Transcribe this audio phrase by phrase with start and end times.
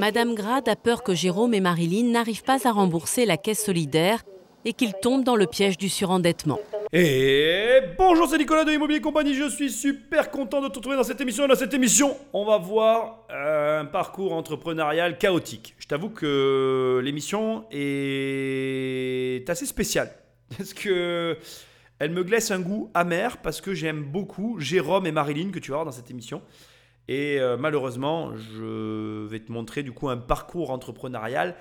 [0.00, 4.22] Madame Grade a peur que Jérôme et Marilyn n'arrivent pas à rembourser la caisse solidaire
[4.64, 6.58] et qu'ils tombent dans le piège du surendettement.
[6.90, 9.34] Et bonjour, c'est Nicolas de Immobilier Compagnie.
[9.34, 11.46] Je suis super content de te retrouver dans cette émission.
[11.46, 15.74] Dans cette émission, on va voir euh, un parcours entrepreneurial chaotique.
[15.78, 20.10] Je t'avoue que l'émission est assez spéciale.
[20.56, 21.36] Parce que
[21.98, 25.70] elle me glace un goût amer parce que j'aime beaucoup Jérôme et Marilyn que tu
[25.70, 26.40] vas voir dans cette émission.
[27.10, 31.56] Et euh, malheureusement, je vais te montrer du coup un parcours entrepreneurial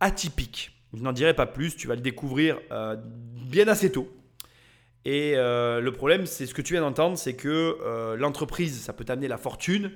[0.00, 0.70] atypique.
[0.94, 2.96] Je n'en dirai pas plus, tu vas le découvrir euh,
[3.46, 4.08] bien assez tôt.
[5.04, 9.04] Et euh, le problème, c'est ce que tu viens d'entendre, c'est que l'entreprise, ça peut
[9.04, 9.92] t'amener la fortune,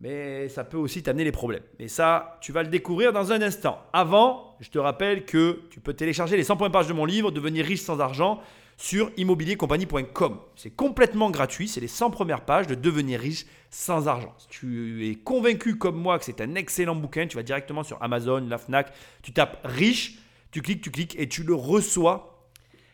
[0.00, 1.64] mais ça peut aussi t'amener les problèmes.
[1.80, 3.80] Et ça, tu vas le découvrir dans un instant.
[3.92, 7.32] Avant, je te rappelle que tu peux télécharger les 100 points pages de mon livre,
[7.32, 8.40] Devenir riche sans argent
[8.78, 10.38] sur immobiliercompagnie.com.
[10.54, 14.32] C'est complètement gratuit, c'est les 100 premières pages de Devenir riche sans argent.
[14.38, 18.00] Si tu es convaincu comme moi que c'est un excellent bouquin, tu vas directement sur
[18.02, 20.20] Amazon, la Fnac, tu tapes riche,
[20.52, 22.48] tu cliques, tu cliques et tu le reçois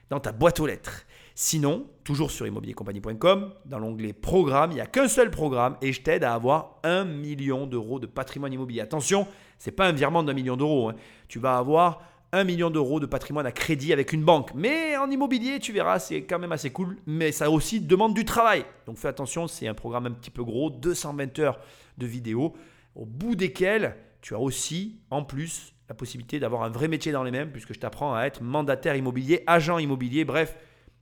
[0.09, 1.05] dans ta boîte aux lettres.
[1.35, 6.01] Sinon, toujours sur immobiliercompagnie.com, dans l'onglet programme, il n'y a qu'un seul programme et je
[6.01, 8.81] t'aide à avoir un million d'euros de patrimoine immobilier.
[8.81, 9.27] Attention,
[9.59, 10.89] ce n'est pas un virement d'un million d'euros.
[10.89, 10.95] Hein.
[11.29, 12.01] Tu vas avoir
[12.35, 14.51] 1 million d'euros de patrimoine à crédit avec une banque.
[14.55, 16.97] Mais en immobilier, tu verras, c'est quand même assez cool.
[17.07, 18.65] Mais ça aussi demande du travail.
[18.87, 21.61] Donc fais attention, c'est un programme un petit peu gros, 220 heures
[21.97, 22.55] de vidéos,
[22.95, 27.23] au bout desquelles tu as aussi, en plus, la possibilité d'avoir un vrai métier dans
[27.23, 30.57] les mêmes, puisque je t'apprends à être mandataire immobilier, agent immobilier, bref,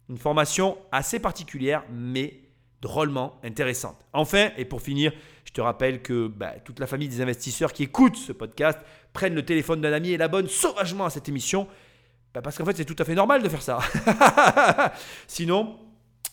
[0.08, 2.41] une formation assez particulière, mais
[2.80, 4.05] drôlement intéressante.
[4.12, 5.12] Enfin, et pour finir,
[5.53, 8.78] je te rappelle que bah, toute la famille des investisseurs qui écoutent ce podcast
[9.12, 11.69] prennent le téléphone d'un ami et l'abonnent sauvagement à cette émission.
[12.33, 13.81] Bah, parce qu'en fait, c'est tout à fait normal de faire ça.
[15.27, 15.78] Sinon,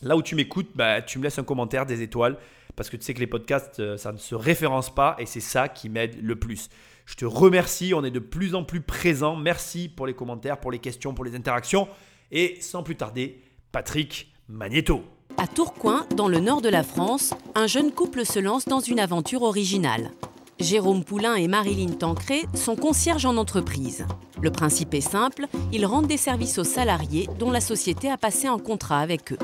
[0.01, 2.37] là où tu m'écoutes, bah, tu me laisses un commentaire, des étoiles,
[2.77, 5.41] parce que tu sais que les podcasts, euh, ça ne se référence pas et c'est
[5.41, 6.69] ça qui m'aide le plus.
[7.05, 9.35] Je te remercie, on est de plus en plus présents.
[9.35, 11.89] Merci pour les commentaires, pour les questions, pour les interactions.
[12.31, 13.41] Et sans plus tarder,
[13.73, 15.03] Patrick Magneto.
[15.37, 18.99] À Tourcoing, dans le nord de la France, un jeune couple se lance dans une
[18.99, 20.11] aventure originale.
[20.59, 24.05] Jérôme Poulain et Marilyn Tancré sont concierges en entreprise.
[24.41, 28.47] Le principe est simple, ils rendent des services aux salariés dont la société a passé
[28.47, 29.39] un contrat avec eux.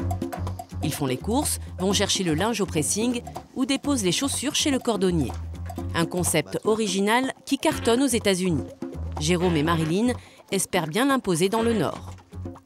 [0.83, 3.21] Ils font les courses, vont chercher le linge au pressing
[3.55, 5.31] ou déposent les chaussures chez le cordonnier.
[5.93, 8.67] Un concept original qui cartonne aux États-Unis.
[9.21, 10.13] Jérôme et Marilyn
[10.51, 12.11] espèrent bien l'imposer dans le Nord.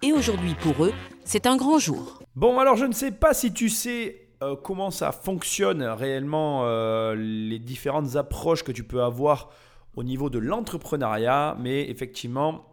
[0.01, 0.93] Et aujourd'hui pour eux,
[1.23, 2.18] c'est un grand jour.
[2.39, 7.13] Bon, alors je ne sais pas si tu sais euh, comment ça fonctionne réellement, euh,
[7.13, 9.49] les différentes approches que tu peux avoir
[9.97, 12.63] au niveau de l'entrepreneuriat, mais effectivement,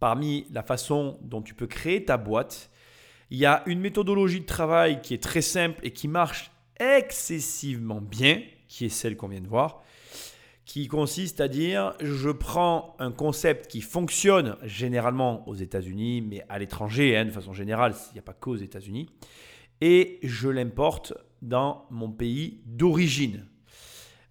[0.00, 2.70] parmi la façon dont tu peux créer ta boîte,
[3.28, 6.50] il y a une méthodologie de travail qui est très simple et qui marche
[6.80, 9.82] excessivement bien, qui est celle qu'on vient de voir
[10.66, 16.58] qui consiste à dire je prends un concept qui fonctionne généralement aux États-Unis, mais à
[16.58, 19.08] l'étranger, hein, de façon générale, il n'y a pas qu'aux États-Unis,
[19.80, 23.46] et je l'importe dans mon pays d'origine.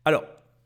[0.04, 0.24] Alors,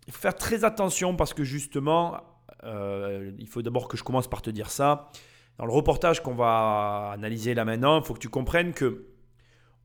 [0.08, 2.18] il faut faire très attention parce que justement,
[2.64, 5.12] euh, il faut d'abord que je commence par te dire ça.
[5.60, 9.10] Dans le reportage qu'on va analyser là maintenant, il faut que tu comprennes que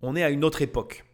[0.00, 1.04] on est à une autre époque.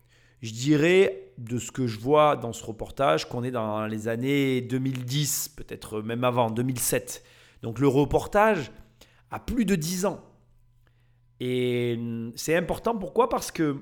[0.42, 4.60] Je dirais, de ce que je vois dans ce reportage, qu'on est dans les années
[4.60, 7.24] 2010, peut-être même avant, 2007.
[7.62, 8.70] Donc le reportage
[9.30, 10.22] a plus de 10 ans.
[11.40, 11.98] Et
[12.36, 13.30] c'est important, pourquoi?
[13.30, 13.78] Parce que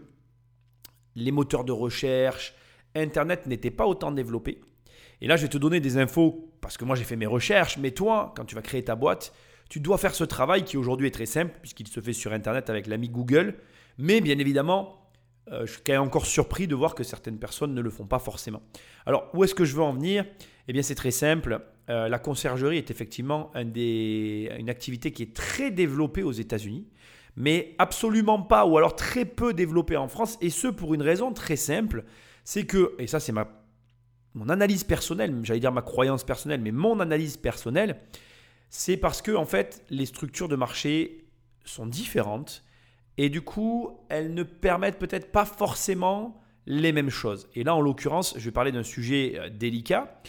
[1.17, 2.55] les moteurs de recherche,
[2.95, 4.61] Internet n'étaient pas autant développés.
[5.21, 7.77] Et là, je vais te donner des infos, parce que moi j'ai fait mes recherches,
[7.77, 9.35] mais toi, quand tu vas créer ta boîte,
[9.69, 12.71] tu dois faire ce travail qui aujourd'hui est très simple, puisqu'il se fait sur Internet
[12.71, 13.57] avec l'ami Google.
[13.99, 15.08] Mais bien évidemment,
[15.51, 18.19] je suis quand même encore surpris de voir que certaines personnes ne le font pas
[18.19, 18.63] forcément.
[19.07, 20.25] Alors, où est-ce que je veux en venir?
[20.69, 21.63] Eh bien, c'est très simple.
[21.91, 26.87] Euh, la conciergerie est effectivement une activité qui est très développée aux États-Unis,
[27.37, 31.33] mais absolument pas, ou alors très peu développée en France, et ce pour une raison
[31.33, 32.05] très simple,
[32.45, 33.33] c'est que, et ça c'est
[34.35, 38.01] mon analyse personnelle, j'allais dire ma croyance personnelle, mais mon analyse personnelle,
[38.69, 41.25] c'est parce que en fait les structures de marché
[41.65, 42.65] sont différentes
[43.19, 47.49] et du coup, elles ne permettent peut-être pas forcément les mêmes choses.
[47.55, 50.20] Et là, en l'occurrence, je vais parler d'un sujet euh, délicat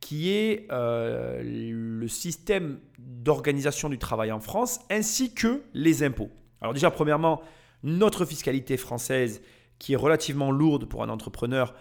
[0.00, 6.30] qui est euh, le système d'organisation du travail en France ainsi que les impôts.
[6.60, 7.42] Alors déjà, premièrement,
[7.82, 9.42] notre fiscalité française
[9.78, 11.74] qui est relativement lourde pour un entrepreneur,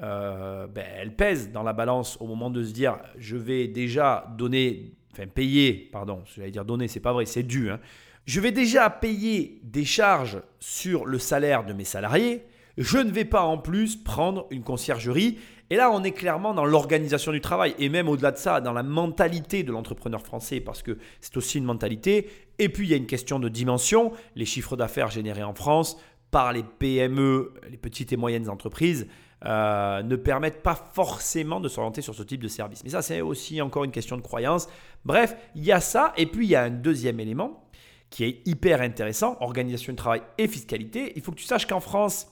[0.00, 4.32] euh, ben, elle pèse dans la balance au moment de se dire je vais déjà
[4.38, 7.70] donner, enfin payer, pardon, j'allais dire donner, c'est pas vrai, c'est dû.
[7.70, 7.80] Hein,
[8.26, 12.44] je vais déjà payer des charges sur le salaire de mes salariés,
[12.76, 15.38] Je ne vais pas en plus prendre une conciergerie.
[15.70, 18.74] Et là, on est clairement dans l'organisation du travail et même au-delà de ça, dans
[18.74, 22.28] la mentalité de l'entrepreneur français parce que c'est aussi une mentalité.
[22.58, 24.12] Et puis, il y a une question de dimension.
[24.34, 25.96] Les chiffres d'affaires générés en France
[26.30, 29.06] par les PME, les petites et moyennes entreprises,
[29.46, 32.84] euh, ne permettent pas forcément de s'orienter sur ce type de service.
[32.84, 34.68] Mais ça, c'est aussi encore une question de croyance.
[35.04, 36.12] Bref, il y a ça.
[36.16, 37.65] Et puis, il y a un deuxième élément
[38.10, 41.12] qui est hyper intéressant, organisation du travail et fiscalité.
[41.16, 42.28] Il faut que tu saches qu'en France,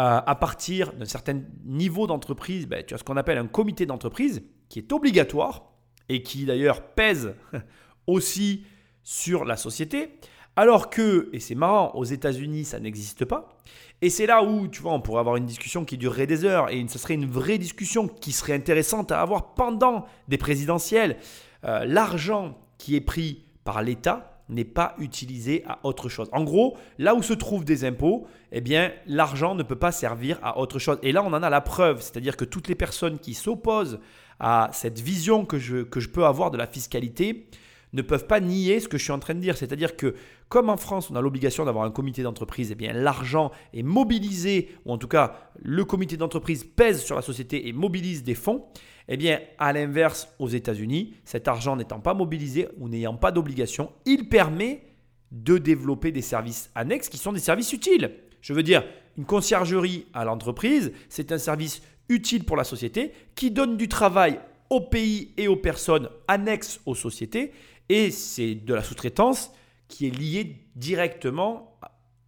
[0.00, 3.86] euh, à partir d'un certain niveau d'entreprise, ben, tu as ce qu'on appelle un comité
[3.86, 5.72] d'entreprise qui est obligatoire
[6.08, 7.34] et qui d'ailleurs pèse
[8.06, 8.64] aussi
[9.02, 10.18] sur la société.
[10.56, 13.56] Alors que, et c'est marrant, aux États-Unis, ça n'existe pas.
[14.02, 16.70] Et c'est là où, tu vois, on pourrait avoir une discussion qui durerait des heures
[16.70, 21.16] et ce serait une vraie discussion qui serait intéressante à avoir pendant des présidentielles.
[21.64, 26.28] Euh, l'argent qui est pris par l'État n'est pas utilisé à autre chose.
[26.32, 30.38] En gros, là où se trouvent des impôts, eh bien, l'argent ne peut pas servir
[30.42, 30.98] à autre chose.
[31.02, 33.98] Et là, on en a la preuve, c'est-à-dire que toutes les personnes qui s'opposent
[34.40, 37.46] à cette vision que je, que je peux avoir de la fiscalité,
[37.92, 39.56] ne peuvent pas nier ce que je suis en train de dire.
[39.56, 40.14] C'est-à-dire que
[40.48, 44.70] comme en France, on a l'obligation d'avoir un comité d'entreprise, eh bien l'argent est mobilisé,
[44.84, 48.66] ou en tout cas le comité d'entreprise pèse sur la société et mobilise des fonds.
[49.08, 53.92] Eh bien, à l'inverse, aux États-Unis, cet argent n'étant pas mobilisé ou n'ayant pas d'obligation,
[54.06, 54.82] il permet
[55.30, 58.12] de développer des services annexes qui sont des services utiles.
[58.40, 58.84] Je veux dire,
[59.16, 64.38] une conciergerie à l'entreprise, c'est un service utile pour la société qui donne du travail
[64.70, 67.52] au pays et aux personnes annexes aux sociétés
[67.88, 69.52] et c'est de la sous-traitance
[69.88, 71.78] qui est liée directement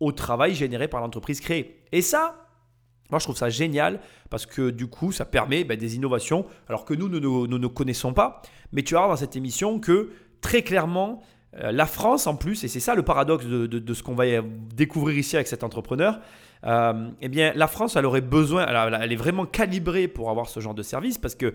[0.00, 1.82] au travail généré par l'entreprise créée.
[1.92, 2.43] Et ça,
[3.10, 6.84] moi je trouve ça génial parce que du coup ça permet ben, des innovations alors
[6.84, 8.42] que nous, nous, ne connaissons pas.
[8.72, 10.10] Mais tu vas voir dans cette émission que
[10.40, 11.22] très clairement,
[11.60, 14.24] euh, la France en plus, et c'est ça le paradoxe de, ce qu'on va
[14.74, 16.20] découvrir ici avec cet entrepreneur,
[16.66, 20.60] euh, eh bien la France elle aurait besoin, elle, est vraiment calibrée pour avoir ce
[20.60, 21.46] genre de service parce que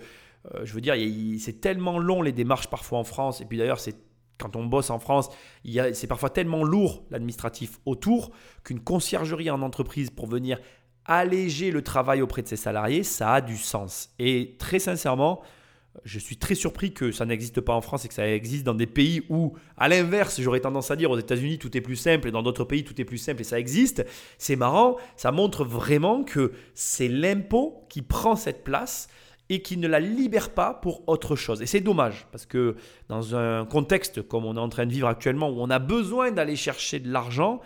[0.53, 0.95] euh, je veux dire,
[1.39, 3.41] c'est tellement long les démarches parfois en France.
[3.41, 3.95] Et puis d'ailleurs, c'est
[4.37, 5.29] quand on bosse en France,
[5.65, 8.31] c'est parfois tellement lourd l'administratif autour
[8.63, 10.59] qu'une conciergerie en entreprise pour venir
[11.09, 14.11] alléger le travail auprès de ses salariés, ça a du sens.
[14.19, 15.41] Et très sincèrement,
[16.05, 18.75] je suis très surpris que ça n'existe pas en France et que ça existe dans
[18.75, 22.27] des pays où, à l'inverse, j'aurais tendance à dire aux États-Unis tout est plus simple
[22.27, 24.05] et dans d'autres pays tout est plus simple et ça existe.
[24.37, 29.09] C'est marrant, ça montre vraiment que c'est l'impôt qui prend cette place
[29.49, 31.63] et qui ne la libère pas pour autre chose.
[31.63, 32.75] Et c'est dommage, parce que
[33.07, 36.29] dans un contexte comme on est en train de vivre actuellement, où on a besoin
[36.31, 37.61] d'aller chercher de l'argent,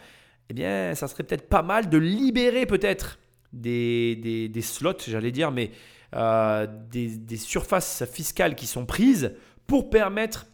[0.49, 3.19] eh bien, ça serait peut-être pas mal de libérer peut-être
[3.53, 5.71] des, des, slots, j'allais dire, mais
[6.15, 9.33] euh, des, des surfaces fiscales qui sont prises
[9.67, 10.47] pour permettre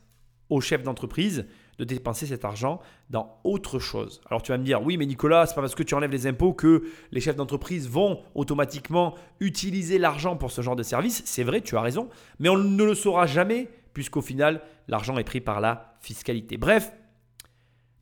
[0.49, 1.45] aux chefs d'entreprise
[1.79, 4.21] de dépenser cet argent dans autre chose.
[4.29, 6.27] Alors tu vas me dire, oui, mais Nicolas, c'est pas parce que tu enlèves les
[6.27, 11.23] impôts que les chefs d'entreprise vont automatiquement utiliser l'argent pour ce genre de service.
[11.25, 12.09] C'est vrai, tu as raison,
[12.39, 16.57] mais on ne le saura jamais puisqu'au final, l'argent est pris par la fiscalité.
[16.57, 16.91] Bref,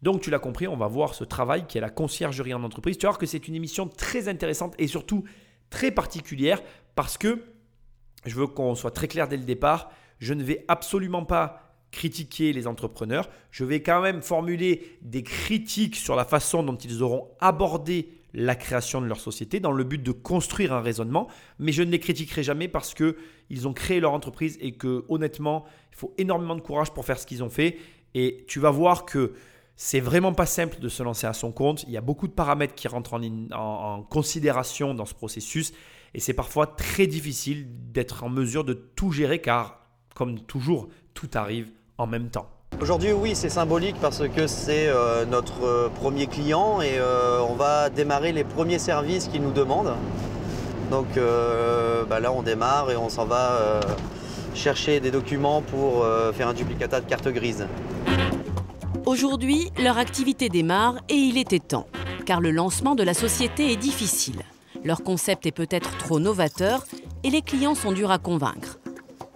[0.02, 2.98] donc tu l'as compris, on va voir ce travail qui est la conciergerie en entreprise.
[2.98, 5.24] Tu vas voir que c'est une émission très intéressante et surtout
[5.70, 6.62] très particulière
[6.96, 7.44] parce que
[8.26, 9.92] je veux qu'on soit très clair dès le départ.
[10.20, 13.30] Je ne vais absolument pas critiquer les entrepreneurs.
[13.52, 18.56] Je vais quand même formuler des critiques sur la façon dont ils auront abordé la
[18.56, 21.28] création de leur société dans le but de construire un raisonnement,
[21.60, 23.18] mais je ne les critiquerai jamais parce que
[23.50, 27.18] ils ont créé leur entreprise et que honnêtement, il faut énormément de courage pour faire
[27.18, 27.78] ce qu'ils ont fait
[28.14, 29.34] et tu vas voir que
[29.78, 31.84] c'est vraiment pas simple de se lancer à son compte.
[31.84, 33.14] Il y a beaucoup de paramètres qui rentrent
[33.54, 35.72] en, considération dans ce processus
[36.16, 41.30] et c'est parfois très difficile d'être en mesure de tout gérer car, comme toujours, tout
[41.36, 41.70] arrive
[42.00, 42.50] en même temps.
[42.82, 47.54] Aujourd'hui, oui, c'est symbolique parce que c'est euh, notre euh, premier client et euh, on
[47.54, 49.94] va démarrer les premiers services qu'il nous demande.
[50.90, 51.08] Donc
[52.10, 53.82] bah là, on démarre et on s'en va
[54.54, 57.68] chercher des documents pour faire un duplicata de carte grise.
[59.08, 61.88] Aujourd'hui, leur activité démarre et il était temps,
[62.26, 64.42] car le lancement de la société est difficile.
[64.84, 66.84] Leur concept est peut-être trop novateur
[67.24, 68.80] et les clients sont durs à convaincre.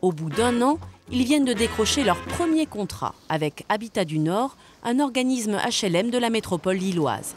[0.02, 0.78] Au bout d'un an,
[1.10, 6.18] ils viennent de décrocher leur premier contrat avec Habitat du Nord, un organisme HLM de
[6.18, 7.34] la métropole lilloise.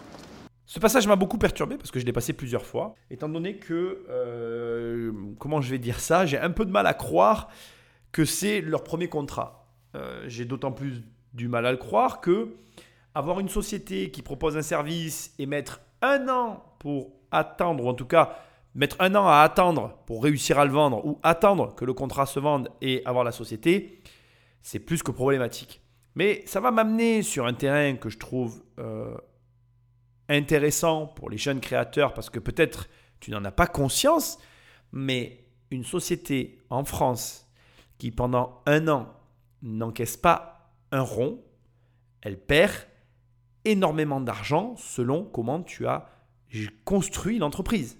[0.67, 4.05] Ce passage m'a beaucoup perturbé parce que je l'ai passé plusieurs fois, étant donné que,
[4.11, 7.49] euh, comment je vais dire ça, j'ai un peu de mal à croire
[8.11, 9.69] que c'est leur premier contrat.
[9.95, 12.57] Euh, j'ai d'autant plus du mal à le croire que
[13.15, 17.95] avoir une société qui propose un service et mettre un an pour attendre, ou en
[17.95, 18.39] tout cas
[18.75, 22.27] mettre un an à attendre pour réussir à le vendre ou attendre que le contrat
[22.27, 24.03] se vende et avoir la société,
[24.63, 25.81] c'est plus que problématique.
[26.17, 29.17] Mais ça va m'amener sur un terrain que je trouve euh,
[30.29, 32.89] intéressant pour les jeunes créateurs parce que peut-être
[33.21, 34.39] tu n'en as pas conscience,
[34.93, 37.49] mais une société en France
[37.99, 39.09] qui pendant un an
[39.63, 40.54] n'encaisse pas
[40.95, 41.43] un rond,
[42.23, 42.73] elle perd
[43.65, 46.09] énormément d'argent selon comment tu as
[46.85, 47.99] construit l'entreprise.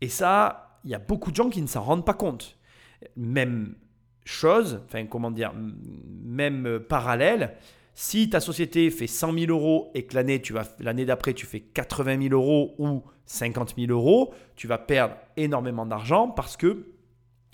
[0.00, 2.58] Et ça, il y a beaucoup de gens qui ne s'en rendent pas compte.
[3.16, 3.74] Même
[4.24, 7.56] chose, enfin comment dire, même parallèle,
[7.94, 11.44] si ta société fait 100 000 euros et que l'année, tu vas, l'année d'après, tu
[11.44, 16.86] fais 80 000 euros ou 50 000 euros, tu vas perdre énormément d'argent parce que,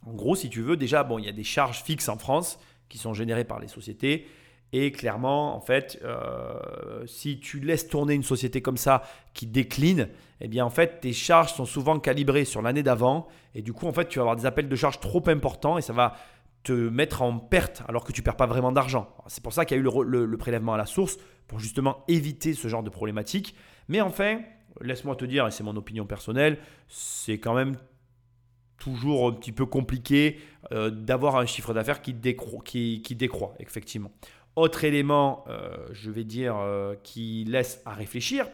[0.06, 2.60] en gros, si tu veux, déjà, bon, il y a des charges fixes en France
[2.88, 4.26] qui sont générées par les sociétés.
[4.72, 9.02] Et clairement, en fait, euh, si tu laisses tourner une société comme ça
[9.32, 10.08] qui décline,
[10.40, 13.28] eh bien, en fait, tes charges sont souvent calibrées sur l'année d'avant.
[13.54, 15.82] Et du coup, en fait, tu vas avoir des appels de charges trop importants et
[15.82, 16.16] ça va
[16.64, 19.08] te mettre en perte alors que tu perds pas vraiment d'argent.
[19.28, 21.16] C'est pour ça qu'il y a eu le, prélèvement à la source
[21.46, 23.54] pour justement éviter ce genre de problématique.
[23.88, 24.40] Mais enfin,
[24.82, 27.76] laisse-moi te dire, et c'est mon opinion personnelle, c'est quand même
[28.78, 30.40] toujours un petit peu compliqué
[30.72, 34.10] euh, d'avoir un chiffre d'affaires qui, décroît, effectivement.
[34.56, 38.46] Autre élément, euh, je vais dire, euh, qui laisse à réfléchir,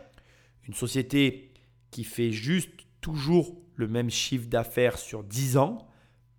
[0.66, 1.52] une société
[1.90, 5.86] qui fait juste toujours le même chiffre d'affaires sur 10 ans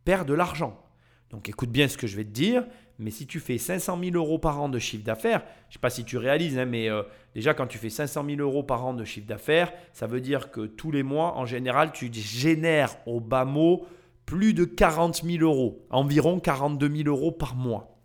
[0.04, 0.82] perd de l'argent.
[1.30, 2.66] Donc écoute bien ce que je vais te dire,
[2.98, 5.80] mais si tu fais 500 000 euros par an de chiffre d'affaires, je ne sais
[5.80, 8.86] pas si tu réalises, hein, mais euh, déjà quand tu fais 500 000 euros par
[8.86, 12.96] an de chiffre d'affaires, ça veut dire que tous les mois, en général, tu génères
[13.06, 13.86] au bas mot
[14.26, 18.00] plus de 40 000 euros, environ 42 000 euros par mois.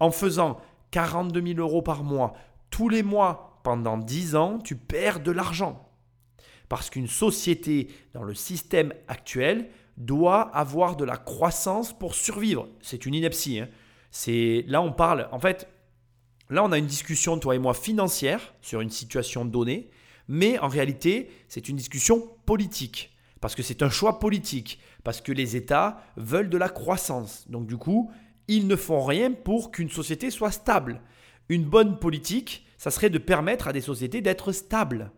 [0.00, 0.58] En faisant
[0.90, 2.34] 42 000 euros par mois
[2.70, 5.88] tous les mois pendant 10 ans, tu perds de l'argent.
[6.68, 12.68] Parce qu'une société dans le système actuel doit avoir de la croissance pour survivre.
[12.80, 13.60] C'est une ineptie.
[13.60, 13.68] Hein.
[14.16, 15.28] C'est là on parle.
[15.32, 15.68] En fait,
[16.48, 19.90] là on a une discussion toi et moi financière sur une situation donnée,
[20.28, 25.32] mais en réalité c'est une discussion politique parce que c'est un choix politique parce que
[25.32, 27.50] les États veulent de la croissance.
[27.50, 28.12] Donc du coup,
[28.46, 31.00] ils ne font rien pour qu'une société soit stable.
[31.48, 35.10] Une bonne politique, ça serait de permettre à des sociétés d'être stables.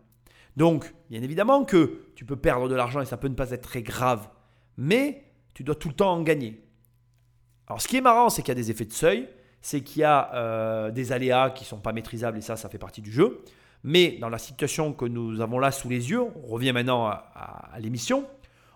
[0.57, 3.69] Donc, bien évidemment que tu peux perdre de l'argent et ça peut ne pas être
[3.69, 4.27] très grave
[4.75, 5.23] mais
[5.53, 6.66] tu dois tout le temps en gagner.
[7.67, 9.27] Alors ce qui est marrant, c'est qu'il y a des effets de seuil,
[9.61, 12.69] c'est qu'il y a euh, des aléas qui ne sont pas maîtrisables et ça, ça
[12.69, 13.43] fait partie du jeu.
[13.83, 17.69] Mais dans la situation que nous avons là sous les yeux, on revient maintenant à,
[17.79, 18.25] l'émission,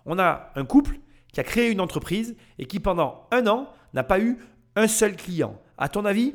[0.06, 0.98] on a un couple
[1.32, 4.38] qui a créé une entreprise et qui pendant un an n'a pas eu
[4.76, 5.60] un seul client.
[5.78, 6.34] À ton avis,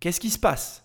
[0.00, 0.84] qu'est-ce qui se passe?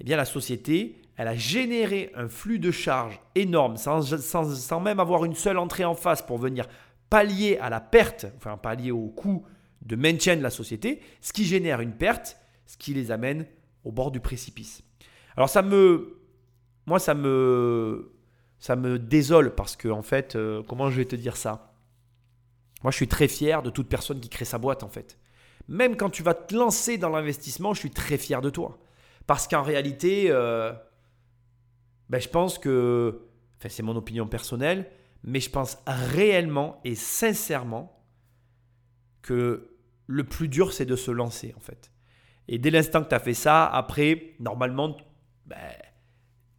[0.00, 5.00] Eh bien la société, elle a généré un flux de charges énorme sans, sans, même
[5.00, 6.66] avoir une seule entrée en face pour venir
[7.08, 9.46] pallier à la perte, enfin pallier au coût
[9.86, 13.46] de maintien de la société, ce qui génère une perte, ce qui les amène
[13.84, 14.82] au bord du précipice.
[15.36, 16.18] Alors ça me,
[16.86, 18.12] moi ça me,
[18.58, 21.72] ça me désole parce que en fait, euh, comment je vais te dire ça?
[22.82, 25.18] Moi je suis très fier de toute personne qui crée sa boîte en fait.
[25.68, 28.78] Même quand tu vas te lancer dans l'investissement, je suis très fier de toi
[29.26, 30.72] parce qu'en réalité, euh,
[32.08, 33.22] ben, je pense que,
[33.58, 34.90] enfin c'est mon opinion personnelle,
[35.22, 38.04] mais je pense réellement et sincèrement
[39.22, 39.75] que
[40.06, 41.90] le plus dur, c'est de se lancer, en fait.
[42.48, 44.96] Et dès l'instant que tu as fait ça, après, normalement,
[45.46, 45.56] ben,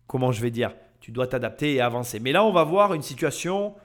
[0.06, 2.20] comment je vais dire, tu dois t'adapter et avancer.
[2.20, 3.76] Mais là, on va voir une situation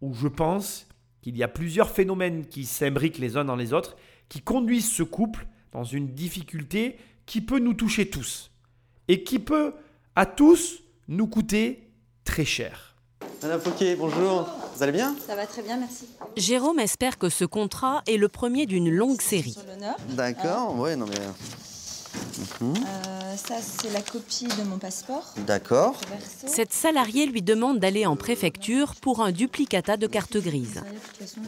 [0.00, 0.88] où je pense
[1.20, 3.96] qu'il y a plusieurs phénomènes qui s'imbriquent les uns dans les autres,
[4.28, 8.50] qui conduisent ce couple dans une difficulté qui peut nous toucher tous
[9.08, 9.74] et qui peut
[10.16, 11.90] à tous nous coûter
[12.24, 12.93] très cher.
[13.42, 14.48] Madame Fouquet, bonjour.
[14.74, 15.14] Vous allez bien?
[15.26, 16.06] Ça va très bien, merci.
[16.36, 19.56] Jérôme espère que ce contrat est le premier d'une longue série.
[20.10, 21.20] D'accord, hein ouais, non mais.
[22.60, 22.74] Mhm.
[22.76, 25.34] Euh, ça, c'est la copie de mon passeport.
[25.46, 25.96] D'accord.
[26.46, 30.82] Cette salariée lui demande d'aller en préfecture pour un duplicata de carte grise.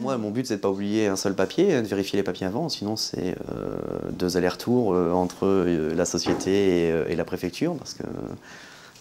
[0.01, 2.69] Moi, mon but, c'est de pas oublier un seul papier, de vérifier les papiers avant.
[2.69, 3.77] Sinon, c'est euh,
[4.11, 8.03] deux allers-retours euh, entre la société et, et, la préfecture, parce que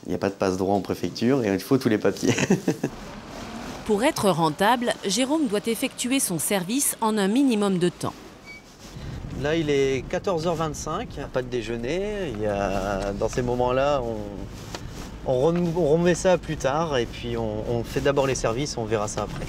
[0.04, 2.34] il n'y a pas de passe-droit en préfecture et il faut tous les papiers.
[3.86, 8.14] Pour être rentable, Jérôme doit effectuer son service en un minimum de temps.
[9.42, 12.32] Là, il est 14h25, il n'y a pas de déjeuner.
[12.32, 17.64] Il y a, dans ces moments-là, on, on, remet ça plus tard et puis on,
[17.70, 19.44] on fait d'abord les services, on verra ça après.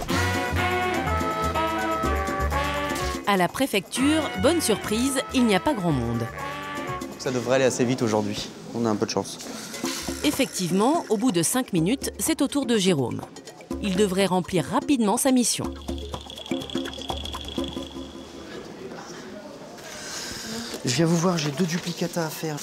[3.27, 6.21] À la préfecture, bonne surprise, il n'y a pas grand monde.
[7.17, 9.39] Ça devrait aller assez vite aujourd'hui, on a un peu de chance.
[10.23, 13.21] Effectivement, au bout de 5 minutes, c'est au tour de Jérôme.
[13.81, 15.65] Il devrait remplir rapidement sa mission.
[20.85, 22.57] Je viens vous voir, j'ai deux duplicata à faire.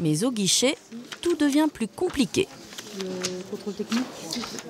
[0.00, 0.76] Mais au guichet,
[1.20, 2.48] tout devient plus compliqué.
[3.00, 3.06] le
[3.50, 4.04] contrôle technique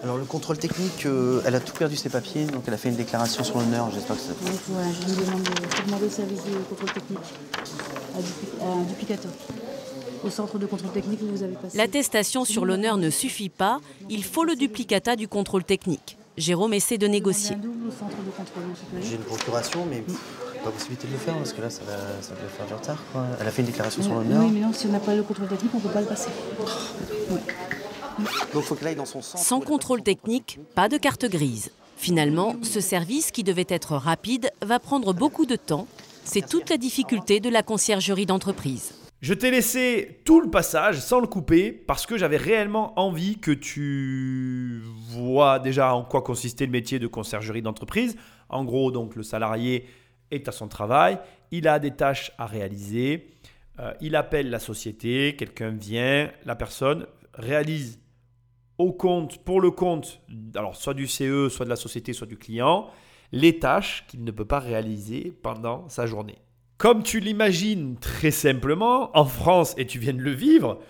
[0.02, 2.90] Alors le contrôle technique, euh, elle a tout perdu ses papiers, donc elle a fait
[2.90, 4.28] une déclaration sur l'honneur, j'espère que ça...
[4.28, 7.18] Donc voilà, je me demande de demander le service de contrôle technique
[8.14, 9.30] à, dupli- à un duplicateur.
[10.25, 11.76] Au centre de contrôle technique où vous avez passé.
[11.76, 16.16] L'attestation sur l'honneur ne suffit pas, il faut le duplicata du contrôle technique.
[16.37, 17.57] Jérôme essaie de négocier.
[19.02, 20.02] J'ai une procuration, mais
[20.64, 22.99] pas possibilité de le faire parce que là, ça va, ça va faire du retard.
[23.12, 23.26] Quoi.
[23.40, 25.23] Elle a fait une déclaration sur l'honneur, Oui, mais non, si on n'a pas le
[25.23, 26.31] contrôle technique, on ne peut pas le passer.
[27.28, 27.38] donc
[28.54, 29.45] il faut aille dans son centre.
[29.45, 31.71] Sans contrôle technique, pas de carte grise.
[31.97, 35.87] Finalement, ce service qui devait être rapide va prendre beaucoup de temps.
[36.25, 38.93] C'est toute la difficulté de la conciergerie d'entreprise.
[39.25, 43.52] Je t'ai laissé tout le passage sans le couper parce que j'avais réellement envie que
[43.52, 48.19] tu vois déjà en quoi consistait le métier de conciergerie d'entreprise.
[48.50, 49.87] En gros, donc le salarié
[50.31, 51.19] est à son travail,
[51.52, 53.31] il a des tâches à réaliser,
[53.81, 58.00] euh, il appelle la société, quelqu'un vient, la personne réalise
[58.76, 60.21] au compte, pour le compte,
[60.75, 62.90] soit du CE, soit de la société, soit du client,
[63.33, 66.37] les tâches qu'il ne peut pas réaliser pendant sa journée.
[66.76, 70.81] Comme tu l'imagines très simplement, en France, et tu viens de le vivre,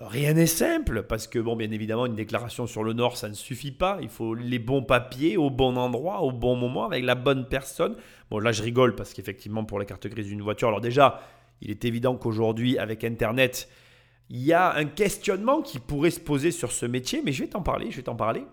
[0.00, 3.34] rien n'est simple, parce que, bon, bien évidemment, une déclaration sur le Nord, ça ne
[3.34, 3.98] suffit pas.
[4.00, 7.94] Il faut les bons papiers au bon endroit, au bon moment, avec la bonne personne.
[8.30, 11.20] Bon, là, je rigole, parce qu'effectivement, pour la carte grise d'une voiture, alors déjà,
[11.60, 13.68] il est évident qu'aujourd'hui, avec Internet,
[14.30, 17.50] il y a un questionnement qui pourrait se poser sur ce métier, mais je vais
[17.50, 18.44] t'en parler, je vais t'en parler.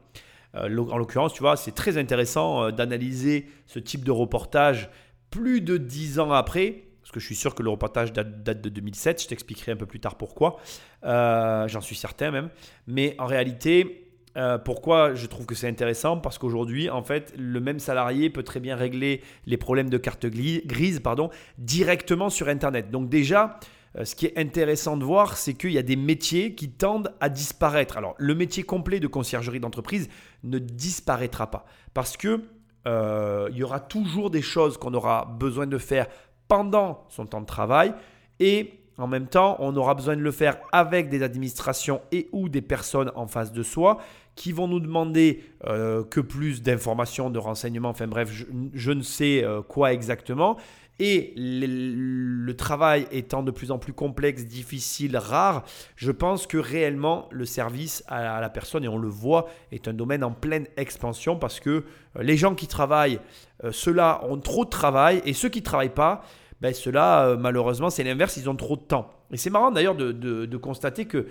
[0.56, 4.90] Euh, en l'occurrence, tu vois, c'est très intéressant euh, d'analyser ce type de reportage
[5.32, 8.62] plus de 10 ans après, parce que je suis sûr que le reportage date, date
[8.62, 10.58] de 2007, je t'expliquerai un peu plus tard pourquoi,
[11.04, 12.50] Euh, j'en suis certain même,
[12.86, 14.08] mais en réalité,
[14.38, 16.18] euh, pourquoi je trouve que c'est intéressant?
[16.18, 20.26] Parce qu'aujourd'hui, en fait, le même salarié peut très bien régler les problèmes de carte
[20.28, 22.92] grise pardon, directement sur Internet.
[22.92, 23.60] Donc déjà,
[23.98, 27.14] euh, ce qui est intéressant de voir, c'est qu'il y a des métiers qui tendent
[27.20, 27.98] à disparaître.
[27.98, 30.08] Alors, le métier complet de conciergerie d'entreprise
[30.44, 32.42] ne disparaîtra pas parce que
[32.88, 36.08] euh, il y aura toujours des choses qu'on aura besoin de faire
[36.48, 37.94] pendant son temps de travail
[38.40, 42.50] et en même temps, on aura besoin de le faire avec des administrations et ou
[42.50, 43.98] des personnes en face de soi
[44.36, 48.30] qui vont nous demander euh, que plus d'informations, de renseignements, enfin bref,
[48.74, 50.58] je, ne sais euh, quoi exactement.
[51.04, 55.64] Et le, travail étant de plus en plus complexe, difficile, rare,
[55.96, 59.94] je pense que réellement le service à la personne, et on le voit, est un
[59.94, 61.84] domaine en pleine expansion parce que euh,
[62.22, 63.20] les gens qui travaillent,
[63.64, 66.24] euh, ceux-là ont trop de travail et ceux qui ne travaillent pas,
[66.62, 69.10] ben, ceux-là, euh, malheureusement, c'est l'inverse, ils ont trop de temps.
[69.32, 71.26] Et c'est marrant d'ailleurs de, constater que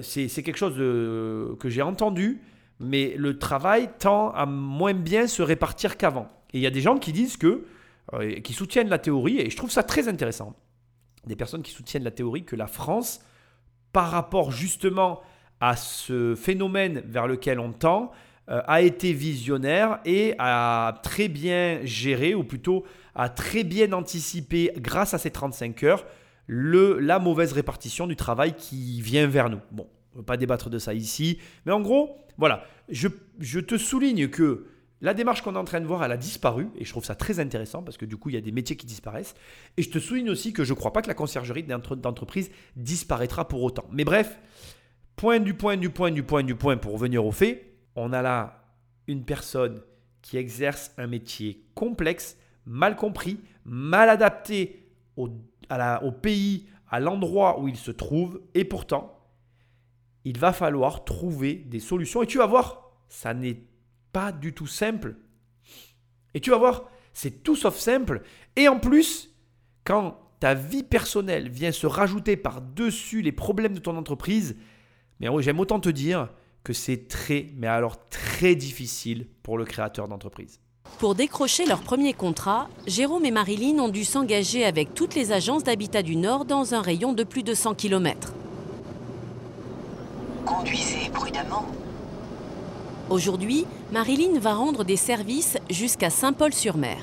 [0.00, 2.40] c'est quelque chose que j'ai entendu,
[2.80, 6.28] mais le travail tend à moins bien se répartir qu'avant.
[6.54, 7.66] Et il y a des gens qui disent que,
[8.12, 10.54] euh, qui soutiennent la théorie, et je trouve ça très intéressant,
[11.26, 13.20] des personnes qui soutiennent la théorie que la France,
[13.92, 15.22] par rapport justement
[15.60, 18.12] à ce phénomène vers lequel on tend,
[18.50, 24.70] euh, a été visionnaire et a très bien géré, ou plutôt a très bien anticipé,
[24.76, 26.04] grâce à ces 35 heures,
[26.46, 29.60] le, la mauvaise répartition du travail qui vient vers nous.
[29.70, 33.08] Bon, on ne va pas débattre de ça ici, mais en gros, voilà, je,
[33.40, 34.66] je te souligne que
[35.04, 37.14] la démarche qu'on est en train de voir, elle a disparu, et je trouve ça
[37.14, 39.34] très intéressant parce que du coup, il y a des métiers qui disparaissent.
[39.76, 42.50] Et je te souligne aussi que je ne crois pas que la conciergerie d'entre- d'entreprise
[42.74, 43.84] disparaîtra pour autant.
[43.92, 44.40] Mais bref,
[45.14, 48.22] point du point du point du point du point pour revenir au fait, on a
[48.22, 48.64] là
[49.06, 49.82] une personne
[50.22, 54.88] qui exerce un métier complexe, mal compris, mal adapté
[55.18, 59.18] au, au pays, à l'endroit où il se trouve, et pourtant,
[60.24, 62.22] il va falloir trouver des solutions.
[62.22, 63.60] Et tu vas voir, ça n'est
[64.14, 65.16] pas du tout simple.
[66.32, 68.22] Et tu vas voir, c'est tout sauf simple.
[68.56, 69.34] Et en plus,
[69.84, 74.56] quand ta vie personnelle vient se rajouter par-dessus les problèmes de ton entreprise,
[75.18, 76.28] mais oui, j'aime autant te dire
[76.62, 80.60] que c'est très, mais alors très difficile pour le créateur d'entreprise.
[80.98, 85.64] Pour décrocher leur premier contrat, Jérôme et Marilyn ont dû s'engager avec toutes les agences
[85.64, 88.32] d'habitat du Nord dans un rayon de plus de 100 km.
[90.46, 91.66] Conduisez prudemment.
[93.10, 96.96] Aujourd'hui, Marilyn va rendre des services jusqu'à Saint-Paul-sur-Mer.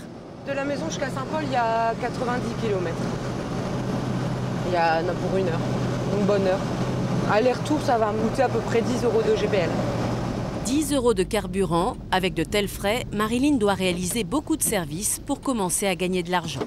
[0.48, 2.96] De la maison jusqu'à Saint-Paul, il y a 90 km.
[4.68, 5.60] Il y a pour une heure,
[6.20, 6.60] une bonne heure.
[7.32, 9.70] Aller-retour, ça va me coûter à peu près 10 euros de GPL.
[10.66, 15.40] 10 euros de carburant, avec de tels frais, Marilyn doit réaliser beaucoup de services pour
[15.40, 16.62] commencer à gagner de l'argent.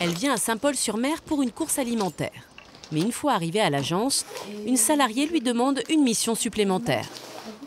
[0.00, 2.47] Elle vient à Saint-Paul-sur-Mer pour une course alimentaire.
[2.92, 4.24] Mais une fois arrivée à l'agence,
[4.66, 7.06] une salariée lui demande une mission supplémentaire.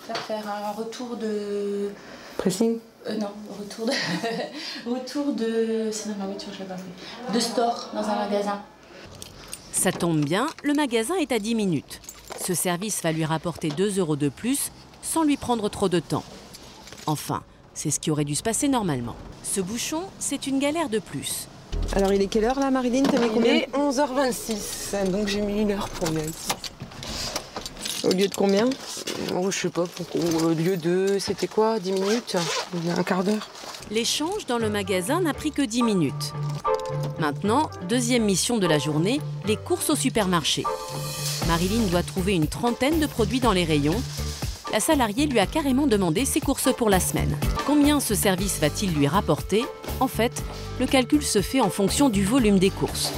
[0.07, 1.89] Faire faire un retour de.
[2.37, 3.29] Pressing Euh, non,
[3.59, 3.91] retour de.
[4.89, 5.89] retour de.
[5.91, 7.33] C'est dans ma voiture, je l'ai pas fait.
[7.33, 8.61] De store dans un magasin.
[9.71, 12.01] Ça tombe bien, le magasin est à 10 minutes.
[12.45, 16.23] Ce service va lui rapporter 2 euros de plus sans lui prendre trop de temps.
[17.07, 17.41] Enfin,
[17.73, 19.15] c'est ce qui aurait dû se passer normalement.
[19.43, 21.47] Ce bouchon, c'est une galère de plus.
[21.93, 23.03] Alors, il est quelle heure là, Marilyn?
[23.03, 23.53] T'as mis combien?
[23.53, 26.49] Il est 11h26, donc j'ai mis une heure pour venir ici.
[28.05, 28.69] Au lieu de combien?
[29.35, 29.83] Oh, Je sais pas,
[30.43, 31.17] au lieu de.
[31.19, 32.37] C'était quoi 10 minutes?
[32.97, 33.47] Un quart d'heure
[33.91, 36.33] L'échange dans le magasin n'a pris que 10 minutes.
[37.19, 40.63] Maintenant, deuxième mission de la journée, les courses au supermarché.
[41.47, 44.01] Marilyn doit trouver une trentaine de produits dans les rayons.
[44.71, 47.37] La salariée lui a carrément demandé ses courses pour la semaine.
[47.67, 49.65] Combien ce service va-t-il lui rapporter?
[49.99, 50.31] En fait,
[50.79, 53.11] le calcul se fait en fonction du volume des courses.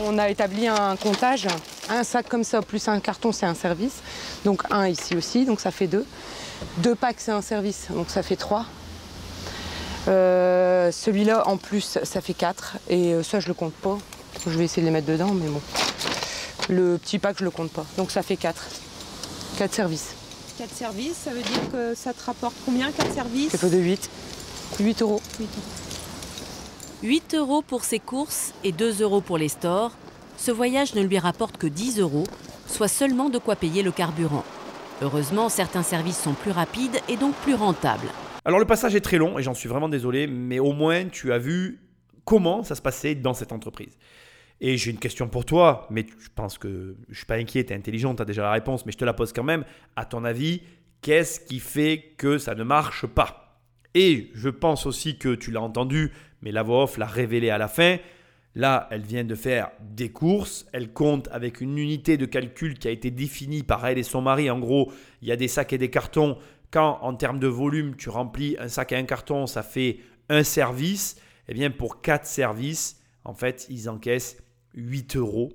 [0.00, 1.46] On a établi un comptage.
[1.88, 4.02] Un sac comme ça plus un carton, c'est un service.
[4.44, 6.04] Donc un ici aussi, donc ça fait deux.
[6.78, 8.66] Deux packs, c'est un service, donc ça fait trois.
[10.08, 12.78] Euh, celui-là, en plus, ça fait quatre.
[12.88, 13.96] Et euh, ça, je le compte pas.
[14.44, 15.60] Je vais essayer de les mettre dedans, mais bon.
[16.68, 17.86] Le petit pack, je le compte pas.
[17.96, 18.64] Donc ça fait quatre.
[19.58, 20.14] Quatre services.
[20.58, 23.78] Quatre services, ça veut dire que ça te rapporte combien, quatre services C'est pas de
[23.78, 24.10] 8.
[24.80, 25.22] 8 euros.
[27.02, 29.92] 8 euros pour ses courses et 2 euros pour les stores.
[30.36, 32.24] Ce voyage ne lui rapporte que 10 euros,
[32.66, 34.44] soit seulement de quoi payer le carburant.
[35.00, 38.08] Heureusement, certains services sont plus rapides et donc plus rentables.
[38.44, 41.32] Alors le passage est très long et j'en suis vraiment désolé, mais au moins tu
[41.32, 41.80] as vu
[42.26, 43.96] comment ça se passait dans cette entreprise.
[44.60, 47.72] Et j'ai une question pour toi, mais je pense que je suis pas inquiet, tu
[47.72, 49.64] es intelligent, tu as déjà la réponse, mais je te la pose quand même.
[49.96, 50.62] À ton avis,
[51.02, 53.60] qu'est-ce qui fait que ça ne marche pas?
[53.94, 57.58] Et je pense aussi que tu l'as entendu, mais la voix off l'a révélé à
[57.58, 57.98] la fin.
[58.54, 62.88] Là, elle vient de faire des courses, elle compte avec une unité de calcul qui
[62.88, 64.48] a été définie par elle et son mari.
[64.50, 64.90] En gros,
[65.20, 66.38] il y a des sacs et des cartons.
[66.70, 69.98] Quand en termes de volume, tu remplis un sac et un carton, ça fait
[70.30, 71.16] un service.
[71.48, 74.42] Eh bien, pour quatre services, en fait, ils encaissent
[74.76, 75.52] 8 euros.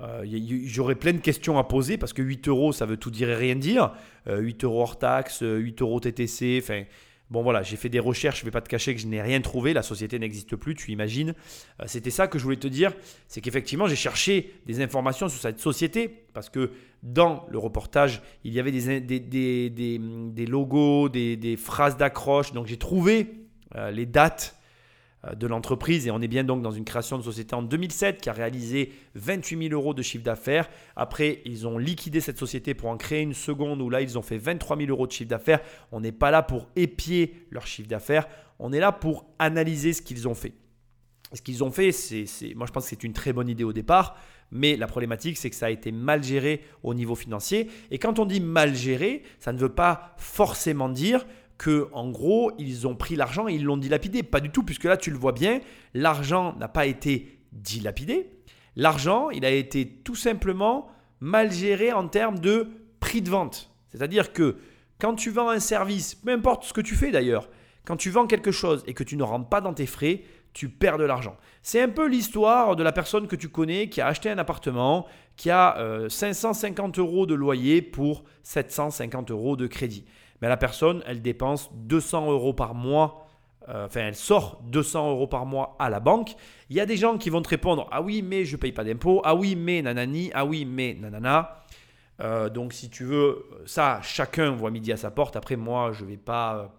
[0.00, 0.24] Euh,
[0.64, 3.36] j'aurais plein de questions à poser parce que 8 euros, ça veut tout dire et
[3.36, 3.92] rien dire.
[4.26, 6.58] 8 euh, euros hors taxe, 8 euros TTC.
[6.62, 6.84] Enfin,
[7.30, 9.22] bon voilà, j'ai fait des recherches, je ne vais pas te cacher que je n'ai
[9.22, 9.72] rien trouvé.
[9.72, 11.34] La société n'existe plus, tu imagines.
[11.80, 12.92] Euh, c'était ça que je voulais te dire.
[13.28, 18.52] C'est qu'effectivement, j'ai cherché des informations sur cette société parce que dans le reportage, il
[18.52, 22.52] y avait des, des, des, logos, des, phrases d'accroche.
[22.52, 23.26] Donc j'ai trouvé
[23.92, 24.61] les dates euh,
[25.36, 26.06] de l'entreprise.
[26.06, 28.92] Et on est bien donc dans une création de société en 2007 qui a réalisé
[29.14, 30.68] 28 000 euros de chiffre d'affaires.
[30.96, 34.22] Après, ils ont liquidé cette société pour en créer une seconde où là, ils ont
[34.22, 35.60] fait 23 000 euros de chiffre d'affaires.
[35.92, 38.26] On n'est pas là pour épier leur chiffre d'affaires.
[38.58, 40.54] On est là pour analyser ce qu'ils ont fait.
[41.32, 43.72] Ce qu'ils ont fait, c'est, moi je pense que c'est une très bonne idée au
[43.72, 44.16] départ,
[44.50, 47.70] mais la problématique c'est que ça a été mal géré au niveau financier.
[47.90, 51.24] Et quand on dit mal géré, ça ne veut pas forcément dire
[51.62, 54.24] que en gros, ils ont pris l'argent et ils l'ont dilapidé.
[54.24, 55.60] Pas du tout, puisque là, tu le vois bien,
[55.94, 58.30] l'argent n'a pas été dilapidé.
[58.74, 60.88] L'argent, il a été tout simplement
[61.20, 63.70] mal géré en termes de prix de vente.
[63.86, 64.56] C'est-à-dire que
[64.98, 67.48] quand tu vends un service, peu importe ce que tu fais d'ailleurs,
[67.84, 70.22] quand tu vends quelque chose et que tu ne rentres pas dans tes frais,
[70.52, 71.36] tu perds de l'argent.
[71.62, 75.06] C'est un peu l'histoire de la personne que tu connais qui a acheté un appartement,
[75.36, 75.76] qui a
[76.08, 80.04] 550 euh, euros de loyer pour 750 euros de crédit
[80.42, 83.28] mais la personne, elle dépense 200 euros par mois,
[83.68, 86.34] euh, enfin, elle sort 200 euros par mois à la banque.
[86.68, 88.82] Il y a des gens qui vont te répondre Ah oui, mais je paye pas
[88.82, 89.22] d'impôts.
[89.24, 90.32] Ah oui, mais nanani.
[90.34, 91.62] Ah oui, mais nanana.
[92.20, 95.36] Euh, donc, si tu veux, ça, chacun voit midi à sa porte.
[95.36, 96.74] Après, moi, je vais pas.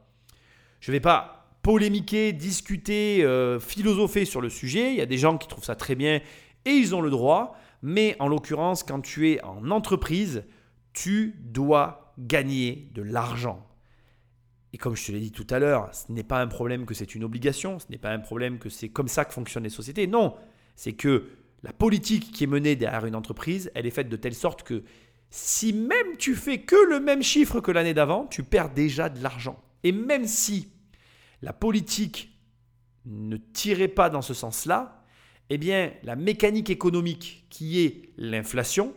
[0.81, 4.91] Je vais pas polémiquer, discuter, euh, philosopher sur le sujet.
[4.91, 6.19] Il y a des gens qui trouvent ça très bien
[6.65, 7.55] et ils ont le droit.
[7.81, 10.43] Mais en l'occurrence, quand tu es en entreprise,
[10.91, 13.67] tu dois gagner de l'argent.
[14.73, 16.93] Et comme je te l'ai dit tout à l'heure, ce n'est pas un problème que
[16.93, 19.69] c'est une obligation, ce n'est pas un problème que c'est comme ça que fonctionnent les
[19.69, 20.07] sociétés.
[20.07, 20.35] Non,
[20.75, 21.29] c'est que
[21.61, 24.83] la politique qui est menée derrière une entreprise, elle est faite de telle sorte que
[25.29, 29.21] si même tu fais que le même chiffre que l'année d'avant, tu perds déjà de
[29.21, 29.63] l'argent.
[29.83, 30.69] Et même si
[31.41, 32.37] la politique
[33.05, 35.03] ne tirait pas dans ce sens-là,
[35.49, 38.93] eh bien, la mécanique économique qui est l'inflation,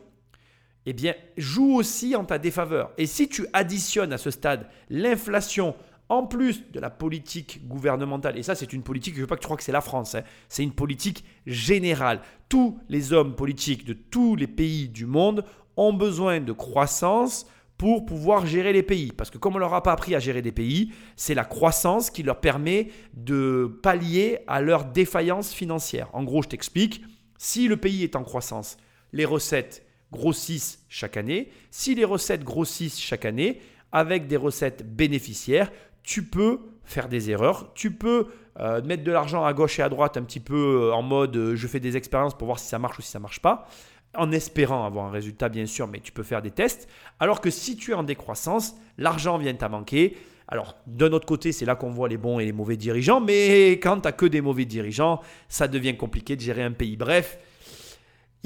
[0.87, 2.93] eh bien, joue aussi en ta défaveur.
[2.97, 5.75] Et si tu additionnes à ce stade l'inflation
[6.09, 9.35] en plus de la politique gouvernementale, et ça c'est une politique, je ne veux pas
[9.35, 12.21] que tu crois que c'est la France, hein, c'est une politique générale.
[12.49, 15.45] Tous les hommes politiques de tous les pays du monde
[15.77, 17.47] ont besoin de croissance
[17.77, 19.13] pour pouvoir gérer les pays.
[19.13, 21.45] Parce que comme on ne leur a pas appris à gérer des pays, c'est la
[21.45, 26.09] croissance qui leur permet de pallier à leur défaillance financière.
[26.13, 27.03] En gros, je t'explique,
[27.37, 28.77] si le pays est en croissance,
[29.13, 31.51] les recettes grossissent chaque année.
[31.71, 33.61] Si les recettes grossissent chaque année,
[33.93, 35.71] avec des recettes bénéficiaires,
[36.03, 38.29] tu peux faire des erreurs, tu peux
[38.61, 41.37] euh, mettre de l'argent à gauche et à droite un petit peu euh, en mode
[41.37, 43.69] euh, je fais des expériences pour voir si ça marche ou si ça marche pas.
[44.17, 46.89] en espérant avoir un résultat bien sûr, mais tu peux faire des tests.
[47.21, 50.17] Alors que si tu es en décroissance, l'argent vient à manquer.
[50.49, 53.73] Alors, d'un autre côté, c'est là qu'on voit les bons et les mauvais dirigeants, mais
[53.73, 56.97] quand tu n'as que des mauvais dirigeants, ça devient compliqué de gérer un pays.
[56.97, 57.39] Bref,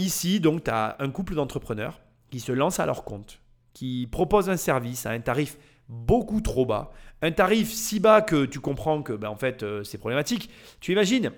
[0.01, 3.41] ici, donc, tu as un couple d'entrepreneurs qui se lancent à leur compte,
[3.73, 5.59] qui proposent un service à un tarif
[5.89, 9.83] beaucoup trop bas, un tarif si bas que tu comprends que, ben, en fait, euh,
[9.85, 10.51] c'est problématique.
[10.81, 11.33] Tu imagines,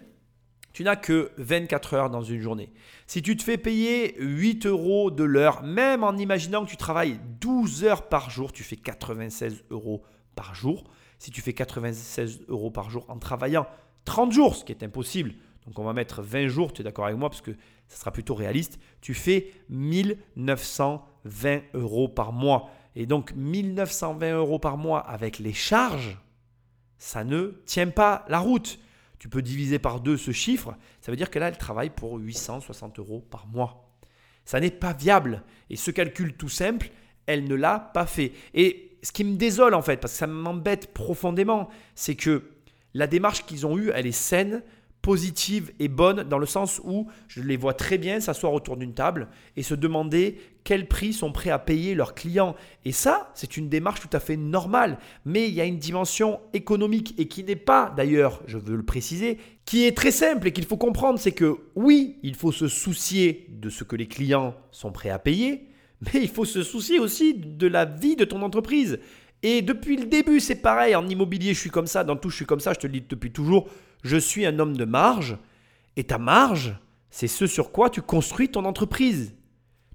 [0.73, 2.73] tu n'as que 24 heures dans une journée.
[3.07, 7.21] Si tu te fais payer 8 euros de l'heure, même en imaginant que tu travailles
[7.41, 10.03] 12 heures par jour, tu fais 96 euros
[10.35, 10.85] par jour.
[11.19, 13.67] Si tu fais 96 euros par jour en travaillant
[14.05, 15.35] 30 jours, ce qui est impossible,
[15.67, 17.53] donc on va mettre 20 jours, tu es d'accord avec moi, parce que
[17.93, 22.71] ça sera plutôt réaliste, tu fais 1920 euros par mois.
[22.97, 26.19] Et donc 1920 euros par mois avec les charges,
[26.97, 28.79] ça ne tient pas la route.
[29.19, 32.17] Tu peux diviser par deux ce chiffre, ça veut dire que là, elle travaille pour
[32.17, 33.95] 860 euros par mois.
[34.47, 35.43] Ça n'est pas viable.
[35.69, 36.91] Et ce calcul tout simple,
[37.27, 38.33] elle ne l'a pas fait.
[38.55, 42.51] Et ce qui me désole en fait, parce que ça m'embête profondément, c'est que
[42.95, 44.63] la démarche qu'ils ont eue, elle est saine,
[45.03, 48.95] positive et bonne dans le sens où je les vois très bien s'asseoir autour d'une
[48.95, 52.55] table et se demander quel prix sont prêts à payer leurs clients.
[52.85, 54.99] Et ça, c'est une démarche tout à fait normale.
[55.25, 58.85] Mais il y a une dimension économique et qui n'est pas, d'ailleurs, je veux le
[58.85, 62.69] préciser, qui est très simple et qu'il faut comprendre, c'est que oui, il faut se
[62.69, 65.69] soucier de ce que les clients sont prêts à payer,
[66.01, 69.01] mais il faut se soucier aussi de la vie de ton entreprise.
[69.43, 70.95] Et depuis le début, c'est pareil.
[70.95, 72.05] En immobilier, je suis comme ça.
[72.05, 72.73] Dans tout, je suis comme ça.
[72.73, 73.69] Je te le dis depuis toujours.
[74.03, 75.39] Je suis un homme de marge.
[75.97, 76.77] Et ta marge,
[77.11, 79.35] c'est ce sur quoi tu construis ton entreprise.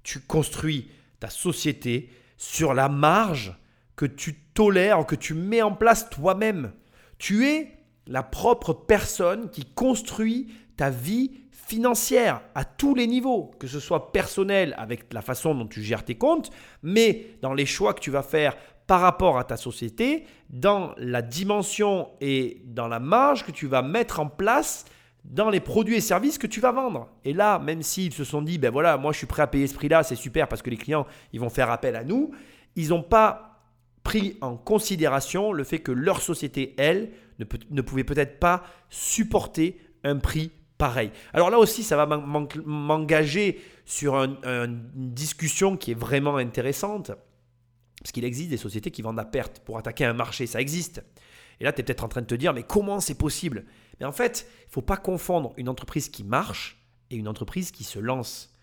[0.03, 0.89] Tu construis
[1.19, 3.55] ta société sur la marge
[3.95, 6.71] que tu tolères, que tu mets en place toi-même.
[7.17, 13.67] Tu es la propre personne qui construit ta vie financière à tous les niveaux, que
[13.67, 17.93] ce soit personnel avec la façon dont tu gères tes comptes, mais dans les choix
[17.93, 18.55] que tu vas faire
[18.87, 23.81] par rapport à ta société, dans la dimension et dans la marge que tu vas
[23.81, 24.85] mettre en place
[25.25, 27.09] dans les produits et services que tu vas vendre.
[27.25, 29.67] Et là, même s'ils se sont dit, ben voilà, moi je suis prêt à payer
[29.67, 32.31] ce prix-là, c'est super parce que les clients, ils vont faire appel à nous,
[32.77, 33.59] ils n'ont pas
[34.03, 40.15] pris en considération le fait que leur société, elle, ne, pouvait peut-être pas supporter un
[40.15, 41.11] prix pareil.
[41.33, 42.05] Alors là aussi, ça va
[42.65, 47.11] m'engager sur une discussion qui est vraiment intéressante.
[48.01, 51.03] Parce qu'il existe des sociétés qui vendent à perte pour attaquer un marché, ça existe.
[51.59, 53.65] Et là, tu es peut-être en train de te dire, mais comment c'est possible?
[53.99, 56.77] Mais en fait, il ne faut pas confondre une entreprise qui marche
[57.09, 58.53] et une entreprise qui se lance.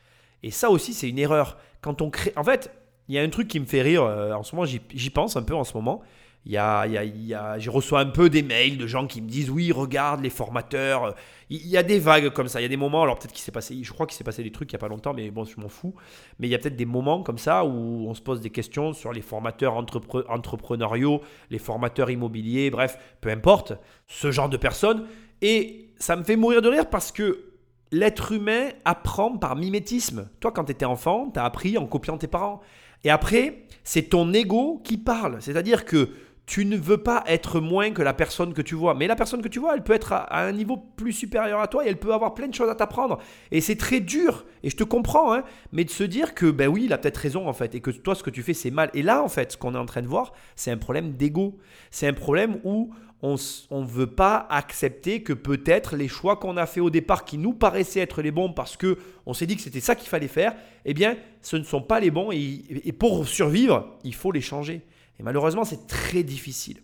[0.42, 1.59] Et ça aussi, c'est une erreur.
[1.81, 2.33] Quand on crée...
[2.37, 2.70] En fait,
[3.09, 5.37] il y a un truc qui me fait rire, euh, en ce moment, j'y pense
[5.37, 6.03] un peu en ce moment.
[6.47, 9.23] Il y a, il y a, je reçois un peu des mails de gens qui
[9.23, 11.15] me disent oui, regarde les formateurs.
[11.49, 12.61] Il y a des vagues comme ça.
[12.61, 14.43] Il y a des moments, alors peut-être qu'il s'est passé, je crois qu'il s'est passé
[14.43, 15.95] des trucs il n'y a pas longtemps, mais bon, je m'en fous.
[16.39, 18.93] Mais il y a peut-être des moments comme ça où on se pose des questions
[18.93, 23.73] sur les formateurs entrepreneuriaux, les formateurs immobiliers, bref, peu importe,
[24.07, 25.07] ce genre de personnes.
[25.41, 27.53] Et ça me fait mourir de rire parce que
[27.91, 30.29] l'être humain apprend par mimétisme.
[30.41, 32.61] Toi, quand tu étais enfant, tu as appris en copiant tes parents.
[33.05, 35.41] Et après, c'est ton ego qui parle.
[35.41, 36.11] C'est-à-dire que
[36.47, 38.95] tu ne veux pas être moins que la personne que tu vois.
[38.95, 41.69] Mais la personne que tu vois, elle peut être à, un niveau plus supérieur à
[41.69, 43.19] toi et elle peut avoir plein de choses à t'apprendre.
[43.51, 46.69] Et c'est très dur, et je te comprends, hein, mais de se dire que, ben
[46.69, 48.71] oui, il a peut-être raison en fait, et que toi, ce que tu fais, c'est
[48.71, 48.91] mal.
[48.93, 51.59] Et là, en fait, ce qu'on est en train de voir, c'est un problème d'ego.
[51.91, 56.67] C'est un problème où on ne veut pas accepter que peut-être les choix qu'on a
[56.67, 59.63] fait au départ qui nous paraissaient être les bons parce que on s'est dit que
[59.63, 60.55] c'était ça qu'il fallait faire,
[60.85, 64.83] eh bien, ce ne sont pas les bons et pour survivre, il faut les changer.
[65.18, 66.83] Et malheureusement, c'est très difficile.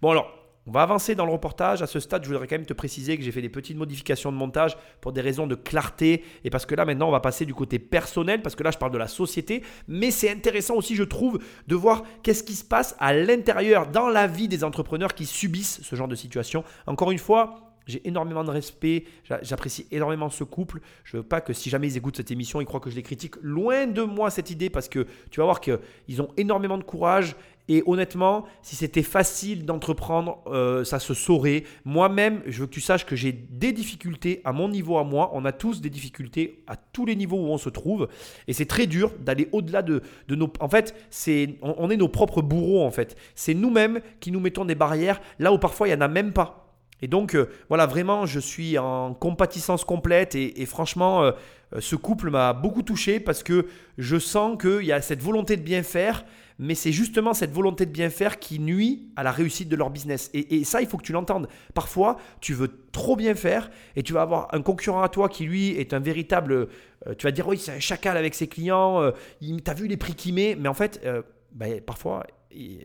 [0.00, 0.32] Bon alors,
[0.68, 1.80] on va avancer dans le reportage.
[1.82, 4.32] À ce stade, je voudrais quand même te préciser que j'ai fait des petites modifications
[4.32, 7.44] de montage pour des raisons de clarté et parce que là maintenant on va passer
[7.44, 10.96] du côté personnel parce que là je parle de la société, mais c'est intéressant aussi
[10.96, 15.14] je trouve de voir qu'est-ce qui se passe à l'intérieur dans la vie des entrepreneurs
[15.14, 16.64] qui subissent ce genre de situation.
[16.88, 19.04] Encore une fois, j'ai énormément de respect,
[19.42, 20.80] j'apprécie énormément ce couple.
[21.04, 23.02] Je veux pas que si jamais ils écoutent cette émission, ils croient que je les
[23.04, 23.36] critique.
[23.40, 27.36] Loin de moi cette idée parce que tu vas voir qu'ils ont énormément de courage
[27.68, 31.64] et honnêtement, si c'était facile d'entreprendre, euh, ça se saurait.
[31.84, 35.30] Moi-même, je veux que tu saches que j'ai des difficultés à mon niveau à moi.
[35.34, 38.08] On a tous des difficultés à tous les niveaux où on se trouve.
[38.46, 40.52] Et c'est très dur d'aller au-delà de, nos...
[40.60, 43.16] En fait, c'est, on, est nos propres bourreaux, en fait.
[43.34, 46.32] C'est nous-mêmes qui nous mettons des barrières là où parfois il n'y en a même
[46.32, 46.62] pas.
[47.02, 51.32] Et donc, euh, voilà, vraiment, je suis en compatissance complète et, franchement, euh,
[51.78, 53.66] ce couple m'a beaucoup touché parce que
[53.98, 56.24] je sens qu'il y a cette volonté de bien faire,
[56.58, 59.90] mais c'est justement cette volonté de bien faire qui nuit à la réussite de leur
[59.90, 60.30] business.
[60.32, 61.48] Et, ça, il faut que tu l'entendes.
[61.74, 65.44] Parfois, tu veux trop bien faire et tu vas avoir un concurrent à toi qui,
[65.44, 66.68] lui, est un véritable...
[67.06, 69.86] Euh, tu vas dire, oui, c'est un chacal avec ses clients, euh, tu as vu
[69.86, 72.26] les prix qu'il met, mais en fait, euh, ben, parfois,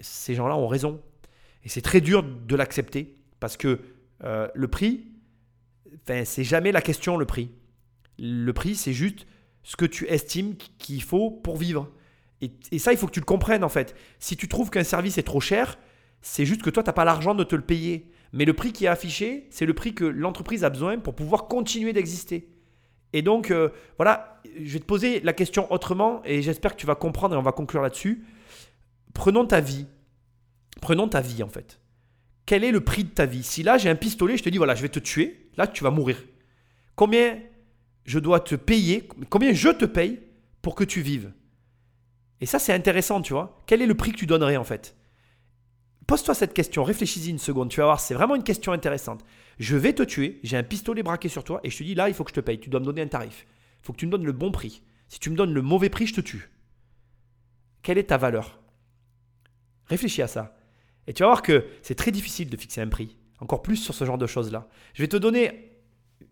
[0.02, 1.02] ces gens-là ont raison.
[1.64, 3.80] Et c'est très dur de l'accepter parce que
[4.54, 5.08] le prix,
[6.26, 7.52] c'est jamais la question, le prix.
[8.20, 9.26] Le prix, c'est juste
[9.64, 11.90] ce que tu estimes qu'il faut pour vivre.
[12.42, 13.96] Et, ça, il faut que tu le comprennes en fait.
[14.20, 15.78] Si tu trouves qu'un service est trop cher,
[16.22, 18.12] c'est juste que toi, tu n'as pas l'argent de te le payer.
[18.34, 21.48] Mais le prix qui est affiché, c'est le prix que l'entreprise a besoin pour pouvoir
[21.48, 22.50] continuer d'exister.
[23.14, 26.86] Et donc, euh, voilà, je vais te poser la question autrement et j'espère que tu
[26.86, 28.24] vas comprendre et on va conclure là-dessus.
[29.14, 29.86] Prenons ta vie.
[30.82, 31.80] Prenons ta vie en fait.
[32.46, 33.44] Quel est le prix de ta vie?
[33.44, 35.84] Si là, j'ai un pistolet, je te dis, voilà, je vais te tuer, là, tu
[35.84, 36.18] vas mourir.
[36.96, 37.38] Combien
[38.06, 39.08] je dois te payer?
[39.30, 40.20] Combien je te paye
[40.62, 41.32] pour que tu vives?
[42.42, 43.62] Et ça, c'est intéressant, tu vois.
[43.68, 44.96] Quel est le prix que tu donnerais en fait?
[46.08, 49.24] Pose-toi cette question, réfléchis-y une seconde, tu vas voir, c'est vraiment une question intéressante.
[49.60, 52.10] Je vais te tuer, j'ai un pistolet braqué sur toi et je te dis là,
[52.10, 53.46] il faut que je te paye, tu dois me donner un tarif.
[53.82, 54.82] Il faut que tu me donnes le bon prix.
[55.08, 56.50] Si tu me donnes le mauvais prix, je te tue.
[57.84, 58.60] Quelle est ta valeur?
[59.86, 60.58] Réfléchis à ça.
[61.08, 63.94] Et tu vas voir que c'est très difficile de fixer un prix, encore plus sur
[63.94, 64.68] ce genre de choses-là.
[64.94, 65.80] Je vais te donner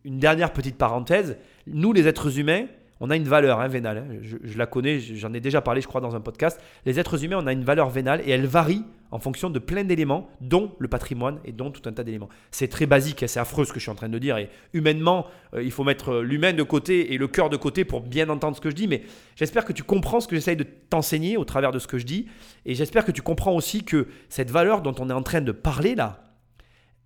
[0.03, 1.37] une dernière petite parenthèse.
[1.67, 2.67] Nous, les êtres humains,
[2.99, 3.97] on a une valeur hein, vénale.
[3.99, 4.17] Hein.
[4.21, 6.62] Je, la connais, j'en ai déjà parlé, je crois, dans un podcast.
[6.85, 9.83] Les êtres humains, on a une valeur vénale et elle varie en fonction de plein
[9.83, 12.29] d'éléments, dont le patrimoine et dont tout un tas d'éléments.
[12.51, 14.38] C'est très basique, hein, c'est affreux ce que je suis en train de dire.
[14.38, 17.85] Et humainement, euh, il faut mettre euh, l'humain de côté et le cœur de côté
[17.85, 18.88] pour bien entendre ce que je dis.
[18.88, 19.03] Mais
[19.35, 22.05] j'espère que tu comprends ce que j'essaye de t'enseigner au travers de ce que je
[22.05, 22.27] dis.
[22.65, 25.51] Et j'espère que tu comprends aussi que cette valeur dont on est en train de
[25.51, 26.35] parler là,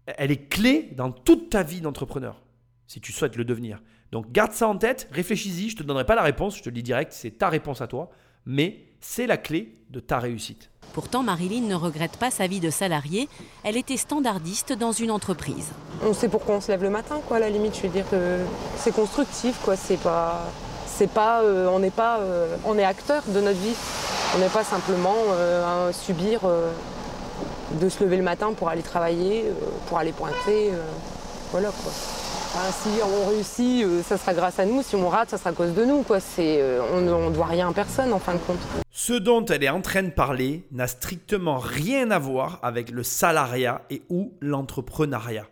[0.06, 2.42] elle est clé dans toute ta vie d'entrepreneur,
[2.88, 3.80] si tu souhaites le devenir.
[4.14, 6.70] Donc garde ça en tête, réfléchis-y, je ne te donnerai pas la réponse, je te
[6.70, 8.12] le dis direct, c'est ta réponse à toi,
[8.46, 10.70] mais c'est la clé de ta réussite.
[10.94, 13.28] Pourtant, Marilyn ne regrette pas sa vie de salariée,
[13.64, 15.72] elle était standardiste dans une entreprise.
[16.04, 18.08] On sait pourquoi on se lève le matin, quoi, à la limite, je veux dire
[18.08, 18.38] que
[18.78, 20.46] c'est constructif, quoi, c'est pas...
[20.86, 23.74] C'est pas, euh, on n'est pas, euh, on est acteur de notre vie.
[24.36, 26.42] On n'est pas simplement euh, à subir
[27.82, 29.46] de se lever le matin pour aller travailler,
[29.88, 30.70] pour aller pointer,
[31.52, 31.92] voilà quoi
[32.72, 34.84] si on réussit, euh, ça sera grâce à nous.
[34.84, 36.04] Si on rate, ça sera à cause de nous.
[36.04, 36.20] Quoi.
[36.40, 38.60] Euh, on ne doit rien à personne en fin de compte.
[38.92, 43.04] Ce dont elle est en train de parler n'a strictement rien à voir avec le
[43.04, 45.46] salariat et ou l'entrepreneuriat.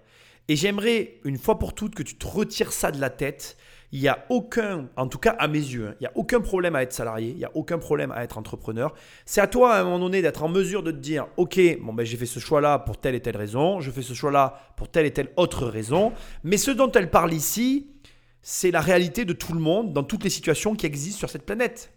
[0.51, 3.55] Et j'aimerais une fois pour toutes que tu te retires ça de la tête
[3.93, 6.41] il n'y a aucun, en tout cas à mes yeux, hein, il n'y a aucun
[6.41, 8.93] problème à être salarié, il n'y a aucun problème à être entrepreneur.
[9.25, 11.93] C'est à toi à un moment donné d'être en mesure de te dire, ok, bon
[11.93, 14.89] ben j'ai fait ce choix-là pour telle et telle raison, je fais ce choix-là pour
[14.89, 16.11] telle et telle autre raison,
[16.43, 17.87] mais ce dont elle parle ici,
[18.41, 21.45] c'est la réalité de tout le monde dans toutes les situations qui existent sur cette
[21.45, 21.93] planète.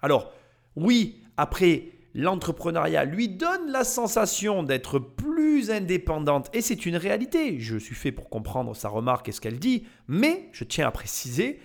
[0.00, 0.32] Alors,
[0.76, 7.60] oui, après, l'entrepreneuriat lui donne la sensation d'être plus indépendante et c'est une réalité.
[7.60, 10.90] Je suis fait pour comprendre sa remarque et ce qu'elle dit, mais je tiens à
[10.90, 11.60] préciser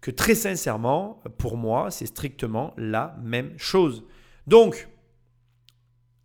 [0.00, 4.04] que très sincèrement, pour moi, c'est strictement la même chose.
[4.46, 4.88] Donc,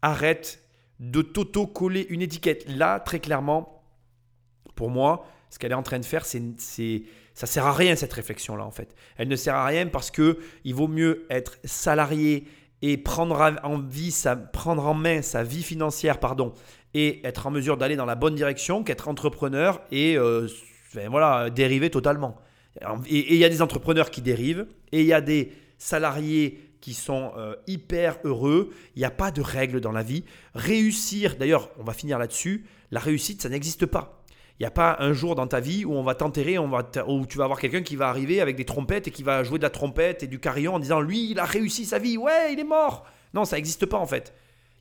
[0.03, 0.63] arrête
[0.99, 2.69] de t'auto-coller une étiquette.
[2.69, 3.83] Là, très clairement,
[4.75, 7.95] pour moi, ce qu'elle est en train de faire, c'est, c'est ça sert à rien
[7.95, 8.93] cette réflexion là en fait.
[9.17, 12.45] Elle ne sert à rien parce que il vaut mieux être salarié
[12.81, 16.53] et prendre en, vie sa, prendre en main sa vie financière pardon,
[16.93, 20.47] et être en mesure d'aller dans la bonne direction qu'être entrepreneur et euh,
[21.09, 22.37] voilà, dériver totalement.
[23.07, 26.93] Et il y a des entrepreneurs qui dérivent et il y a des salariés qui
[26.93, 28.71] sont euh, hyper heureux.
[28.95, 30.23] Il n'y a pas de règles dans la vie.
[30.55, 34.20] Réussir, d'ailleurs, on va finir là-dessus, la réussite, ça n'existe pas.
[34.61, 37.45] N'y a pas un jour dans ta vie où on va t'enterrer, où tu vas
[37.45, 40.21] avoir quelqu'un qui va arriver avec des trompettes et qui va jouer de la trompette
[40.21, 43.07] et du carillon en disant lui, il a réussi sa vie, ouais, il est mort.
[43.33, 44.35] Non, ça n'existe pas en fait.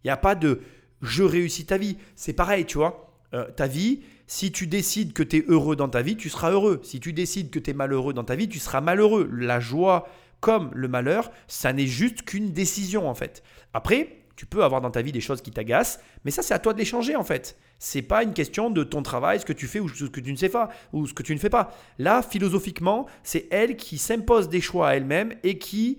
[0.05, 0.61] Il n'y a pas de
[1.01, 1.97] je réussis ta vie.
[2.15, 3.11] C'est pareil, tu vois.
[3.33, 6.51] Euh, ta vie, si tu décides que tu es heureux dans ta vie, tu seras
[6.51, 6.81] heureux.
[6.85, 9.31] Si tu décides que tu es malheureux dans ta vie, tu seras malheureux.
[9.33, 10.07] La joie
[10.41, 13.43] comme le malheur, ça n'est juste qu'une décision en fait.
[13.73, 16.59] Après, tu peux avoir dans ta vie des choses qui t'agacent, mais ça c'est à
[16.59, 17.59] toi de les changer en fait.
[17.79, 20.33] C'est pas une question de ton travail, ce que tu fais ou ce que tu
[20.33, 21.77] ne sais pas ou ce que tu ne fais pas.
[21.99, 25.99] Là, philosophiquement, c'est elle qui s'impose des choix à elle-même et qui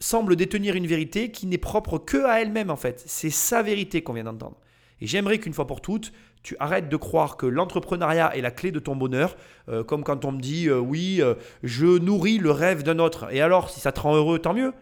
[0.00, 3.00] semble détenir une vérité qui n'est propre que à elle-même en fait.
[3.06, 4.56] C'est sa vérité qu'on vient d'entendre.
[5.00, 6.12] Et j'aimerais qu'une fois pour toutes,
[6.42, 9.36] tu arrêtes de croire que l'entrepreneuriat est la clé de ton bonheur,
[9.68, 13.32] euh, comme quand on me dit euh, oui, euh, je nourris le rêve d'un autre.
[13.32, 14.72] Et alors, si ça te rend heureux, tant mieux.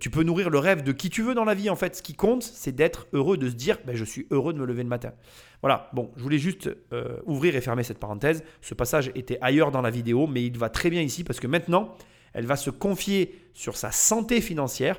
[0.00, 1.68] Tu peux nourrir le rêve de qui tu veux dans la vie.
[1.70, 4.52] En fait, ce qui compte, c'est d'être heureux, de se dire ben, je suis heureux
[4.52, 5.12] de me lever le matin.
[5.60, 8.42] Voilà, bon, je voulais juste euh, ouvrir et fermer cette parenthèse.
[8.60, 11.46] Ce passage était ailleurs dans la vidéo, mais il va très bien ici parce que
[11.46, 11.94] maintenant,
[12.32, 14.98] elle va se confier sur sa santé financière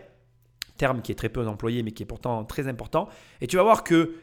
[0.78, 3.08] terme qui est très peu employé mais qui est pourtant très important.
[3.42, 4.16] Et tu vas voir que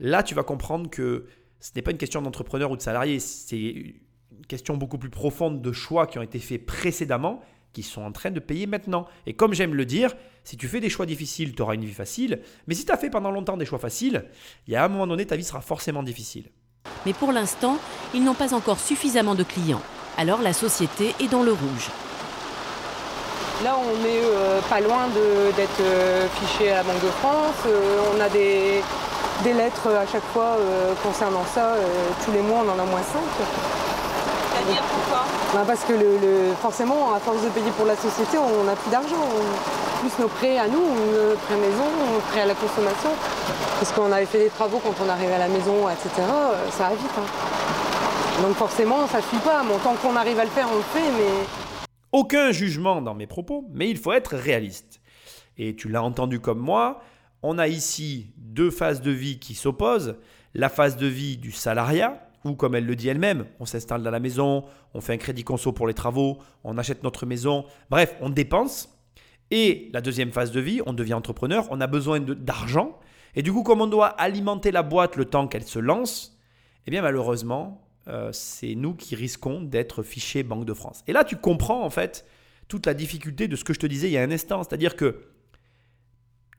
[0.00, 1.26] là, tu vas comprendre que
[1.60, 5.60] ce n'est pas une question d'entrepreneur ou de salarié, c'est une question beaucoup plus profonde
[5.60, 7.42] de choix qui ont été faits précédemment
[7.82, 9.06] sont en train de payer maintenant.
[9.26, 10.14] Et comme j'aime le dire,
[10.44, 12.40] si tu fais des choix difficiles, tu auras une vie facile.
[12.66, 14.24] Mais si tu as fait pendant longtemps des choix faciles,
[14.66, 16.50] il y a un moment donné, ta vie sera forcément difficile.
[17.06, 17.78] Mais pour l'instant,
[18.14, 19.82] ils n'ont pas encore suffisamment de clients.
[20.16, 21.90] Alors la société est dans le rouge.
[23.64, 25.08] Là, on est euh, pas loin
[25.56, 27.56] d'être euh, fiché à la Banque de France.
[27.66, 28.82] Euh, on a des,
[29.42, 30.56] des, lettres à chaque fois
[31.02, 31.74] concernant ça.
[32.24, 33.20] tous les mois, on en a moins 5.
[34.76, 38.76] Pourquoi bah, Parce que le, forcément, à force de payer pour la société, on n'a
[38.76, 39.28] plus d'argent.
[40.00, 43.10] Plus nos prêts à nous, nos prêts maison, nos prêts à la consommation.
[43.80, 46.26] Parce qu'on avait fait des travaux quand on arrivait à la maison, etc.
[46.70, 47.18] Ça va vite.
[47.18, 48.42] Hein.
[48.42, 49.64] Donc forcément, ça ne suit pas.
[49.64, 51.46] Bon, tant qu'on arrive à le faire, on le fait, mais
[52.12, 55.00] aucun jugement dans mes propos, mais il faut être réaliste.
[55.58, 57.00] Et tu l'as entendu comme moi,
[57.42, 60.16] on a ici deux phases de vie qui s'opposent.
[60.54, 64.10] La phase de vie du salariat, où comme elle le dit elle-même, on s'installe dans
[64.10, 64.64] la maison,
[64.94, 68.94] on fait un crédit conso pour les travaux, on achète notre maison, bref, on dépense.
[69.50, 72.98] Et la deuxième phase de vie, on devient entrepreneur, on a besoin d'argent.
[73.34, 76.38] Et du coup, comme on doit alimenter la boîte le temps qu'elle se lance,
[76.86, 81.02] eh bien malheureusement, euh, c'est nous qui risquons d'être fichés Banque de France.
[81.06, 82.26] Et là, tu comprends en fait
[82.68, 84.96] toute la difficulté de ce que je te disais il y a un instant, c'est-à-dire
[84.96, 85.24] que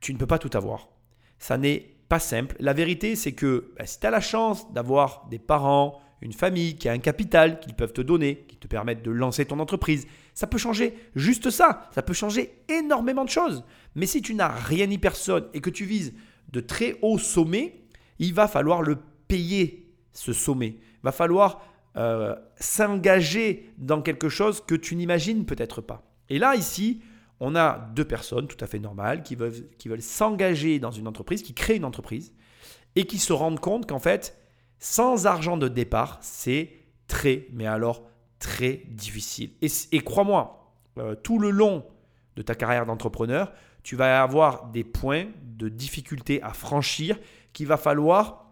[0.02, 0.90] tu ne peux pas tout avoir.
[1.38, 2.56] Ça n'est pas simple.
[2.60, 6.76] La vérité, c'est que bah, si tu as la chance d'avoir des parents, une famille
[6.76, 10.08] qui a un capital qu'ils peuvent te donner, qui te permettent de lancer ton entreprise,
[10.34, 11.88] ça peut changer juste ça.
[11.94, 13.64] Ça peut changer énormément de choses.
[13.96, 16.14] Mais si tu n'as rien ni personne et que tu vises
[16.52, 17.84] de très hauts sommets,
[18.18, 18.98] il va falloir le
[19.28, 21.62] payer, ce sommet va falloir
[21.96, 26.04] euh, s'engager dans quelque chose que tu n'imagines peut-être pas.
[26.30, 27.02] Et là, ici,
[27.40, 31.54] on a deux personnes tout à fait normales qui veulent, s'engager dans une entreprise, qui
[31.54, 32.34] créent une entreprise,
[32.96, 34.38] et qui se rendent compte qu'en fait,
[34.80, 36.72] sans argent de départ, c'est
[37.08, 38.04] très, mais alors
[38.40, 39.52] très difficile.
[39.62, 41.86] Et, crois-moi, euh, tout le long
[42.36, 43.52] de ta carrière d'entrepreneur,
[43.84, 47.18] tu vas avoir des points de difficulté à franchir
[47.54, 48.46] qu'il va falloir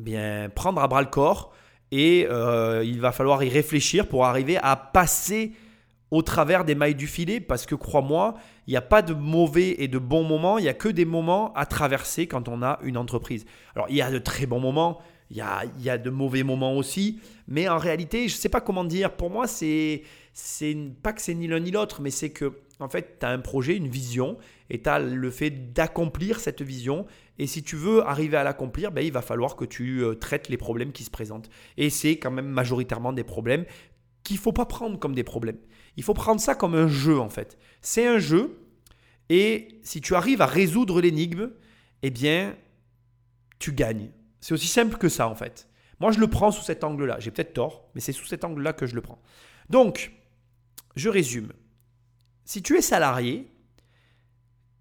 [0.00, 1.52] bien prendre à bras le corps
[1.90, 5.52] et euh, il va falloir y réfléchir pour arriver à passer
[6.12, 8.34] au travers des mailles du filet parce que crois-moi,
[8.66, 11.06] il n'y a pas de mauvais et de bons moments, il n'y a que des
[11.06, 13.46] moments à traverser quand on a une entreprise.
[13.74, 15.00] Alors il y a de très bons moments,
[15.30, 18.50] il y a, y a de mauvais moments aussi, mais en réalité, je ne sais
[18.50, 20.02] pas comment dire, pour moi, c'est,
[20.34, 23.30] c'est pas que c'est ni l'un ni l'autre, mais c'est que en fait, tu as
[23.30, 24.36] un projet, une vision,
[24.68, 27.06] et tu as le fait d'accomplir cette vision.
[27.38, 30.48] Et si tu veux arriver à l'accomplir, ben, il va falloir que tu euh, traites
[30.48, 31.48] les problèmes qui se présentent.
[31.76, 33.64] Et c'est quand même majoritairement des problèmes
[34.24, 35.58] qu'il ne faut pas prendre comme des problèmes.
[35.96, 37.58] Il faut prendre ça comme un jeu, en fait.
[37.80, 38.58] C'est un jeu,
[39.28, 41.50] et si tu arrives à résoudre l'énigme,
[42.02, 42.56] eh bien,
[43.58, 44.10] tu gagnes.
[44.40, 45.68] C'est aussi simple que ça, en fait.
[46.00, 47.20] Moi, je le prends sous cet angle-là.
[47.20, 49.22] J'ai peut-être tort, mais c'est sous cet angle-là que je le prends.
[49.70, 50.12] Donc,
[50.96, 51.52] je résume.
[52.44, 53.52] Si tu es salarié,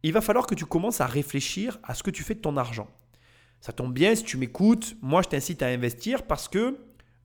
[0.04, 2.58] il va falloir que tu commences à réfléchir à ce que tu fais de ton
[2.58, 2.88] argent.
[3.60, 6.80] Ça tombe bien si tu m'écoutes, moi je t'incite à investir parce que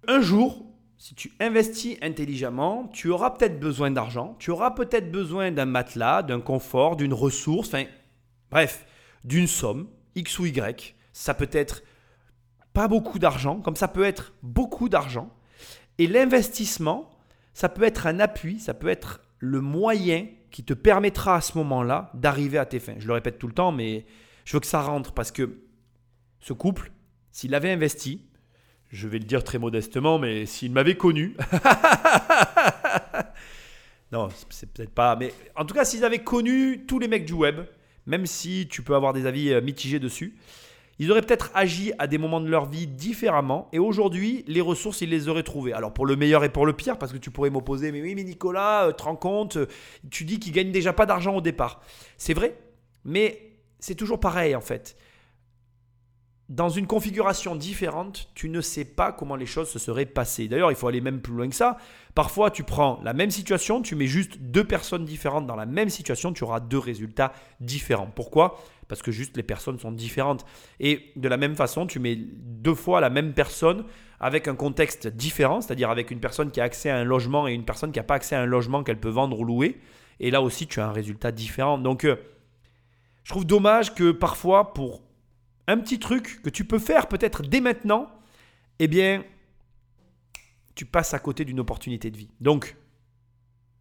[0.06, 0.66] un jour,
[0.98, 6.22] si tu investis intelligemment, tu auras peut-être besoin d'argent, tu auras peut-être besoin d'un matelas,
[6.22, 7.84] d'un confort, d'une ressource, enfin
[8.50, 8.86] bref,
[9.24, 10.94] d'une somme, X ou Y.
[11.12, 11.82] Ça peut être
[12.72, 15.30] pas beaucoup d'argent, comme ça peut être beaucoup d'argent.
[15.98, 17.10] Et l'investissement,
[17.54, 21.58] ça peut être un appui, ça peut être le moyen qui te permettra à ce
[21.58, 22.96] moment-là d'arriver à tes fins.
[22.98, 24.06] Je le répète tout le temps, mais
[24.44, 25.60] je veux que ça rentre parce que
[26.40, 26.92] ce couple,
[27.32, 28.26] s'il avait investi,
[28.90, 31.36] je vais le dire très modestement, mais s'il m'avait connu,
[34.12, 37.32] non, c'est peut-être pas, mais en tout cas, s'ils avaient connu tous les mecs du
[37.32, 37.60] web,
[38.06, 40.36] même si tu peux avoir des avis euh, mitigés dessus,
[40.98, 45.02] ils auraient peut-être agi à des moments de leur vie différemment et aujourd'hui, les ressources,
[45.02, 45.74] ils les auraient trouvées.
[45.74, 48.14] Alors pour le meilleur et pour le pire, parce que tu pourrais m'opposer, mais oui,
[48.14, 49.58] mais Nicolas, euh, te rends compte,
[50.10, 51.82] tu dis qu'il gagne déjà pas d'argent au départ.
[52.16, 52.56] C'est vrai,
[53.04, 54.96] mais c'est toujours pareil en fait.
[56.48, 60.46] Dans une configuration différente, tu ne sais pas comment les choses se seraient passées.
[60.46, 61.76] D'ailleurs, il faut aller même plus loin que ça.
[62.14, 65.88] Parfois, tu prends la même situation, tu mets juste deux personnes différentes dans la même
[65.88, 68.06] situation, tu auras deux résultats différents.
[68.14, 68.60] Pourquoi?
[68.86, 70.46] Parce que juste les personnes sont différentes.
[70.78, 73.84] Et de la même façon, tu mets deux fois la même personne
[74.20, 77.54] avec un contexte différent, c'est-à-dire avec une personne qui a accès à un logement et
[77.54, 79.80] une personne qui n'a pas accès à un logement qu'elle peut vendre ou louer.
[80.20, 81.76] Et là aussi, tu as un résultat différent.
[81.76, 82.14] Donc, euh,
[83.24, 85.02] je trouve dommage que parfois, pour
[85.66, 88.10] un petit truc que tu peux faire peut-être dès maintenant,
[88.78, 89.24] eh bien,
[90.74, 92.30] tu passes à côté d'une opportunité de vie.
[92.40, 92.76] Donc,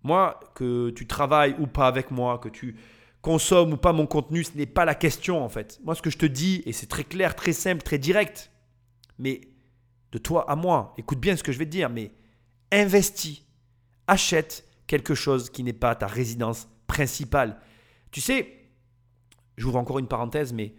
[0.03, 2.75] moi, que tu travailles ou pas avec moi, que tu
[3.21, 5.79] consomme ou pas mon contenu, ce n'est pas la question en fait.
[5.83, 8.51] Moi, ce que je te dis, et c'est très clair, très simple, très direct,
[9.17, 9.41] mais
[10.11, 12.11] de toi à moi, écoute bien ce que je vais te dire, mais
[12.71, 13.41] investis,
[14.07, 17.59] achète quelque chose qui n'est pas ta résidence principale.
[18.11, 18.69] Tu sais,
[19.57, 20.75] j'ouvre encore une parenthèse, mais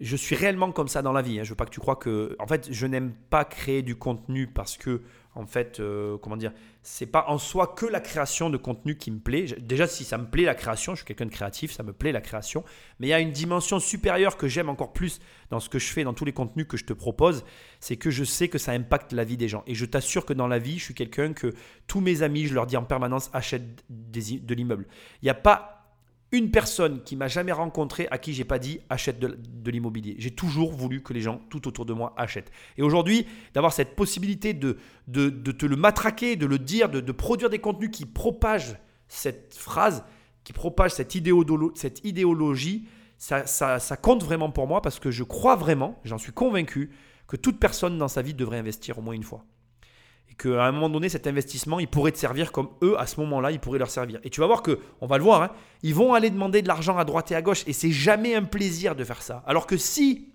[0.00, 1.38] je suis réellement comme ça dans la vie.
[1.38, 1.44] Hein.
[1.44, 2.36] Je veux pas que tu crois que.
[2.38, 5.02] En fait, je n'aime pas créer du contenu parce que,
[5.36, 9.12] en fait, euh, comment dire, c'est pas en soi que la création de contenu qui
[9.12, 9.46] me plaît.
[9.60, 12.10] Déjà, si ça me plaît la création, je suis quelqu'un de créatif, ça me plaît
[12.10, 12.64] la création.
[12.98, 15.20] Mais il y a une dimension supérieure que j'aime encore plus
[15.50, 17.44] dans ce que je fais, dans tous les contenus que je te propose,
[17.78, 19.62] c'est que je sais que ça impacte la vie des gens.
[19.68, 21.54] Et je t'assure que dans la vie, je suis quelqu'un que
[21.86, 24.86] tous mes amis, je leur dis en permanence, achète de l'immeuble.
[25.22, 25.83] Il n'y a pas
[26.34, 30.16] une personne qui m'a jamais rencontré à qui j'ai pas dit achète de, l'immobilier.
[30.18, 32.50] J'ai toujours voulu que les gens tout autour de moi achètent.
[32.76, 34.76] Et aujourd'hui, d'avoir cette possibilité de,
[35.06, 38.76] de, te le matraquer, de le dire, de, produire des contenus qui propagent
[39.06, 40.04] cette phrase,
[40.42, 41.12] qui propagent cette,
[41.76, 46.32] cette idéologie, ça, ça compte vraiment pour moi parce que je crois vraiment, j'en suis
[46.32, 46.90] convaincu,
[47.28, 49.44] que toute personne dans sa vie devrait investir au moins une fois
[50.38, 53.50] qu'à un moment donné, cet investissement, il pourrait te servir comme eux, à ce moment-là,
[53.50, 54.20] il pourrait leur servir.
[54.24, 55.50] Et tu vas voir que, on va le voir, hein,
[55.82, 58.42] ils vont aller demander de l'argent à droite et à gauche, et c'est jamais un
[58.42, 59.42] plaisir de faire ça.
[59.46, 60.32] Alors que si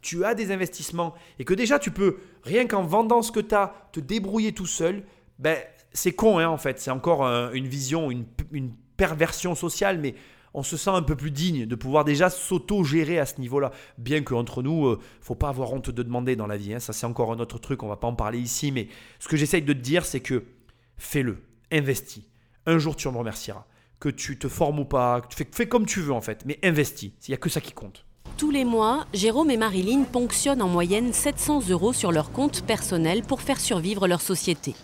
[0.00, 3.54] tu as des investissements et que déjà tu peux, rien qu'en vendant ce que tu
[3.54, 5.04] as, te débrouiller tout seul,
[5.38, 5.56] ben,
[5.92, 6.80] c'est con hein, en fait.
[6.80, 7.22] C'est encore
[7.52, 10.14] une vision, une perversion sociale, mais
[10.54, 13.72] on se sent un peu plus digne de pouvoir déjà s'auto-gérer à ce niveau-là.
[13.98, 16.74] Bien qu'entre nous, euh, faut pas avoir honte de demander dans la vie.
[16.74, 16.80] Hein.
[16.80, 18.72] Ça, c'est encore un autre truc, on va pas en parler ici.
[18.72, 18.88] Mais
[19.18, 20.44] ce que j'essaye de te dire, c'est que
[20.96, 22.24] fais-le, investis.
[22.66, 23.66] Un jour, tu en remercieras.
[23.98, 27.12] Que tu te formes ou pas, fais, fais comme tu veux en fait, mais investis.
[27.26, 28.04] Il n'y a que ça qui compte.
[28.36, 33.22] Tous les mois, Jérôme et Marilyn ponctionnent en moyenne 700 euros sur leur compte personnel
[33.22, 34.74] pour faire survivre leur société.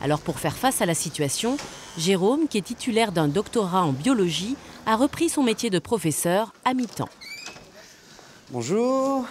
[0.00, 1.56] Alors pour faire face à la situation,
[1.98, 6.74] Jérôme, qui est titulaire d'un doctorat en biologie, a repris son métier de professeur à
[6.74, 7.08] mi-temps.
[8.50, 9.24] Bonjour.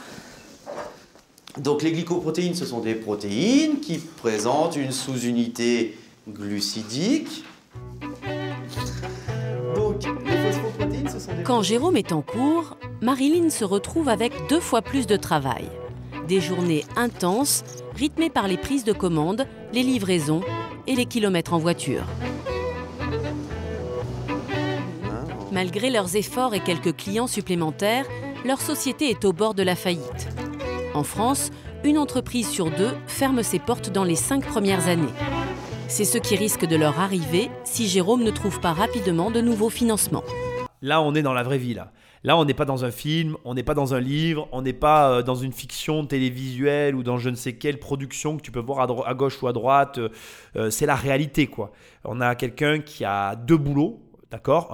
[1.57, 5.97] Donc les glycoprotéines, ce sont des protéines qui présentent une sous-unité
[6.27, 7.43] glucidique.
[9.75, 11.43] Donc les phosphoprotéines, ce sont des...
[11.43, 15.65] Quand Jérôme est en cours, Marilyn se retrouve avec deux fois plus de travail.
[16.27, 17.63] Des journées intenses,
[17.95, 20.41] rythmées par les prises de commandes, les livraisons
[20.87, 22.03] et les kilomètres en voiture.
[25.51, 28.05] Malgré leurs efforts et quelques clients supplémentaires,
[28.45, 30.29] leur société est au bord de la faillite.
[30.93, 31.49] En France,
[31.83, 35.13] une entreprise sur deux ferme ses portes dans les cinq premières années.
[35.87, 39.71] C'est ce qui risque de leur arriver si Jérôme ne trouve pas rapidement de nouveaux
[39.71, 40.23] financements.
[40.83, 41.75] Là, on est dans la vraie vie.
[42.23, 44.73] Là, on n'est pas dans un film, on n'est pas dans un livre, on n'est
[44.73, 48.51] pas euh, dans une fiction télévisuelle ou dans je ne sais quelle production que tu
[48.51, 49.97] peux voir à, gauche ou à droite.
[49.97, 50.09] Euh,
[50.57, 51.71] euh, c'est la réalité, quoi.
[52.03, 53.99] On a quelqu'un qui a deux boulots,
[54.31, 54.69] D'accord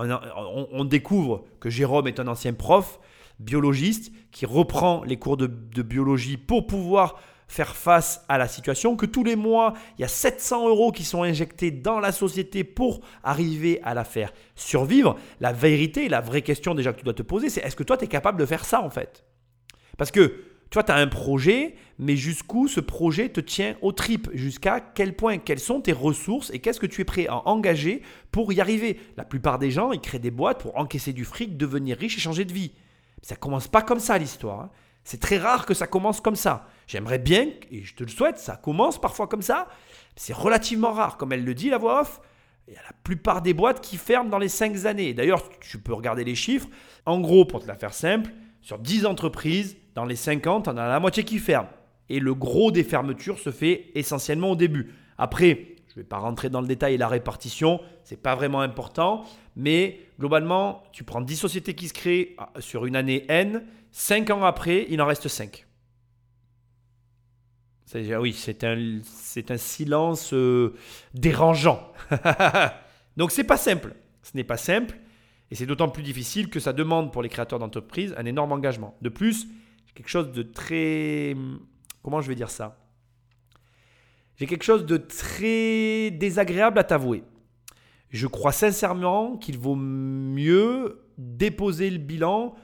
[0.72, 3.00] on, découvre que Jérôme est un ancien prof,
[3.40, 9.06] biologiste, qui reprend les cours de, biologie pour pouvoir faire face à la situation, que
[9.06, 13.02] tous les mois, il y a 700 euros qui sont injectés dans la société pour
[13.24, 15.16] arriver à la faire survivre.
[15.40, 17.98] La vérité, la vraie question déjà que tu dois te poser, c'est est-ce que toi,
[17.98, 19.24] tu es capable de faire ça en fait?
[19.98, 24.30] Parce que toi, tu as un projet, mais jusqu'où ce projet te tient au trip
[24.34, 25.38] Jusqu'à quel point?
[25.38, 28.02] Quelles sont tes ressources et qu'est-ce que tu es prêt à engager
[28.32, 29.00] pour y arriver?
[29.16, 32.20] La plupart des gens, ils créent des boîtes pour encaisser du fric, devenir riche et
[32.20, 32.74] changer de vie.
[33.22, 34.60] Ça commence pas comme ça l'histoire.
[34.64, 34.70] Hein.
[35.06, 36.68] C'est très rare que ça commence comme ça.
[36.88, 39.70] J'aimerais bien, et je te le souhaite, ça commence parfois comme ça.
[40.18, 41.16] C'est relativement rare.
[41.16, 42.20] Comme elle le dit, la voix off,
[42.68, 45.14] il y a la plupart des boîtes qui ferment dans les 5 années.
[45.14, 46.68] D'ailleurs, tu peux regarder les chiffres.
[47.06, 50.88] En gros, pour te la faire simple, sur 10 entreprises, dans les 50, on a
[50.88, 51.68] la moitié qui ferme.
[52.10, 54.94] Et le gros des fermetures se fait essentiellement au début.
[55.18, 58.62] Après, je ne vais pas rentrer dans le détail et la répartition, c'est pas vraiment
[58.62, 59.24] important.
[59.56, 64.30] Mais globalement, tu prends 10 sociétés qui se créent ah, sur une année N, 5
[64.30, 65.66] ans après, il en reste 5.
[68.20, 70.76] oui, c'est un, c'est un silence euh,
[71.14, 71.94] dérangeant.
[73.18, 73.96] Donc c'est pas simple.
[74.22, 74.98] Ce n'est pas simple.
[75.50, 78.98] Et c'est d'autant plus difficile que ça demande pour les créateurs d'entreprises un énorme engagement.
[79.02, 79.48] De plus,
[79.96, 81.36] quelque chose de très...
[82.04, 82.78] Comment je vais dire ça?
[84.36, 87.24] J'ai quelque chose de très désagréable à t'avouer.
[88.10, 92.56] Je crois sincèrement qu'il vaut mieux déposer le bilan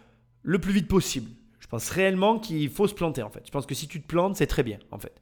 [0.43, 1.31] le plus vite possible.
[1.59, 3.43] Je pense réellement qu'il faut se planter en fait.
[3.45, 5.21] Je pense que si tu te plantes, c'est très bien en fait.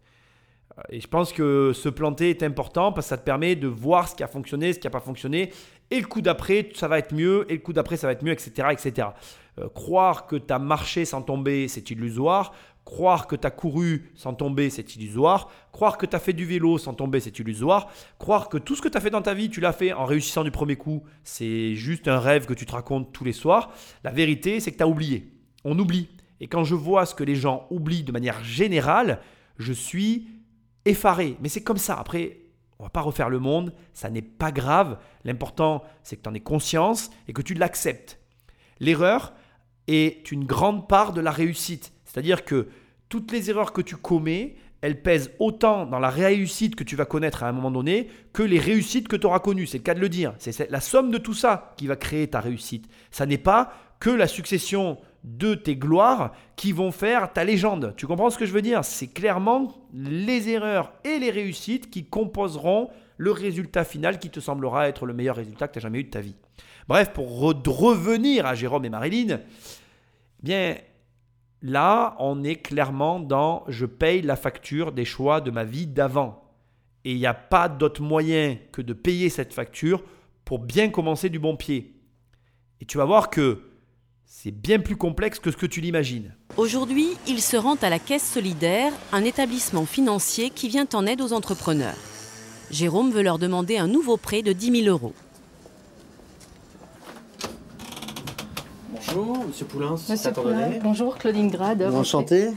[0.89, 4.07] Et je pense que se planter est important parce que ça te permet de voir
[4.07, 5.51] ce qui a fonctionné, ce qui n'a pas fonctionné.
[5.91, 7.45] Et le coup d'après, ça va être mieux.
[7.49, 8.69] Et le coup d'après, ça va être mieux, etc.
[8.71, 9.09] etc.
[9.57, 12.53] Euh, croire que tu as marché sans tomber, c'est illusoire.
[12.85, 15.49] Croire que tu as couru sans tomber, c'est illusoire.
[15.71, 17.87] Croire que tu as fait du vélo sans tomber, c'est illusoire.
[18.17, 20.05] Croire que tout ce que tu as fait dans ta vie, tu l'as fait en
[20.05, 23.71] réussissant du premier coup, c'est juste un rêve que tu te racontes tous les soirs.
[24.03, 25.31] La vérité, c'est que tu as oublié.
[25.63, 26.09] On oublie.
[26.39, 29.19] Et quand je vois ce que les gens oublient de manière générale,
[29.57, 30.27] je suis
[30.85, 31.37] effaré.
[31.41, 31.99] Mais c'est comme ça.
[31.99, 32.39] Après,
[32.79, 34.97] on va pas refaire le monde, ça n'est pas grave.
[35.25, 38.19] L'important, c'est que tu en aies conscience et que tu l'acceptes.
[38.79, 39.33] L'erreur
[39.89, 41.91] est une grande part de la réussite.
[42.05, 42.67] C'est-à-dire que
[43.09, 47.05] toutes les erreurs que tu commets, elles pèsent autant dans la réussite que tu vas
[47.05, 49.67] connaître à un moment donné que les réussites que tu auras connues.
[49.67, 50.33] C'est le cas de le dire.
[50.37, 52.87] C'est la somme de tout ça qui va créer ta réussite.
[53.11, 57.93] Ça n'est pas que la succession de tes gloires qui vont faire ta légende.
[57.97, 58.85] Tu comprends ce que je veux dire?
[58.85, 64.87] C'est clairement les erreurs et les réussites qui composeront le résultat final qui te semblera
[64.87, 66.35] être le meilleur résultat que tu as jamais eu de ta vie.
[66.87, 69.41] Bref, pour revenir à Jérôme et Marilyn,
[70.41, 70.77] bien
[71.61, 76.43] là, on est clairement dans je paye la facture des choix de ma vie d'avant.
[77.05, 80.03] Et il n'y a pas d'autre moyen que de payer cette facture
[80.45, 81.93] pour bien commencer du bon pied.
[82.81, 83.69] Et tu vas voir que
[84.25, 86.35] c'est bien plus complexe que ce que tu l'imagines.
[86.55, 91.21] Aujourd'hui, il se rend à la Caisse Solidaire, un établissement financier qui vient en aide
[91.21, 91.97] aux entrepreneurs.
[92.71, 95.13] Jérôme veut leur demander un nouveau prêt de 10 000 euros.
[99.13, 101.81] Bonjour, Monsieur Poulain, Monsieur Poulain, bonjour Claudine Grade.
[101.83, 102.49] Enchanté.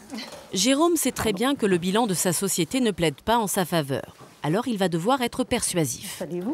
[0.52, 3.64] Jérôme sait très bien que le bilan de sa société ne plaide pas en sa
[3.64, 4.14] faveur.
[4.42, 6.20] Alors il va devoir être persuasif.
[6.22, 6.52] Allez-vous?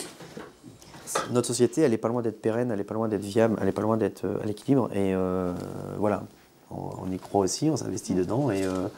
[1.33, 3.69] Notre société, elle est pas loin d'être pérenne, elle est pas loin d'être viable, elle
[3.69, 4.91] est pas loin d'être euh, à l'équilibre.
[4.93, 5.53] Et euh,
[5.99, 6.23] voilà,
[6.71, 8.51] on, on y croit aussi, on s'investit dedans.
[8.51, 8.89] Et, euh,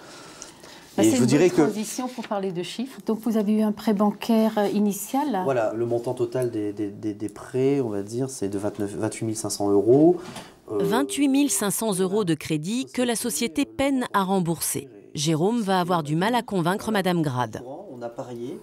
[0.96, 2.98] Bah, et je vous une dirais que transition pour parler de chiffres.
[3.07, 5.40] Donc vous avez eu un prêt bancaire initial?
[5.44, 8.96] voilà, le montant total des, des- des- des prêts, on va dire, c'est de 29,
[8.96, 10.20] 28 500 euros.
[10.70, 14.88] Euh, 28 500 euros de crédit que la société peine à rembourser.
[15.14, 17.62] Jérôme va avoir du mal à convaincre Madame Grade.
[17.92, 18.58] On a parié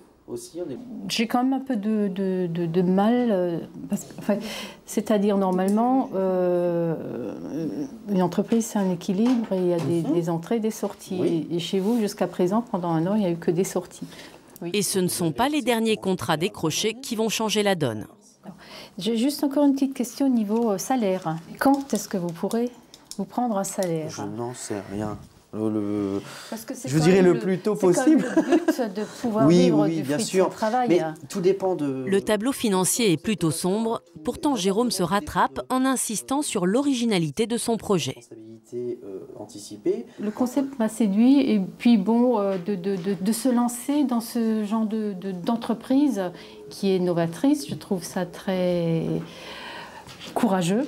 [1.09, 3.59] J'ai quand même un peu de, de- de- de mal, euh,
[4.19, 4.37] enfin,
[4.85, 7.33] c'est-à-dire normalement, euh,
[8.09, 11.15] une entreprise c'est un équilibre et il y a des, des entrées, des sorties.
[11.15, 11.21] Mhm.
[11.21, 11.47] Oui.
[11.51, 13.63] Et, et chez vous, jusqu'à présent, pendant un an, il n'y a eu que des
[13.63, 14.07] sorties.
[14.73, 18.07] Et ce ne sont pas les derniers contrats décrochés qui vont changer la donne.
[18.97, 21.35] J'ai juste encore une petite question au niveau euh, salaire.
[21.59, 22.71] Quand est-ce que vous pourrez
[23.17, 24.09] vous prendre un salaire?
[24.09, 25.17] Je n'en sais rien.
[25.57, 28.23] Le- le- Parce que c'est Je dirais même le plus tôt possible.
[28.23, 30.45] même le but de pouvoir Oui, vivre oui, du bien fruit de sûr.
[30.45, 30.87] son travail.
[30.89, 32.05] Mais tout dépend de.
[32.07, 37.57] Le tableau financier est plutôt sombre, pourtant Jérôme se rattrape en insistant sur l'originalité de
[37.57, 38.15] son projet.
[38.73, 38.79] Euh.
[40.19, 44.19] Le concept m'a séduit et puis bon, euh, de, de- de- de se lancer dans
[44.19, 46.21] ce genre de- de- d'entreprise
[46.69, 49.03] qui est novatrice, je trouve ça très
[50.33, 50.85] courageux.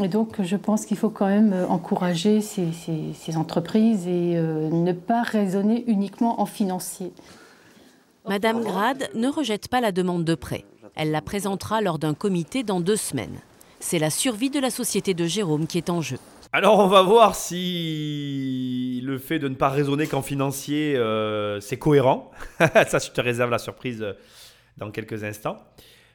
[0.00, 4.36] Et donc je pense qu'il faut quand même euh, encourager ces, ces- ces entreprises et
[4.36, 7.12] euh, ne pas raisonner uniquement en financier.
[8.28, 10.64] Madame Grade ne rejette pas la demande de prêt.
[10.94, 13.38] Elle la présentera lors d'un comité dans deux semaines.
[13.80, 16.18] C'est la survie de la société de Jérôme qui est en jeu.
[16.52, 21.78] Alors on va voir si le fait de ne pas raisonner qu'en financier, euh, c'est
[21.78, 22.30] cohérent.
[22.58, 24.04] Ça, je te réserve la surprise
[24.78, 25.58] dans quelques instants.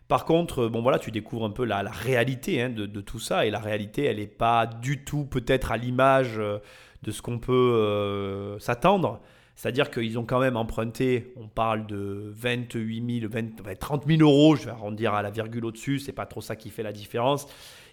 [0.08, 3.20] Par contre, euh, bon voilà, tu découvres un peu la, la réalité hein, de, tout
[3.20, 3.46] ça.
[3.46, 6.60] Et la réalité, elle n'est pas du tout peut-être à l'image euh,
[7.04, 9.20] de ce qu'on peut euh, s'attendre.
[9.56, 14.22] C'est-à-dire qu'ils ont quand même emprunté, on parle de 28 000, 20, ouais, 30 000
[14.22, 16.92] euros, je vais arrondir à la virgule au-dessus, c'est pas trop ça qui fait la
[16.94, 17.48] différence.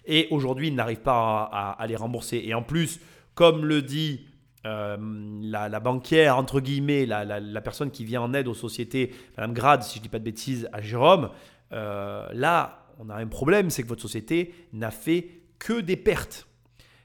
[0.05, 1.41] Et aujourd'hui, ils n'arrivent pas
[1.79, 2.39] à, les rembourser.
[2.45, 2.99] Et en plus,
[3.33, 4.27] comme le dit
[4.63, 9.53] la, banquière, entre guillemets, la, la- la personne qui vient en aide aux sociétés, Madame
[9.53, 11.31] Grade, si je ne dis pas de bêtises, à Jérôme,
[11.75, 16.47] euh, là, on a un problème, c'est que votre société n'a fait que des pertes.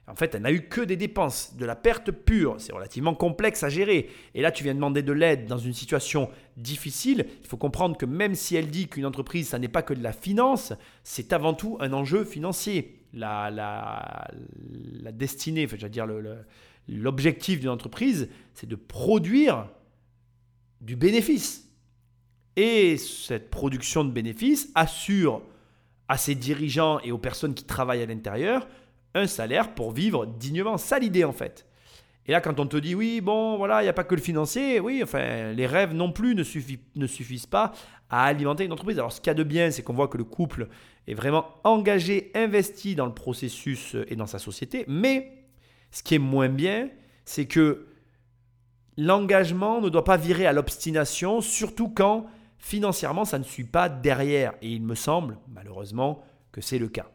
[0.06, 2.56] En fait, elle n'a eu que des dépenses, de la perte pure.
[2.58, 4.10] C'est relativement complexe à gérer.
[4.34, 7.26] Et là, tu viens demander de l'aide dans une situation difficile.
[7.42, 10.02] Il faut comprendre que même si elle dit qu'une entreprise, ça n'est pas que de
[10.02, 10.72] la finance,
[11.04, 12.96] c'est avant tout un enjeu financier.
[13.12, 14.28] La, la,
[15.00, 16.06] la destinée, enfin, dire
[16.88, 19.68] l'objectif d'une entreprise, c'est de produire
[20.80, 21.69] du bénéfice.
[22.62, 25.40] Et cette production de bénéfices assure
[26.08, 28.68] à ses dirigeants et aux personnes qui travaillent à l'intérieur
[29.14, 30.76] un salaire pour vivre dignement.
[30.76, 31.64] Ça l'idée en fait.
[32.26, 34.20] Et là, quand on te dit oui, bon, voilà, il n'y a pas que le
[34.20, 36.44] financier, oui, enfin, les rêves non plus ne,
[36.96, 37.72] ne suffisent pas
[38.10, 38.98] à alimenter une entreprise.
[38.98, 40.68] Alors, ce qu'il y a de bien, c'est qu'on voit que le couple
[41.06, 44.84] est vraiment engagé, investi dans le processus et dans sa société.
[44.86, 45.46] Mais
[45.92, 46.90] ce qui est moins bien,
[47.24, 47.86] c'est que
[48.98, 52.26] l'engagement ne doit pas virer à l'obstination, surtout quand
[52.60, 54.52] financièrement ça ne suit pas derrière.
[54.62, 57.10] Et il me semble, malheureusement, que c'est le cas.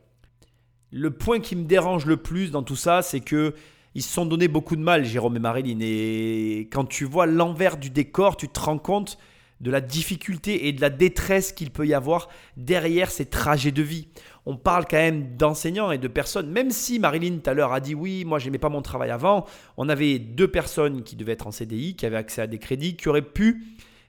[0.92, 3.54] Le point qui me dérange le plus dans tout ça, c'est que
[3.96, 5.80] ils se sont donné beaucoup de mal, Jérôme et Marilyn.
[5.82, 9.18] Et quand tu vois l'envers du décor, tu te rends compte
[9.62, 12.28] de la difficulté et de la détresse qu'il peut y avoir
[12.58, 14.10] derrière ces trajets de vie.
[14.46, 17.80] On parle quand même d'enseignants et de personnes, même si Marilyn tout à l'heure a
[17.80, 19.46] dit oui, moi j'aimais pas mon travail avant,
[19.78, 22.98] on avait deux personnes qui devaient être en CDI, qui avaient accès à des crédits,
[22.98, 23.64] qui auraient pu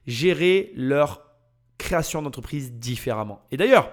[0.05, 1.26] gérer leur
[1.77, 3.41] création d'entreprise différemment.
[3.51, 3.91] Et d'ailleurs,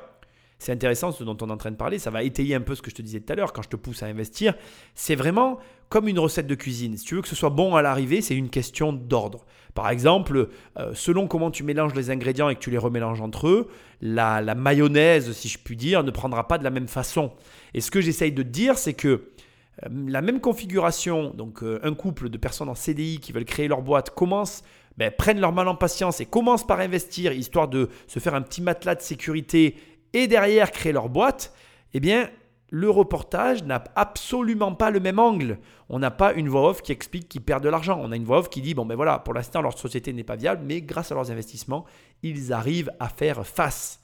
[0.58, 2.74] c'est intéressant ce dont on est en train de parler, ça va étayer un peu
[2.74, 4.54] ce que je te disais tout à l'heure quand je te pousse à investir.
[4.94, 5.58] C'est vraiment
[5.88, 6.96] comme une recette de cuisine.
[6.96, 9.44] Si tu veux que ce soit bon à l'arrivée, c'est une question d'ordre.
[9.74, 13.48] Par exemple, euh, selon comment tu mélanges les ingrédients et que tu les remélanges entre
[13.48, 13.68] eux,
[14.00, 17.32] la, mayonnaise, si je puis dire, ne prendra pas de la même façon.
[17.74, 21.80] Et ce que j'essaye de te dire, c'est que euh, la même configuration, donc euh,
[21.82, 24.62] un couple de personnes en CDI qui veulent créer leur boîte commence
[24.96, 28.42] ben, prennent leur mal en patience et commencent par investir histoire de se faire un
[28.42, 29.76] petit matelas de sécurité
[30.12, 31.52] et derrière créer leur boîte,
[31.92, 32.30] eh bien,
[32.70, 35.58] le reportage n'a absolument pas le même angle.
[35.88, 38.00] On n'a pas une voix off qui explique qu'ils perdent de l'argent.
[38.02, 40.24] On a une voix off qui dit bon ben voilà, pour l'instant leur société n'est
[40.24, 41.84] pas viable, mais grâce à leurs investissements,
[42.22, 44.00] ils arrivent à faire face.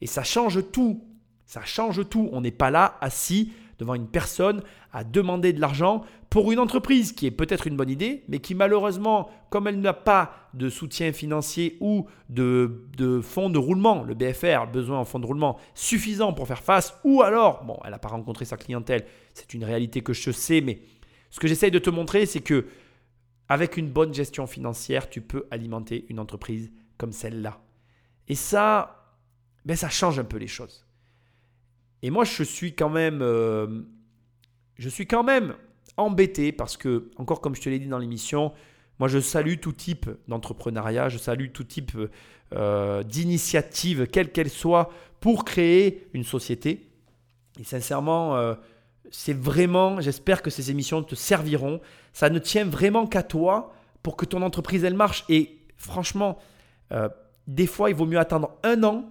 [0.00, 1.04] Et ça change tout.
[1.44, 2.30] Ça change tout.
[2.32, 4.62] On n'est pas là assis devant une personne
[4.94, 8.54] à demander de l'argent pour une entreprise qui est peut-être une bonne idée, mais qui
[8.54, 14.70] malheureusement, comme elle n'a pas de soutien financier ou de, fonds de roulement, le BFR,
[14.72, 18.08] besoin en fonds de roulement suffisant pour faire face, ou alors, bon, elle n'a pas
[18.08, 20.80] rencontré sa clientèle, c'est une réalité que je sais, mais
[21.30, 22.66] ce que j'essaye de te montrer, c'est que
[23.48, 27.60] avec une bonne gestion financière, tu peux alimenter une entreprise comme celle-là.
[28.28, 29.18] Et ça,
[29.64, 30.86] ben ça change un peu les choses.
[32.04, 33.82] Et moi, je suis quand même, euh,
[34.76, 35.54] je suis quand même
[35.96, 38.52] embêté parce que, encore comme je te l'ai dit dans l'émission,
[38.98, 41.92] moi, je salue tout type d'entrepreneuriat, je salue tout type
[42.54, 46.88] euh, d'initiative, quelle qu'elle soit, pour créer une société.
[47.58, 48.54] Et sincèrement, euh,
[49.10, 51.80] c'est vraiment, j'espère que ces émissions te serviront.
[52.12, 53.72] Ça ne tient vraiment qu'à toi
[54.02, 55.24] pour que ton entreprise, elle marche.
[55.28, 56.38] Et franchement,
[57.46, 59.06] des fois, il vaut mieux attendre un an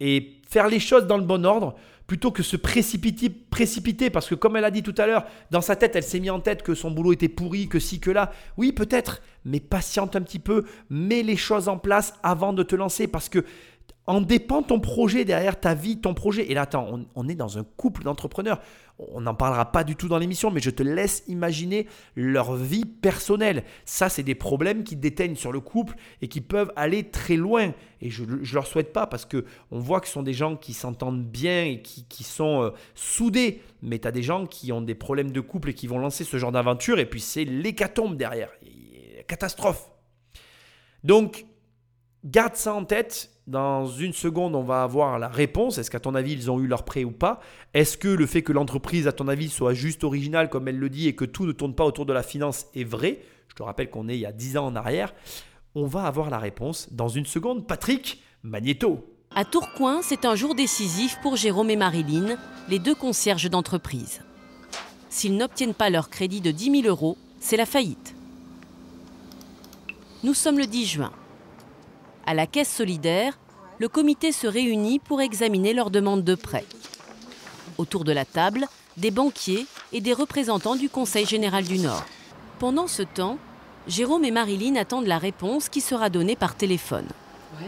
[0.00, 1.74] et faire les choses dans le bon ordre
[2.06, 5.74] plutôt que se précipiter, parce que comme elle a dit tout à l'heure, dans sa
[5.74, 8.30] tête, elle s'est mis en tête que son boulot était pourri, que si, que là.
[8.56, 12.76] Oui, peut-être, mais patiente un petit peu, mets les choses en place avant de te
[12.76, 13.44] lancer, parce que
[14.06, 16.50] en dépend ton projet derrière ta vie, ton projet.
[16.50, 18.60] Et là, attends, on, est dans un couple d'entrepreneurs.
[18.98, 22.84] On n'en parlera pas du tout dans l'émission, mais je te laisse imaginer leur vie
[22.84, 23.64] personnelle.
[23.84, 27.74] Ça, c'est des problèmes qui déteignent sur le couple et qui peuvent aller très loin.
[28.00, 30.56] Et je ne leur souhaite pas parce que on voit que ce sont des gens
[30.56, 33.60] qui s'entendent bien et qui, sont euh, soudés.
[33.82, 36.22] Mais tu as des gens qui ont des problèmes de couple et qui vont lancer
[36.22, 38.50] ce genre d'aventure et puis c'est l'hécatombe derrière.
[39.26, 39.90] Catastrophe.
[41.02, 41.44] Donc,
[42.24, 45.78] garde ça en tête dans une seconde, on va avoir la réponse.
[45.78, 47.40] Est-ce qu'à ton avis, ils ont eu leur prêt ou pas?
[47.74, 50.88] Est-ce que le fait que l'entreprise, à ton avis, soit juste originale, comme elle le
[50.88, 53.20] dit, et que tout ne tourne pas autour de la finance est vrai?
[53.48, 55.14] Je te rappelle qu'on est il y a 10 ans en arrière.
[55.74, 57.66] On va avoir la réponse dans une seconde.
[57.66, 59.06] Patrick Magneto.
[59.34, 62.36] À Tourcoing, c'est un jour décisif pour Jérôme et Marilyn,
[62.68, 64.22] les deux concierges d'entreprise.
[65.08, 68.14] S'ils n'obtiennent pas leur crédit de 10 000 euros, c'est la faillite.
[70.24, 71.12] Nous sommes le 10 juin.
[72.28, 73.38] À la Caisse solidaire,
[73.78, 76.64] le comité se réunit pour examiner leur demande de prêt.
[77.78, 78.66] Autour de la table,
[78.96, 82.04] des banquiers et des représentants du Conseil général du Nord.
[82.58, 83.38] Pendant ce temps,
[83.86, 87.06] Jérôme et Marilyn attendent la réponse qui sera donnée par téléphone.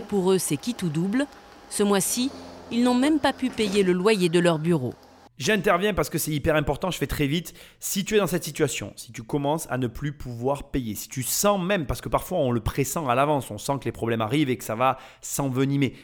[0.08, 1.26] Pour eux, c'est qui tout double?
[1.70, 2.30] Ce mois-ci,
[2.72, 4.94] ils n'ont même pas pu payer le loyer de leur bureau.
[5.38, 7.54] J'interviens parce que c'est hyper important, je fais très vite.
[7.78, 11.08] Si tu es dans cette situation, si tu commences à ne plus pouvoir payer, si
[11.08, 13.92] tu sens même, parce que parfois on le pressent à l'avance, on sent que les
[13.92, 15.94] problèmes arrivent et que ça va s'envenimer,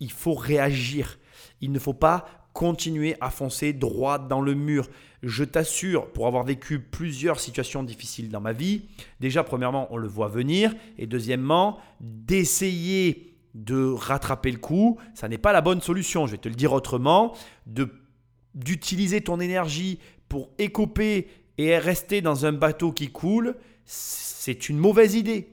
[0.00, 1.18] il faut réagir.
[1.62, 4.88] Il ne faut pas continuer à foncer droit dans le mur.
[5.22, 8.82] Je t'assure, pour avoir vécu plusieurs situations difficiles dans ma vie,
[9.20, 15.38] déjà premièrement, on le voit venir, et deuxièmement, d'essayer de rattraper le coup, ça n'est
[15.38, 16.26] pas la bonne solution.
[16.26, 17.34] Je vais te le dire autrement,
[18.54, 19.98] d'utiliser ton énergie
[20.28, 21.28] pour écoper
[21.58, 25.48] et rester dans un bateau qui coule, c'est une mauvaise idée.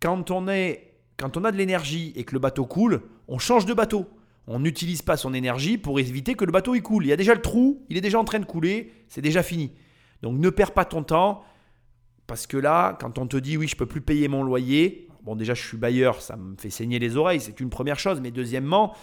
[0.00, 3.66] Quand on, est, quand on a de l'énergie et que le bateau coule, on change
[3.66, 4.06] de bateau.
[4.46, 7.04] On n'utilise pas son énergie pour éviter que le bateau il coule.
[7.04, 9.42] Il y a déjà le trou, il est déjà en train de couler, c'est déjà
[9.42, 9.72] fini.
[10.22, 11.42] Donc ne perds pas ton temps,
[12.26, 15.34] parce que là, quand on te dit oui, je peux plus payer mon loyer, bon
[15.34, 18.30] déjà je suis bailleur, ça me fait saigner les oreilles, c'est une première chose, mais
[18.30, 18.94] deuxièmement,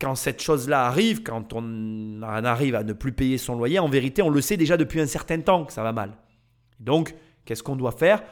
[0.00, 4.22] quand cette chose-là arrive, quand on arrive à ne plus payer son loyer, en vérité,
[4.22, 6.12] on le sait déjà depuis un certain temps que ça va mal.
[6.80, 8.22] Donc, qu'est-ce qu'on doit faire?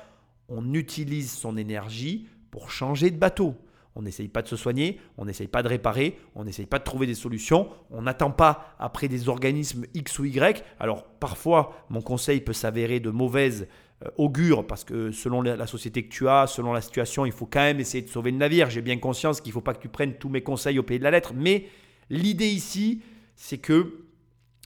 [0.49, 3.57] On utilise son énergie pour changer de bateau.
[3.97, 6.85] On n'essaye pas de se soigner, on n'essaye pas de réparer, on n'essaye pas de
[6.85, 10.63] trouver des solutions, on n'attend pas après des organismes X ou Y.
[10.79, 13.69] Alors parfois, mon conseil peut s'avérer de mauvaise
[14.17, 17.61] augure parce que selon la société que tu as, selon la situation, il faut quand
[17.61, 18.69] même essayer de sauver le navire.
[18.69, 20.99] J'ai bien conscience qu'il ne faut pas que tu prennes tous mes conseils au pays
[20.99, 21.69] de la lettre, mais
[22.11, 23.03] l'idée ici,
[23.37, 24.05] c'est que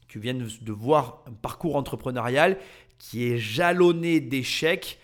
[0.09, 2.59] tu viennes de voir un parcours entrepreneurial
[2.99, 4.99] qui est jalonné d'échecs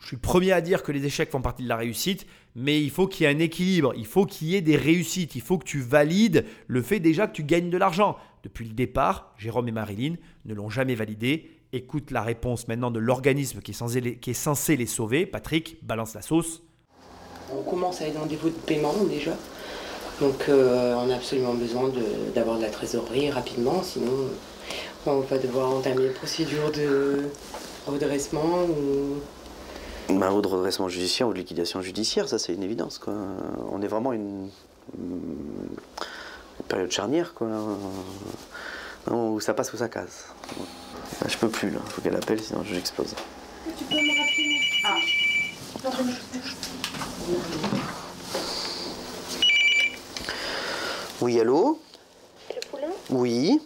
[0.00, 2.82] je suis le premier à dire que les échecs font partie de la réussite, mais
[2.82, 5.42] il faut qu'il y ait un équilibre, il faut qu'il y ait des réussites, il
[5.42, 8.16] faut que tu valides le fait déjà que tu gagnes de l'argent.
[8.42, 10.14] Depuis le départ, Jérôme et Marilyn
[10.46, 11.50] ne l'ont jamais validé.
[11.72, 13.72] Écoute la réponse maintenant de l'organisme qui,
[14.20, 15.24] qui, est censé les sauver.
[15.24, 16.62] Patrick, balance la sauce.
[17.52, 19.36] On commence à être dans des de paiement déjà.
[20.20, 21.90] Donc euh, on a absolument besoin
[22.34, 24.28] d'avoir de, la trésorerie rapidement, sinon
[25.06, 27.30] on va devoir entamer une procédure de
[27.86, 32.98] redressement ou bah, ou de redressement judiciaire ou de liquidation judiciaire, ça c'est une évidence.
[32.98, 33.14] Quoi.
[33.72, 34.50] On est vraiment une,
[34.98, 35.70] une
[36.68, 37.48] période charnière quoi,
[39.10, 40.26] où ça passe ou ça casse.
[41.18, 43.14] Bah, je peux plus là, il faut qu'elle appelle sinon je l'expose.
[43.76, 44.96] Tu peux me rappeler ah.
[51.20, 51.78] Oui, allô
[53.10, 53.60] Oui.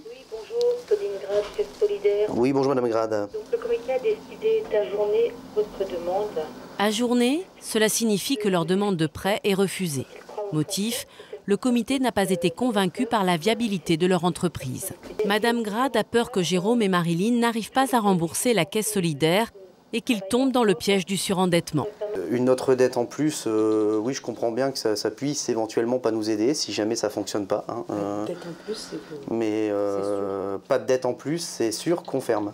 [2.31, 3.29] Oui, bonjour Madame Grade.
[3.33, 6.45] Donc le comité a décidé d'ajourner votre demande.
[6.79, 10.07] Ajourner, cela signifie que leur demande de prêt est refusée.
[10.53, 11.07] Motif
[11.47, 14.93] le comité n'a pas été convaincu par la viabilité de leur entreprise.
[15.27, 19.51] Madame Grade a peur que Jérôme et Marilyn n'arrivent pas à rembourser la caisse solidaire
[19.93, 21.87] et qu'ils tombent dans le piège du surendettement.
[22.31, 26.11] Une autre dette en plus, euh, oui, je comprends bien que ça, puisse éventuellement pas
[26.11, 27.65] nous aider si jamais ça fonctionne pas.
[27.69, 28.27] Hein, euh.
[28.27, 28.99] dette en plus, c'est
[29.31, 32.53] Mais euh, pas de dette en plus, c'est sûr, confirme.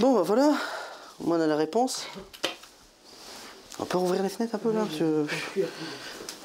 [0.00, 0.52] Bon, bah voilà,
[1.26, 2.06] on a la réponse.
[3.78, 5.26] On peut rouvrir les fenêtres un peu là, monsieur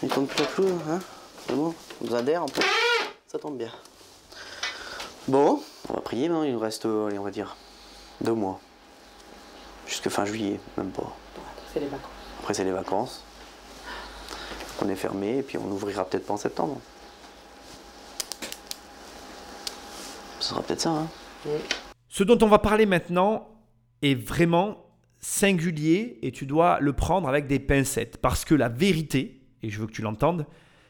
[0.03, 0.99] Il tombe plus à plus, hein
[1.45, 2.61] C'est bon On besoin d'air un peu
[3.27, 3.71] Ça tombe bien.
[5.27, 7.55] Bon, on va prier, il nous reste, allez, on va dire,
[8.21, 8.59] deux mois.
[9.87, 11.15] Jusque fin juillet, même pas.
[11.73, 12.11] C'est les vacances.
[12.39, 13.23] Après, c'est les vacances.
[14.81, 16.79] On est fermé et puis on ouvrira peut-être pas en septembre.
[20.39, 20.89] Ce sera peut-être ça.
[20.89, 21.07] Hein
[22.09, 23.47] Ce dont on va parler maintenant
[24.01, 24.77] est vraiment
[25.19, 29.79] singulier et tu dois le prendre avec des pincettes parce que la vérité, et je
[29.79, 30.45] veux que tu l'entendes,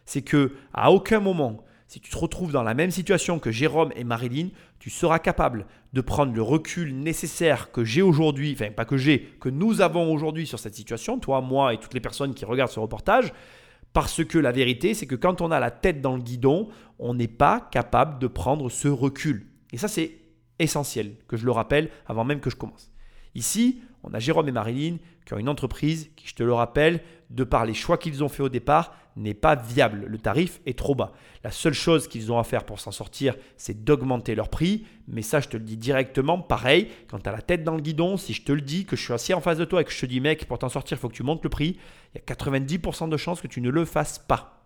[0.06, 3.91] c'est que à aucun moment si tu te retrouves dans la même situation que Jérôme
[3.95, 4.49] et Marilyn,
[4.80, 9.22] tu seras capable de prendre le recul nécessaire que j'ai aujourd'hui, enfin pas que j'ai,
[9.39, 12.72] que nous avons aujourd'hui sur cette situation, toi, moi et toutes les personnes qui regardent
[12.72, 13.34] ce reportage,
[13.93, 16.68] parce que la vérité, c'est que quand on a la tête dans le guidon,
[16.99, 19.47] on n'est pas capable de prendre ce recul.
[19.72, 20.18] Et ça, c'est
[20.60, 22.91] essentiel que je le rappelle avant même que je commence.
[23.36, 27.01] Ici, on a Jérôme et Marilyn qui ont une entreprise qui, je te le rappelle,
[27.30, 30.05] de par les choix qu'ils ont fait au départ, n'est pas viable.
[30.07, 31.13] Le tarif est trop bas.
[31.43, 34.86] La seule chose qu'ils ont à faire pour s'en sortir, c'est d'augmenter leur prix.
[35.07, 37.82] Mais ça, je te le dis directement, pareil, quand tu as la tête dans le
[37.82, 39.84] guidon, si je te le dis, que je suis assis en face de toi et
[39.86, 41.78] que je te dis, mec, pour t'en sortir, il faut que tu montes le prix,
[42.13, 44.66] il y a 90% de chances que tu ne le fasses pas.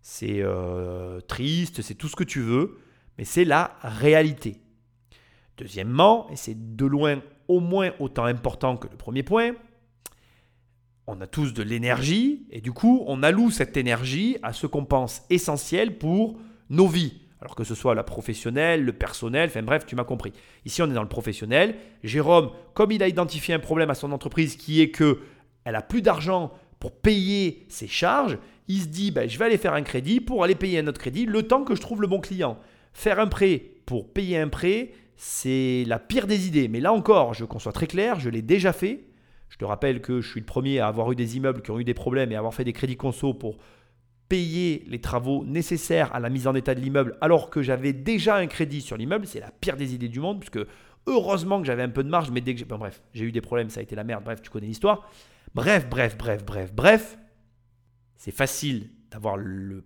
[0.00, 2.78] C'est euh, triste, c'est tout ce que tu veux,
[3.18, 4.60] mais c'est la réalité.
[5.56, 9.52] Deuxièmement, et c'est de loin au moins autant important que le premier point,
[11.06, 14.84] on a tous de l'énergie et du coup, on alloue cette énergie à ce qu'on
[14.84, 16.38] pense essentiel pour
[16.70, 17.20] nos vies.
[17.40, 20.32] Alors que ce soit la professionnelle, le personnel, enfin bref, tu m'as compris.
[20.64, 21.76] Ici, on est dans le professionnel.
[22.02, 25.18] Jérôme, comme il a identifié un problème à son entreprise qui est que
[25.64, 28.38] elle a plus d'argent pour payer ses charges,
[28.68, 31.00] il se dit ben, je vais aller faire un crédit pour aller payer un autre
[31.00, 32.58] crédit le temps que je trouve le bon client.
[32.94, 36.68] Faire un prêt pour payer un prêt, c'est la pire des idées.
[36.68, 39.04] Mais là encore, je conçois très clair, je l'ai déjà fait.
[39.54, 41.78] Je te rappelle que je suis le premier à avoir eu des immeubles qui ont
[41.78, 43.56] eu des problèmes et à avoir fait des crédits conso pour
[44.28, 48.34] payer les travaux nécessaires à la mise en état de l'immeuble alors que j'avais déjà
[48.34, 49.28] un crédit sur l'immeuble.
[49.28, 50.58] C'est la pire des idées du monde puisque
[51.06, 52.64] heureusement que j'avais un peu de marge, mais dès que j'ai...
[52.64, 54.24] bref, j'ai eu des problèmes, ça a été la merde.
[54.24, 55.08] Bref, tu connais l'histoire.
[55.54, 57.16] Bref, bref, bref, bref, bref.
[58.16, 59.84] C'est facile d'avoir le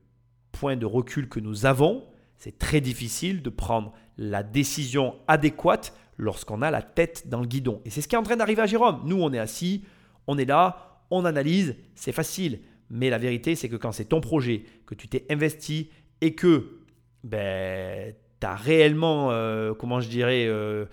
[0.51, 2.07] point de recul que nous avons.
[2.39, 7.81] C'est très difficile de prendre la décision adéquate lorsqu'on a la tête dans le guidon.
[7.85, 9.01] Et c'est ce qui est en train d'arriver à Jérôme.
[9.05, 9.85] Nous, on est assis,
[10.27, 12.61] on est là, on analyse, c'est facile.
[12.91, 15.91] Mais la vérité, c'est que quand c'est ton projet, que tu t'es investi
[16.21, 16.81] et que
[17.23, 20.87] ben, tu as réellement, euh, comment je dirais, euh,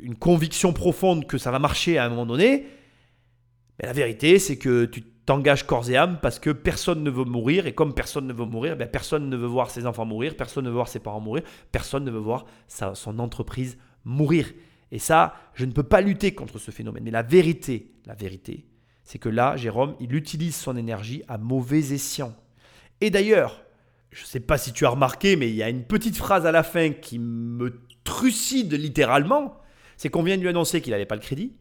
[0.00, 2.66] une conviction profonde que ça va marcher à un moment donné,
[3.78, 7.24] ben, la vérité, c'est que tu t'engages corps et âme parce que personne ne veut
[7.24, 7.66] mourir.
[7.66, 10.64] Et comme personne ne veut mourir, ben, personne ne veut voir ses enfants mourir, personne
[10.64, 13.76] ne veut voir ses parents mourir, personne ne veut voir son entreprise
[14.06, 14.50] mourir.
[14.90, 17.04] Et ça, je ne peux pas lutter contre ce phénomène.
[17.04, 18.64] Mais la vérité, la vérité,
[19.04, 22.34] c'est que là, Jérôme, il utilise son énergie à mauvais escient.
[23.00, 23.62] Et d'ailleurs,
[24.10, 26.46] je ne sais pas si tu as remarqué, mais il y a une petite phrase
[26.46, 29.58] à la fin qui me trucide littéralement.
[29.96, 31.56] C'est qu'on vient de lui annoncer qu'il n'avait pas le crédit.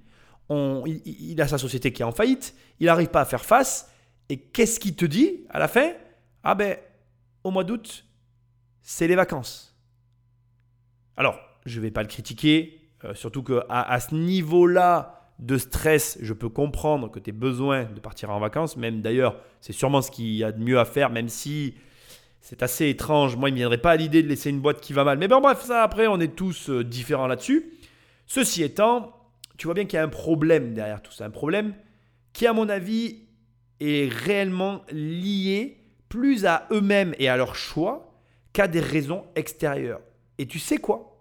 [0.49, 2.55] il, a sa société qui est en faillite.
[2.79, 3.91] Il n'arrive pas à faire face.
[4.29, 5.91] Et qu'est-ce qu'il te dit à la fin?
[6.43, 6.77] Ah ben,
[7.43, 8.05] au mois d'août,
[8.81, 9.75] c'est les vacances.
[11.17, 16.17] Alors, je ne vais pas le critiquer, euh, surtout qu'à à ce niveau-là, de stress,
[16.21, 18.77] je peux comprendre que tu aies besoin de partir en vacances.
[18.77, 21.75] Même d'ailleurs, c'est sûrement ce qu'il y a de mieux à faire, même si
[22.39, 23.35] c'est assez étrange.
[23.35, 25.17] Moi, il ne me viendrait pas à l'idée de laisser une boîte qui va mal.
[25.17, 27.73] Mais bon, bref, ça après, on est tous euh, différents là-dessus.
[28.27, 29.13] Ceci étant,
[29.57, 31.25] tu vois bien qu'il y a un problème derrière tout ça.
[31.25, 31.73] Un problème
[32.31, 33.23] qui, à mon avis,
[33.79, 38.13] est réellement lié plus à eux-mêmes et à leur choix
[38.53, 40.01] qu'à des raisons extérieures.
[40.37, 41.14] Et tu sais quoi?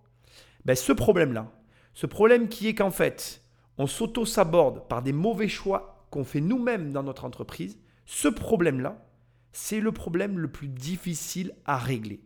[0.64, 1.50] Ben, Ce problème-là,
[1.92, 3.42] ce problème qui est qu'en fait,
[3.78, 9.04] on s'auto-saborde par des mauvais choix qu'on fait nous-mêmes dans notre entreprise, ce problème-là,
[9.52, 12.20] c'est le problème le plus difficile à régler.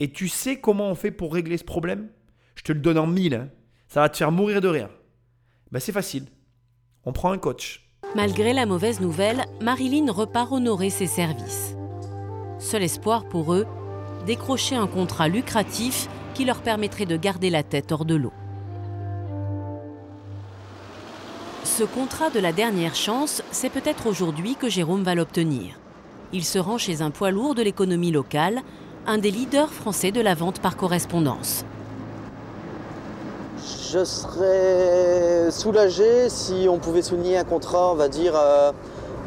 [0.00, 2.08] Et tu sais comment on fait pour régler ce problème?
[2.54, 3.34] Je te le donne en mille.
[3.34, 3.48] Hein.
[3.88, 4.90] Ça va te faire mourir de rire.
[5.70, 6.26] Ben, c'est facile.
[7.04, 7.88] On prend un coach.
[8.14, 11.74] Malgré la mauvaise nouvelle, Marilyn repart honorer ses services.
[12.58, 13.66] Seul espoir pour eux,
[14.26, 18.32] décrocher un contrat lucratif qui leur permettrait de garder la tête hors de l'eau.
[21.64, 25.78] Ce contrat de la dernière chance, c'est peut-être aujourd'hui que Jérôme va l'obtenir.
[26.34, 28.60] Il se rend chez un poids lourd de l'économie locale,
[29.06, 31.64] un des leaders français de la vente par correspondance.
[33.90, 38.72] Je serais soulagé si on pouvait souligner un contrat, on va dire, euh,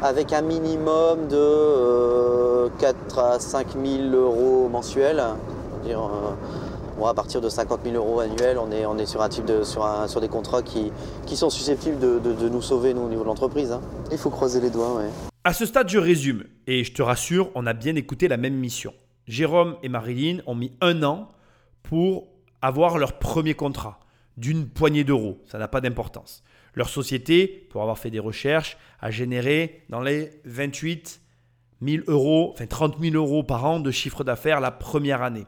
[0.00, 5.24] avec un minimum de 4 euh, à 5 000 euros mensuels.
[7.06, 9.62] À partir de 50 000 euros annuels, on est, on est sur, un type de,
[9.62, 10.92] sur, sur des contrats qui,
[11.26, 13.72] qui sont susceptibles de, nous sauver, nous, au niveau de l'entreprise.
[13.72, 13.80] Hein.
[14.12, 15.08] Il faut croiser les doigts, ouais.
[15.44, 18.54] À ce stade, je résume, et je te rassure, on a bien écouté la même
[18.54, 18.92] mission.
[19.26, 21.28] Jérôme et Marilyn ont mis un an
[21.82, 22.28] pour
[22.62, 24.00] avoir leur premier contrat,
[24.36, 26.42] d'une poignée d'euros, ça n'a pas d'importance.
[26.74, 31.20] Leur société, pour avoir fait des recherches, a généré dans les 28
[31.82, 35.46] 000 euros, enfin 30 000 euros par an de chiffre d'affaires la première année.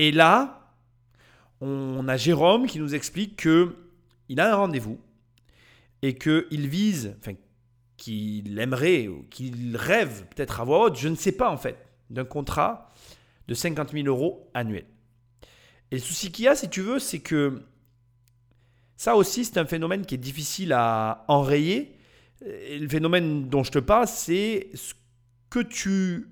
[0.00, 0.76] Et là,
[1.60, 3.74] on a Jérôme qui nous explique que
[4.28, 5.00] il a un rendez-vous
[6.02, 7.32] et qu'il vise, enfin,
[7.96, 12.24] qu'il aimerait qu'il rêve peut-être à voix haute, je ne sais pas en fait, d'un
[12.24, 12.88] contrat
[13.48, 14.86] de 50 000 euros annuels.
[15.90, 17.64] Et le souci qu'il y a, si tu veux, c'est que
[18.96, 21.98] ça aussi, c'est un phénomène qui est difficile à enrayer.
[22.42, 24.94] Le phénomène dont je te parle, c'est ce
[25.50, 26.28] que tu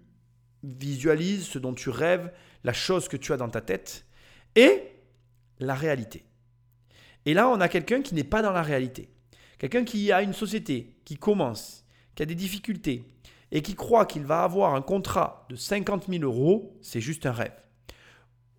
[0.62, 2.31] visualises, ce dont tu rêves,
[2.67, 4.05] la chose que tu as dans ta tête
[4.57, 4.83] et
[5.61, 6.25] la réalité.
[7.25, 9.09] Et là, on a quelqu'un qui n'est pas dans la réalité.
[9.59, 11.85] Quelqu'un qui a une société, qui commence,
[12.17, 13.05] qui a des difficultés
[13.53, 17.31] et qui croit qu'il va avoir un contrat de 50 000 euros, c'est juste un
[17.31, 17.55] rêve.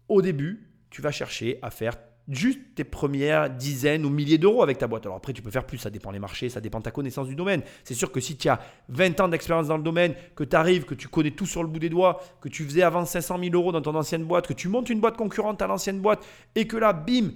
[0.08, 1.98] Au début, tu vas chercher à faire
[2.28, 5.06] juste tes premières dizaines ou milliers d'euros avec ta boîte.
[5.06, 7.28] Alors après, tu peux faire plus, ça dépend des marchés, ça dépend de ta connaissance
[7.28, 7.62] du domaine.
[7.84, 8.60] C'est sûr que si tu as
[8.90, 11.70] 20 ans d'expérience dans le domaine, que tu arrives, que tu connais tout sur le
[11.70, 14.54] bout des doigts, que tu faisais avant 500 000 euros dans ton ancienne boîte, que
[14.54, 16.26] tu montes une boîte concurrente à l'ancienne boîte
[16.56, 17.32] et que là, bim,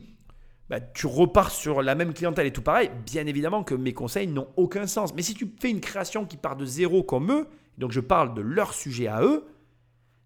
[0.69, 4.27] bah, tu repars sur la même clientèle et tout pareil, bien évidemment que mes conseils
[4.27, 5.13] n'ont aucun sens.
[5.13, 8.33] Mais si tu fais une création qui part de zéro comme eux, donc je parle
[8.33, 9.45] de leur sujet à eux,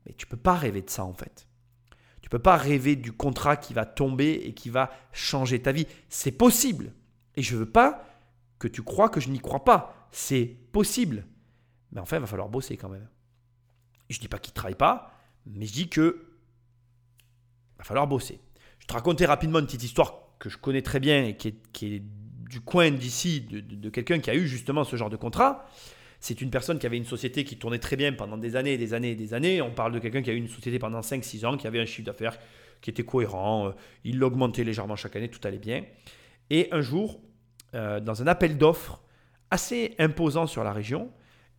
[0.06, 1.48] mais tu peux pas rêver de ça en fait.
[2.36, 5.88] Peux pas rêver du contrat qui va tomber et qui va changer ta vie.
[6.10, 6.92] C'est possible.
[7.38, 8.04] Et je veux pas
[8.60, 10.10] que tu crois que je n'y crois pas.
[10.12, 11.26] C'est possible.
[11.94, 13.08] Mais enfin, il va falloir bosser quand même.
[14.10, 15.14] Je dis pas qu'il ne travaille pas,
[15.46, 16.28] mais je dis que
[17.78, 18.42] va falloir bosser.
[18.80, 21.48] Je te racontais rapidement une petite histoire que je connais très bien et qui
[21.84, 22.04] est,
[22.50, 25.70] du coin d'ici de quelqu'un qui a eu justement ce genre de contrat.
[26.26, 28.78] C'est une personne qui avait une société qui tournait très bien pendant des années et
[28.80, 29.62] des années et des années.
[29.62, 31.86] On parle de quelqu'un qui a eu une société pendant 5-6 ans, qui avait un
[31.86, 32.40] chiffre d'affaires
[32.82, 33.68] qui était cohérent.
[33.68, 33.72] Euh,
[34.04, 35.84] il l'augmentait légèrement chaque année, tout allait bien.
[36.50, 37.22] Et un jour,
[37.76, 39.04] euh, dans un appel d'offres
[39.52, 41.12] assez imposant sur la région,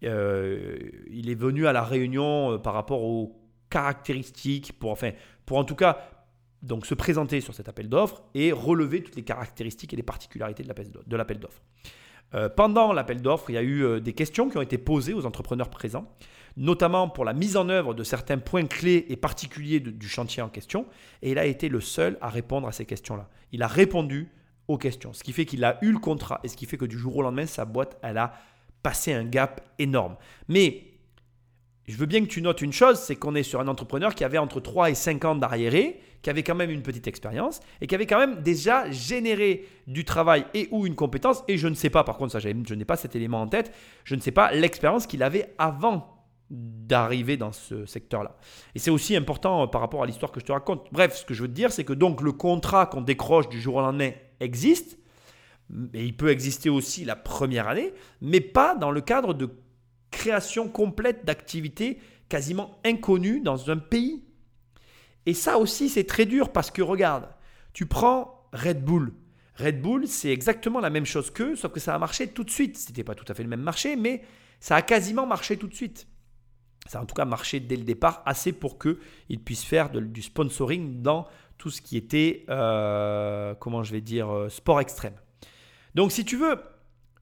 [0.02, 0.76] euh,
[1.12, 3.40] il est venu à la réunion par rapport aux
[3.70, 5.12] caractéristiques, pour, enfin,
[5.44, 6.08] pour en tout cas
[6.62, 10.64] donc se présenter sur cet appel d'offres et relever toutes les caractéristiques et les particularités
[10.64, 11.62] de l'appel d'offres.
[12.34, 15.14] Euh, pendant l'appel d'offres, il y a eu euh, des questions qui ont été posées
[15.14, 16.10] aux entrepreneurs présents,
[16.56, 20.48] notamment pour la mise en œuvre de certains points clés et particuliers du chantier en
[20.48, 20.86] question.
[21.22, 23.28] Et il a été le seul à répondre à ces questions-là.
[23.52, 24.28] Il a répondu
[24.68, 26.84] aux questions, ce qui fait qu'il a eu le contrat et ce qui fait que
[26.84, 28.34] du jour au lendemain, sa boîte, elle a
[28.82, 30.16] passé un gap énorme.
[30.48, 30.82] Mais
[31.86, 34.24] je veux bien que tu notes une chose, c'est qu'on est sur un entrepreneur qui
[34.24, 37.86] avait entre 3 et 5 ans d'arriéré, qui avait quand même une petite expérience et
[37.86, 41.44] qui avait quand même déjà généré du travail et ou une compétence.
[41.48, 43.72] Et je ne sais pas, par contre, ça, je n'ai pas cet élément en tête,
[44.04, 46.16] je ne sais pas l'expérience qu'il avait avant
[46.50, 48.36] d'arriver dans ce secteur-là.
[48.74, 50.86] Et c'est aussi important euh, par rapport à l'histoire que je te raconte.
[50.92, 53.60] Bref, ce que je veux te dire, c'est que donc le contrat qu'on décroche du
[53.60, 54.98] jour au lendemain existe,
[55.94, 59.50] et il peut exister aussi la première année, mais pas dans le cadre de
[60.12, 61.98] création complète d'activités
[62.28, 64.22] quasiment inconnues dans un pays.
[65.26, 67.28] Et ça aussi, c'est très dur parce que regarde,
[67.72, 69.12] tu prends Red Bull.
[69.56, 72.50] Red Bull, c'est exactement la même chose qu'eux, sauf que ça a marché tout de
[72.50, 72.78] suite.
[72.78, 74.22] Ce n'était pas tout à fait le même marché, mais
[74.60, 76.06] ça a quasiment marché tout de suite.
[76.86, 80.22] Ça a en tout cas marché dès le départ, assez pour qu'ils puissent faire du
[80.22, 81.26] sponsoring dans
[81.58, 85.14] tout ce qui était, euh, comment je vais dire, euh, sport extrême.
[85.94, 86.60] Donc si tu veux,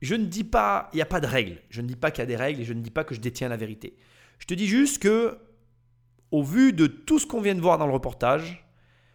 [0.03, 1.59] je ne dis pas, il n'y a pas de règles.
[1.71, 3.15] Je ne dis pas qu'il y a des règles et je ne dis pas que
[3.15, 3.97] je détiens la vérité.
[4.39, 5.39] Je te dis juste que,
[6.35, 8.67] au vu de tout ce qu'on vient de voir dans le reportage,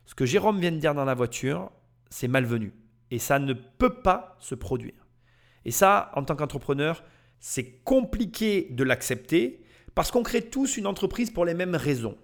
[0.05, 1.69] ce que Jérôme vient de dire dans la voiture,
[2.09, 2.71] c'est malvenu.
[3.11, 5.05] Et ça ne peut pas se produire.
[5.65, 7.03] Et ça, en tant qu'entrepreneur,
[7.41, 9.65] c'est compliqué de l'accepter
[9.95, 12.17] parce qu'on crée tous une entreprise pour les mêmes raisons.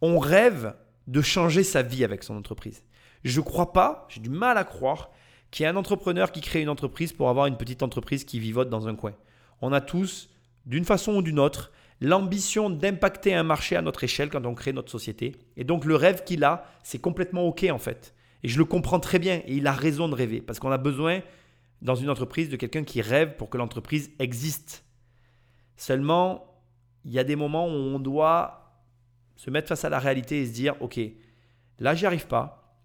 [0.00, 0.74] On rêve
[1.06, 2.82] de changer sa vie avec son entreprise.
[3.22, 5.10] Je ne crois pas, j'ai du mal à croire
[5.52, 8.70] qui est un entrepreneur qui crée une entreprise pour avoir une petite entreprise qui vivote
[8.70, 9.14] dans un coin.
[9.60, 10.30] On a tous,
[10.66, 11.70] d'une façon ou d'une autre,
[12.02, 15.36] l'ambition d'impacter un marché à notre échelle quand on crée notre société.
[15.56, 18.14] Et donc le rêve qu'il a, c'est complètement OK en fait.
[18.42, 20.78] Et je le comprends très bien et il a raison de rêver parce qu'on a
[20.78, 21.20] besoin
[21.80, 24.84] dans une entreprise de quelqu'un qui rêve pour que l'entreprise existe.
[25.76, 26.60] Seulement,
[27.04, 28.82] il y a des moments où on doit
[29.36, 31.00] se mettre face à la réalité et se dire, OK,
[31.78, 32.78] là, j'y arrive pas.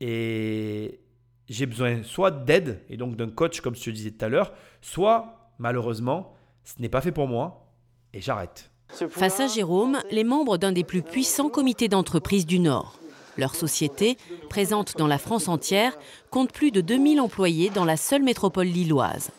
[0.00, 1.00] Et
[1.48, 4.52] j'ai besoin soit d'aide, et donc d'un coach, comme je te disais tout à l'heure,
[4.80, 7.65] soit, malheureusement, ce n'est pas fait pour moi,
[8.12, 8.70] et j'arrête.
[9.10, 12.98] Face à Jérôme, les membres d'un des plus puissants comités d'entreprise du Nord.
[13.36, 14.16] Leur société,
[14.48, 15.98] présente dans la France entière,
[16.30, 19.30] compte plus de 2000 employés dans la seule métropole lilloise.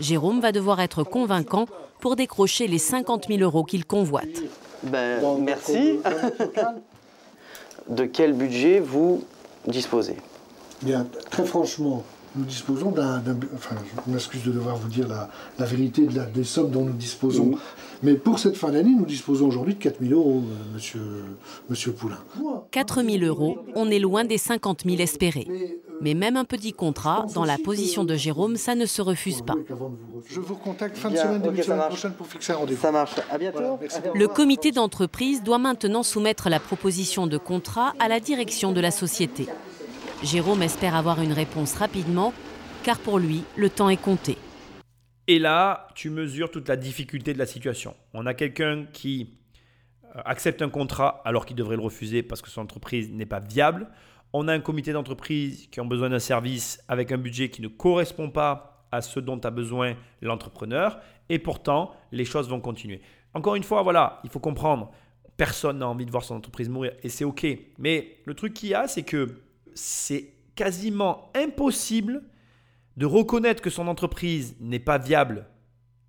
[0.00, 1.66] Jérôme va devoir être convaincant
[2.00, 4.42] pour décrocher les 50 000 euros qu'il convoite.
[4.82, 5.98] Ben, merci.
[7.88, 9.24] de quel budget vous
[9.66, 10.16] disposez?
[10.82, 12.04] Bien, très franchement,
[12.36, 13.22] nous disposons d'un.
[13.54, 13.76] Enfin,
[14.06, 16.92] je m'excuse de devoir vous dire la, la vérité de la, des sommes dont nous
[16.92, 17.52] disposons.
[18.02, 21.00] Mais pour cette fin d'année, nous disposons aujourd'hui de 4 000 euros, euh, monsieur,
[21.68, 22.18] monsieur Poulain.
[22.70, 25.48] 4 000 euros, on est loin des 50 000 espérés.
[26.00, 29.56] Mais même un petit contrat, dans la position de Jérôme, ça ne se refuse pas.
[30.28, 32.80] Je vous contacte fin de semaine, début de semaine prochaine pour fixer un rendez-vous.
[32.80, 33.14] Ça marche.
[33.30, 33.78] À bientôt.
[34.14, 38.92] Le comité d'entreprise doit maintenant soumettre la proposition de contrat à la direction de la
[38.92, 39.48] société.
[40.24, 42.34] Jérôme espère avoir une réponse rapidement,
[42.82, 44.36] car pour lui, le temps est compté.
[45.28, 47.94] Et là, tu mesures toute la difficulté de la situation.
[48.14, 49.38] On a quelqu'un qui
[50.04, 53.38] euh, accepte un contrat alors qu'il devrait le refuser parce que son entreprise n'est pas
[53.38, 53.88] viable.
[54.32, 57.68] On a un comité d'entreprise qui ont besoin d'un service avec un budget qui ne
[57.68, 60.98] correspond pas à ce dont a besoin l'entrepreneur.
[61.28, 63.02] Et pourtant, les choses vont continuer.
[63.34, 64.90] Encore une fois, voilà, il faut comprendre.
[65.36, 67.46] Personne n'a envie de voir son entreprise mourir et c'est OK.
[67.78, 69.42] Mais le truc qu'il y a, c'est que
[69.78, 72.22] c'est quasiment impossible
[72.96, 75.46] de reconnaître que son entreprise n'est pas viable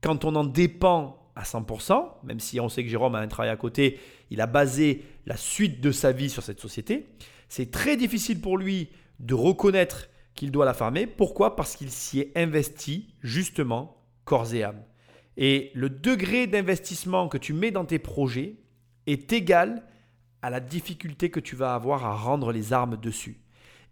[0.02, 3.52] quand on en dépend à 100%, même si on sait que Jérôme a un travail
[3.52, 4.00] à côté,
[4.30, 7.08] il a basé la suite de sa vie sur cette société.
[7.48, 8.90] C'est très difficile pour lui
[9.20, 11.06] de reconnaître qu'il doit la fermer.
[11.06, 11.56] Pourquoi?
[11.56, 14.84] Parce qu'il s'y est investi justement corps et âme.
[15.38, 18.56] Et le degré d'investissement que tu mets dans tes projets
[19.06, 19.84] est égal
[20.42, 23.40] à la difficulté que tu vas avoir à rendre les armes dessus.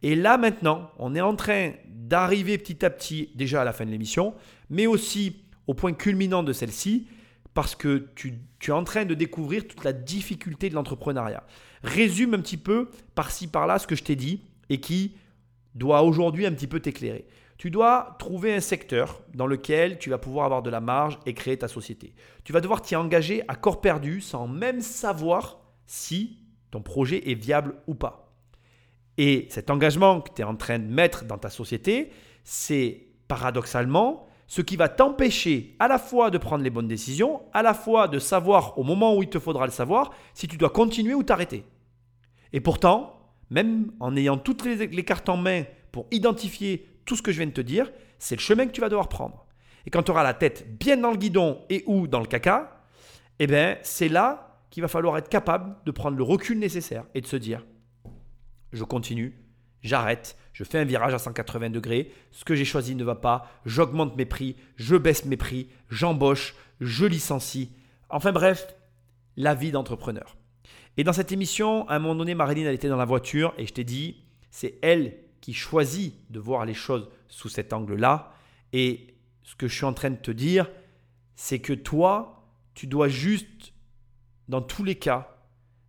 [0.03, 3.85] Et là maintenant, on est en train d'arriver petit à petit déjà à la fin
[3.85, 4.33] de l'émission,
[4.69, 7.07] mais aussi au point culminant de celle-ci,
[7.53, 11.43] parce que tu, es en train de découvrir toute la difficulté de l'entrepreneuriat.
[11.83, 15.15] Résume un petit peu par-ci par-là ce que je t'ai dit et qui
[15.73, 17.25] doit aujourd'hui un petit peu t'éclairer.
[17.57, 21.33] Tu dois trouver un secteur dans lequel tu vas pouvoir avoir de la marge et
[21.33, 22.13] créer ta société.
[22.43, 26.37] Tu vas devoir t'y engager à corps perdu sans même savoir si
[26.69, 28.26] ton projet est viable ou pas.
[29.17, 32.11] Et cet engagement que tu es en train de mettre dans ta société,
[32.43, 37.61] c'est paradoxalement ce qui va t'empêcher à la fois de prendre les bonnes décisions, à
[37.61, 40.69] la fois de savoir au moment où il te faudra le savoir si tu dois
[40.69, 41.65] continuer ou t'arrêter.
[42.53, 43.19] Et pourtant,
[43.49, 47.47] même en ayant toutes les, cartes en main pour identifier tout ce que je viens
[47.47, 49.45] de te dire, c'est le chemin que tu vas devoir prendre.
[49.85, 52.83] Et quand tu auras la tête bien dans le guidon et ou dans le caca,
[53.39, 57.21] eh bien, c'est là qu'il va falloir être capable de prendre le recul nécessaire et
[57.21, 57.63] de se dire
[58.73, 59.37] je continue,
[59.81, 63.49] j'arrête, je fais un virage à 180 degrés, ce que j'ai choisi ne va pas,
[63.65, 67.71] j'augmente mes prix, je baisse mes prix, j'embauche, je licencie.
[68.09, 68.67] Enfin bref,
[69.35, 70.35] la vie d'entrepreneur.
[70.97, 73.67] Et dans cette émission, à un moment donné, Marilyn, elle était dans la voiture et
[73.67, 78.33] je t'ai dit, c'est elle qui choisit de voir les choses sous cet angle-là.
[78.73, 80.69] Et ce que je suis en train de te dire,
[81.35, 83.73] c'est que toi, tu dois juste,
[84.49, 85.36] dans tous les cas,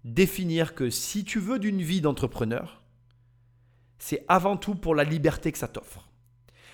[0.04, 2.82] définir que si tu veux d'une vie d'entrepreneur,
[3.98, 6.08] c'est avant tout pour la liberté que ça t'offre.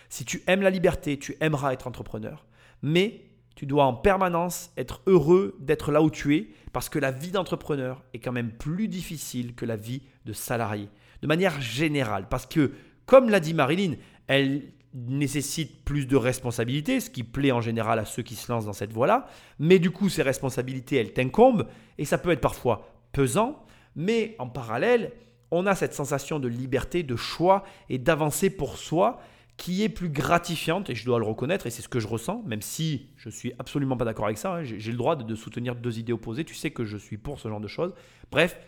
[0.08, 2.46] Si tu aimes la liberté, tu aimeras être entrepreneur,
[2.82, 3.24] mais
[3.56, 7.30] tu dois en permanence être heureux d'être là où tu es, parce que la vie
[7.30, 10.88] d'entrepreneur est quand même plus difficile que la vie de salarié,
[11.22, 12.72] de manière générale, parce que,
[13.06, 13.94] comme l'a dit Marilyn,
[14.26, 18.66] elle nécessite plus de responsabilités, ce qui plaît en général à ceux qui se lancent
[18.66, 19.26] dans cette voie-là,
[19.58, 21.66] mais du coup, ces responsabilités, elles t'incombent,
[21.98, 23.64] et ça peut être parfois pesant,
[23.96, 25.12] mais en parallèle,
[25.50, 29.20] on a cette sensation de liberté, de choix et d'avancer pour soi
[29.56, 32.42] qui est plus gratifiante, et je dois le reconnaître, et c'est ce que je ressens,
[32.44, 35.76] même si je suis absolument pas d'accord avec ça, hein, j'ai le droit de, soutenir
[35.76, 37.94] deux idées opposées, tu sais que je suis pour ce genre de choses.
[38.32, 38.58] Bref,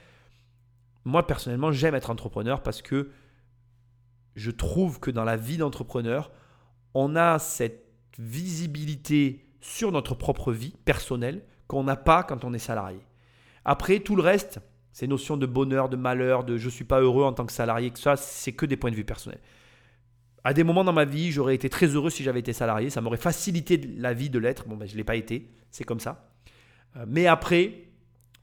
[1.04, 3.10] moi personnellement, j'aime être entrepreneur parce que
[4.36, 6.30] je trouve que dans la vie d'entrepreneur,
[6.94, 7.84] on a cette
[8.18, 13.00] visibilité sur notre propre vie personnelle qu'on n'a pas quand on est salarié.
[13.68, 14.60] Après, tout le reste,
[14.92, 17.52] ces notions de bonheur, de malheur, de je ne suis pas heureux en tant que
[17.52, 19.40] salarié, que ça, c'est que des points de vue personnels.
[20.44, 22.90] À des moments dans ma vie, j'aurais été très heureux si j'avais été salarié.
[22.90, 24.68] Ça m'aurait facilité la vie de l'être.
[24.68, 25.50] Bon, ben, je ne l'ai pas été.
[25.72, 26.30] C'est comme ça.
[26.96, 27.88] Euh, mais après,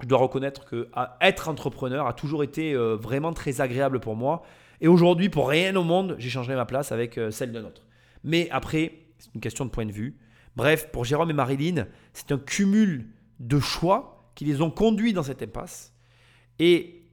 [0.01, 0.89] je dois reconnaître que
[1.21, 4.43] être entrepreneur a toujours été euh, vraiment très agréable pour moi.
[4.81, 7.87] Et aujourd'hui, pour rien au monde, j'échangerai ma place avec euh, celle d'un autre.
[8.25, 10.17] Mais après, c'est une question de point de vue.
[10.57, 13.07] Bref, pour Jérôme et Marilyn, c'est un cumul
[13.39, 15.93] de choix qui les ont conduits dans cette impasse.
[16.59, 17.03] Et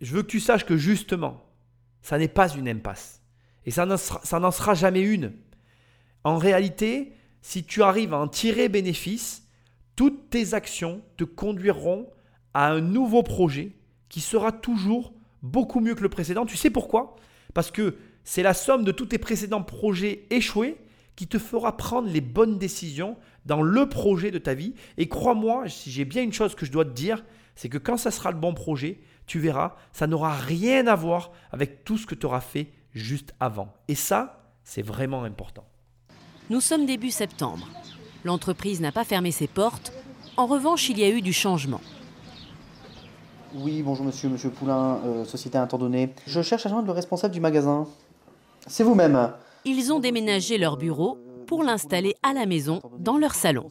[0.00, 1.44] je veux que tu saches que justement,
[2.02, 3.22] ça n'est pas une impasse.
[3.66, 5.32] Et ça n'en sera, jamais une.
[6.24, 7.12] En réalité,
[7.42, 9.46] si tu arrives à en tirer bénéfice,
[9.96, 12.10] toutes tes actions te conduiront
[12.54, 13.72] à un nouveau projet
[14.08, 15.12] qui sera toujours
[15.42, 16.46] beaucoup mieux que le précédent.
[16.46, 17.16] Tu sais pourquoi?
[17.54, 20.76] Parce que c'est la somme de tous tes précédents projets échoués
[21.16, 23.16] qui te fera prendre les bonnes décisions
[23.46, 24.74] dans le projet de ta vie.
[24.96, 27.24] Et crois-moi, si j'ai bien une chose que je dois te dire,
[27.54, 31.30] c'est que quand ça sera le bon projet, tu verras, ça n'aura rien à voir
[31.52, 33.72] avec tout ce que tu auras fait juste avant.
[33.88, 35.64] Et ça, c'est vraiment important.
[36.48, 37.68] Nous sommes début septembre.
[38.24, 39.92] L'entreprise n'a pas fermé ses portes.
[40.36, 41.80] En revanche, il y a eu du changement.
[43.54, 46.14] Oui, bonjour monsieur, monsieur Poulain, euh, société à un temps donné.
[46.26, 47.86] Je cherche à joindre le responsable du magasin.
[48.66, 49.32] C'est vous-même.
[49.64, 53.66] Ils ont déménagé leur bureau pour l'installer à la maison, dans leur salon.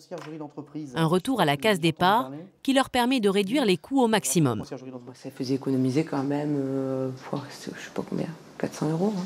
[0.95, 2.29] Un retour à la case départ
[2.61, 4.63] qui leur permet de réduire les coûts au maximum.
[4.65, 9.13] Ça faisait économiser quand même, euh, je sais pas combien, 400 euros.
[9.17, 9.23] Hein.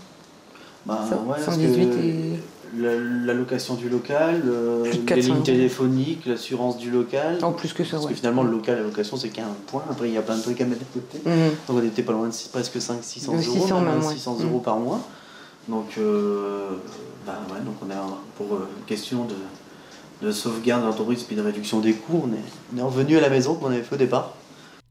[0.86, 1.04] Bah,
[1.60, 2.40] et...
[2.78, 7.40] La, location du local, euh, les lignes téléphoniques, l'assurance du local.
[7.44, 9.84] En plus que ça, Parce que finalement, le local, la location, c'est qu'un point.
[9.90, 11.20] Après, il y a plein de trucs à mettre de côté.
[11.24, 11.50] Mhm.
[11.68, 15.00] Donc, on était pas loin de presque 500-600 euros, 600 euros par mois.
[15.68, 16.72] Donc, euh,
[17.26, 17.96] bah ouais, donc on est
[18.36, 19.36] pour euh, question de,
[20.26, 23.22] de sauvegarde de l'entreprise puis de réduction des coûts, on est, on est revenu à
[23.22, 24.36] la maison qu'on avait fait au départ.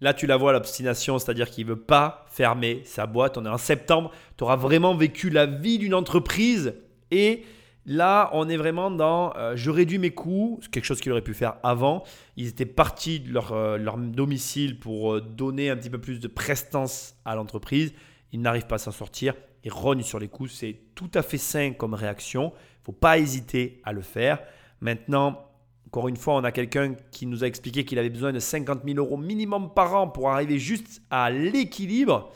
[0.00, 3.36] Là, tu la vois, l'obstination, c'est-à-dire qu'il ne veut pas fermer sa boîte.
[3.38, 6.74] On est en septembre, tu auras vraiment vécu la vie d'une entreprise.
[7.10, 7.44] Et
[7.84, 11.34] là, on est vraiment dans euh, je réduis mes coûts, quelque chose qu'il aurait pu
[11.34, 12.02] faire avant.
[12.38, 17.14] Ils étaient partis de leur, leur domicile pour donner un petit peu plus de prestance
[17.26, 17.92] à l'entreprise.
[18.32, 19.34] Ils n'arrivent pas à s'en sortir
[19.64, 20.52] et rogne sur les coups.
[20.52, 22.52] C'est tout à fait sain comme réaction.
[22.80, 24.40] Il faut pas hésiter à le faire.
[24.80, 25.46] Maintenant,
[25.86, 28.80] encore une fois, on a quelqu'un qui nous a expliqué qu'il avait besoin de 50
[28.84, 32.32] 000 euros minimum par an pour arriver juste à l'équilibre.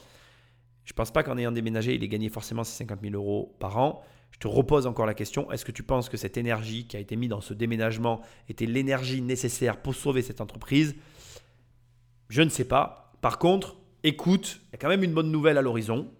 [0.85, 3.57] Je ne pense pas qu'en ayant déménagé, il ait gagné forcément ces 50 000 euros
[3.59, 4.03] par an.
[4.31, 7.01] Je te repose encore la question, est-ce que tu penses que cette énergie qui a
[7.01, 8.21] été mise dans ce déménagement
[8.51, 10.95] était l'énergie nécessaire pour sauver cette entreprise?
[12.29, 13.15] Je ne sais pas.
[13.23, 16.13] Par contre, écoute, il y a quand même une bonne nouvelle à l'horizon.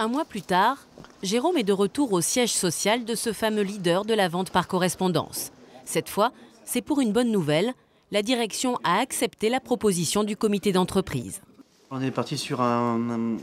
[0.00, 0.78] Un mois plus tard,
[1.22, 4.66] Jérôme est de retour au siège social de ce fameux leader de la vente par
[4.66, 5.52] correspondance.
[5.84, 6.32] Cette fois,
[6.64, 7.74] c'est pour une bonne nouvelle.
[8.10, 11.42] La direction a accepté la proposition du comité d'entreprise.
[11.90, 13.36] On est parti sur un,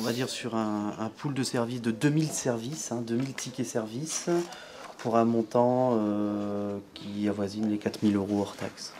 [0.00, 4.28] va dire sur un, pool de services de 2000 services, 2000 hein, tickets services,
[4.98, 8.92] pour un montant euh, qui avoisine les 4000 euros hors taxe.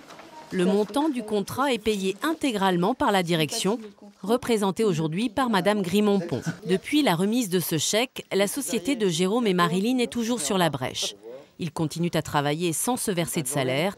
[0.52, 3.78] Le montant du contrat est payé intégralement par la direction,
[4.22, 6.42] représentée aujourd'hui par Madame Grimont-Pont.
[6.66, 10.58] Depuis la remise de ce chèque, la société de Jérôme et Marilyn est toujours sur
[10.58, 11.14] la brèche.
[11.58, 13.96] Ils continuent à travailler sans se verser de salaire.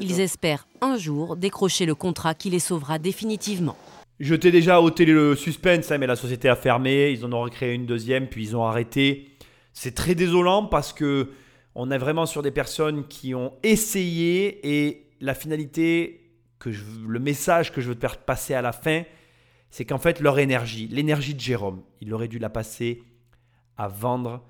[0.00, 3.76] Ils espèrent un jour décrocher le contrat qui les sauvera définitivement.
[4.20, 7.10] Je t'ai déjà ôté le suspense, hein, mais la société a fermé.
[7.10, 9.30] Ils en ont recréé une deuxième, puis ils ont arrêté.
[9.72, 11.30] C'est très désolant parce que
[11.74, 16.26] on est vraiment sur des personnes qui ont essayé et la finalité
[16.64, 19.02] le message que je veux te faire passer à la fin,
[19.70, 23.02] c'est qu'en fait, leur énergie, l'énergie de Jérôme, il aurait dû la passer
[23.76, 24.44] à vendre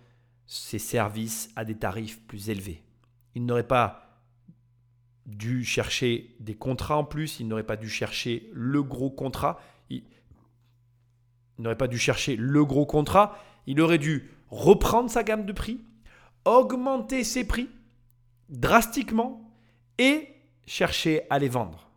[0.46, 2.82] ses services à des tarifs plus élevés.
[3.34, 4.20] Il n'aurait pas
[5.26, 9.58] dû chercher des contrats en plus, il n'aurait pas dû chercher le gros contrat,
[9.90, 10.04] il,
[11.58, 13.36] n'aurait pas dû chercher le gros contrat,
[13.66, 15.80] il aurait dû reprendre sa gamme de prix,
[16.44, 17.68] augmenter ses prix
[18.48, 19.50] drastiquement
[19.98, 20.35] et
[20.66, 21.90] chercher à les vendre.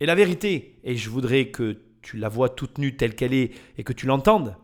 [0.00, 3.52] Et la vérité, et je voudrais que tu la vois toute nue telle qu'elle est
[3.78, 4.56] et que tu l'entendes,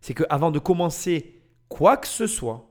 [0.00, 2.68] c'est qu'avant de commencer quoi que ce soit,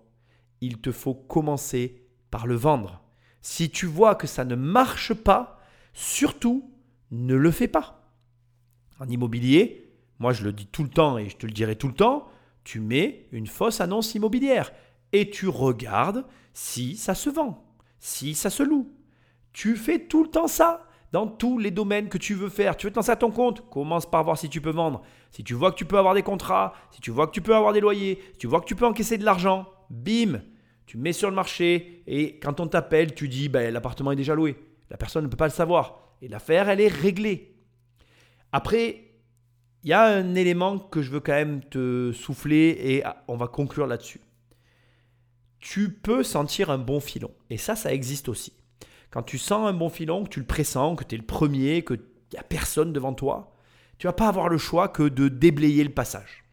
[0.61, 3.01] il te faut commencer par le vendre.
[3.41, 5.59] Si tu vois que ça ne marche pas,
[5.93, 6.71] surtout
[7.09, 8.13] ne le fais pas.
[8.99, 11.87] En immobilier, moi je le dis tout le temps et je te le dirai tout
[11.87, 12.27] le temps,
[12.63, 14.71] tu mets une fausse annonce immobilière
[15.11, 17.65] et tu regardes si ça se vend,
[17.99, 18.89] si ça se loue.
[19.53, 22.77] Tu fais tout le temps ça dans tous les domaines que tu veux faire.
[22.77, 25.01] Tu veux te lancer à ton compte, commence par voir si tu peux vendre.
[25.31, 27.55] Si tu vois que tu peux avoir des contrats, si tu vois que tu peux
[27.55, 30.41] avoir des loyers, si tu vois que tu peux encaisser de l'argent, bim,
[30.85, 34.35] tu mets sur le marché et quand on t'appelle, tu dis ben, l'appartement est déjà
[34.35, 34.57] loué.
[34.89, 36.15] La personne ne peut pas le savoir.
[36.21, 37.55] Et l'affaire, elle est réglée.
[38.51, 39.11] Après,
[39.83, 43.47] il y a un élément que je veux quand même te souffler et on va
[43.47, 44.21] conclure là-dessus.
[45.59, 47.31] Tu peux sentir un bon filon.
[47.49, 48.53] Et ça, ça existe aussi.
[49.11, 51.83] Quand tu sens un bon filon, que tu le pressens, que tu es le premier,
[51.83, 51.99] qu'il
[52.31, 53.53] n'y a personne devant toi,
[53.97, 56.45] tu vas pas avoir le choix que de déblayer le passage.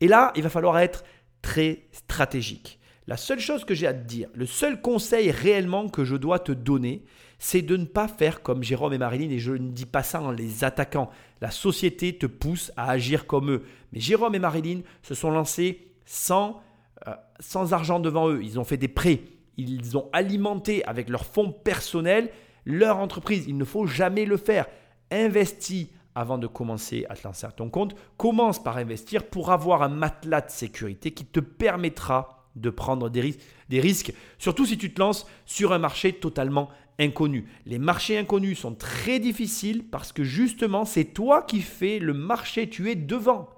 [0.00, 1.02] Et là, il va falloir être
[1.42, 2.78] très stratégique.
[3.08, 6.38] La seule chose que j'ai à te dire, le seul conseil réellement que je dois
[6.38, 7.04] te donner,
[7.38, 10.20] c'est de ne pas faire comme Jérôme et Marilyn, et je ne dis pas ça
[10.20, 11.10] en les attaquant.
[11.40, 13.64] La société te pousse à agir comme eux.
[13.92, 16.60] Mais Jérôme et Marilyn se sont lancés sans,
[17.06, 18.40] euh, sans argent devant eux.
[18.42, 19.22] Ils ont fait des prêts
[19.58, 22.30] ils ont alimenté avec leurs fonds personnels
[22.64, 23.46] leur entreprise.
[23.48, 24.66] Il ne faut jamais le faire.
[25.10, 27.94] Investis avant de commencer à te lancer à ton compte.
[28.16, 33.20] Commence par investir pour avoir un matelas de sécurité qui te permettra de prendre des,
[33.20, 37.46] risques, des risques, surtout si tu te lances sur un marché totalement inconnu.
[37.66, 42.68] Les marchés inconnus sont très difficiles parce que justement, c'est toi qui fais le marché,
[42.68, 43.48] tu es devant.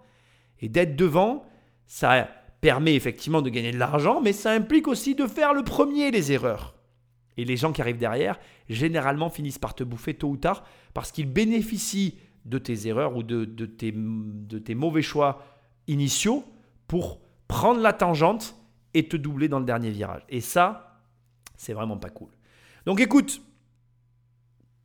[0.60, 1.46] Et d'être devant,
[1.86, 2.28] ça
[2.60, 6.32] permet effectivement de gagner de l'argent, mais ça implique aussi de faire le premier les
[6.32, 6.74] erreurs.
[7.36, 8.38] Et les gens qui arrivent derrière,
[8.68, 13.22] généralement, finissent par te bouffer tôt ou tard parce qu'ils bénéficient de tes erreurs ou
[13.22, 15.42] de, tes, de tes mauvais choix
[15.86, 16.44] initiaux
[16.86, 18.56] pour prendre la tangente
[18.94, 20.22] et te doubler dans le dernier virage.
[20.28, 21.02] Et ça,
[21.56, 22.30] c'est vraiment pas cool.
[22.86, 23.40] Donc écoute,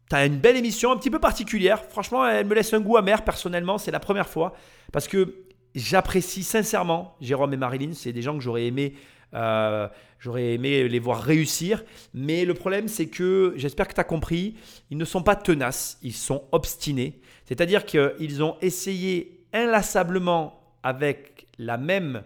[0.09, 1.83] tu as une belle émission, un petit peu particulière.
[1.83, 3.77] Franchement, elle me laisse un goût amer personnellement.
[3.77, 4.53] C'est la première fois.
[4.91, 5.44] Parce que
[5.75, 7.93] j'apprécie sincèrement Jérôme et Marilyn.
[7.93, 8.95] C'est des gens que j'aurais aimé,
[9.33, 9.87] euh,
[10.25, 11.83] aimé les voir réussir.
[12.13, 14.55] Mais le problème, c'est que j'espère que tu as compris,
[14.89, 17.19] ils ne sont pas tenaces, ils sont obstinés.
[17.45, 22.23] C'est-à-dire qu'ils ont essayé inlassablement avec la même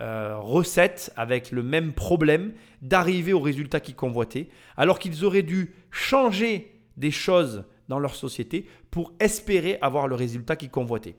[0.00, 5.74] euh, recette, avec le même problème, d'arriver au résultat qu'ils convoitaient, alors qu'ils auraient dû
[5.90, 11.16] changer des choses dans leur société pour espérer avoir le résultat qu'ils convoitaient.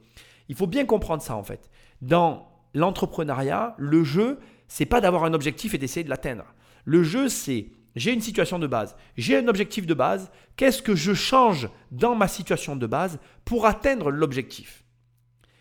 [0.50, 1.70] Il faut bien comprendre ça en fait.
[2.04, 6.44] Dans l'entrepreneuriat, le jeu, c'est pas d'avoir un objectif et d'essayer de l'atteindre.
[6.84, 10.96] Le jeu, c'est j'ai une situation de base, j'ai un objectif de base, qu'est-ce que
[10.96, 14.84] je change dans ma situation de base pour atteindre l'objectif?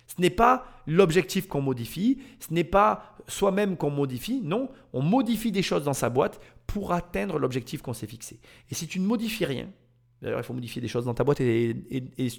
[0.09, 5.53] Ce n'est pas l'objectif qu'on modifie, ce n'est pas soi-même qu'on modifie, non, on modifie
[5.53, 8.41] des choses dans sa boîte pour atteindre l'objectif qu'on s'est fixé.
[8.69, 9.69] Et si tu ne modifies rien,
[10.23, 11.75] D'ailleurs, il faut modifier des choses dans ta boîte et,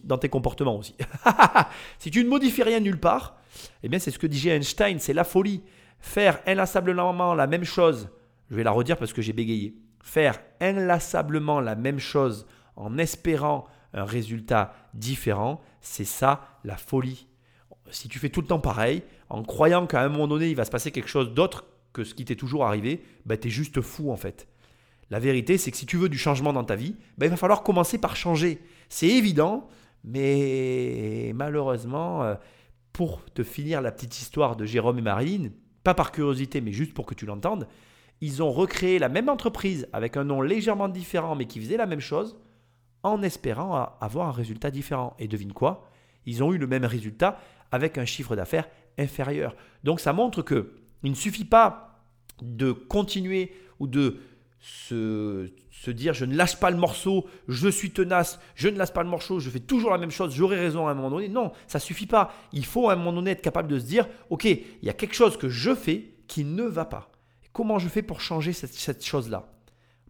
[0.05, 0.95] dans tes comportements aussi.
[1.99, 3.35] si tu ne modifies rien nulle part,
[3.83, 5.61] eh bien, c'est ce que dit Einstein, c'est la folie.
[5.99, 8.09] Faire inlassablement la même chose,
[8.49, 9.75] je vais la redire parce que j'ai bégayé.
[10.01, 12.47] Faire inlassablement la même chose
[12.77, 17.27] en espérant un résultat différent, c'est ça la folie.
[17.91, 20.65] Si tu fais tout le temps pareil, en croyant qu'à un moment donné, il va
[20.65, 23.81] se passer quelque chose d'autre que ce qui t'est toujours arrivé, ben, tu es juste
[23.81, 24.47] fou en fait.
[25.13, 27.37] La vérité, c'est que si tu veux du changement dans ta vie, ben, il va
[27.37, 28.57] falloir commencer par changer.
[28.89, 29.67] C'est évident,
[30.03, 32.33] mais malheureusement, euh,
[32.93, 35.51] pour te finir la petite histoire de Jérôme et Marine,
[35.83, 37.67] pas par curiosité, mais juste pour que tu l'entendes,
[38.21, 41.85] ils ont recréé la même entreprise avec un nom légèrement différent, mais qui faisait la
[41.85, 42.35] même chose,
[43.03, 45.15] en espérant avoir un résultat différent.
[45.19, 45.91] Et devine quoi?
[46.25, 47.39] Ils ont eu le même résultat
[47.71, 48.67] avec un chiffre d'affaires
[48.97, 49.55] inférieur.
[49.83, 50.73] Donc ça montre que
[51.03, 52.03] il ne suffit pas
[52.41, 54.17] de continuer ou de
[54.63, 55.49] se,
[55.89, 59.09] dire je ne lâche pas le morceau, je suis tenace, je ne lâche pas le
[59.09, 61.27] morceau, je fais toujours la même chose, j'aurai raison à un moment donné.
[61.27, 62.33] Non, ça suffit pas.
[62.53, 64.93] Il faut à un moment donné être capable de se dire ok, il y a
[64.93, 67.11] quelque chose que je fais qui ne va pas.
[67.51, 69.51] Comment je fais pour changer cette, cette chose-là?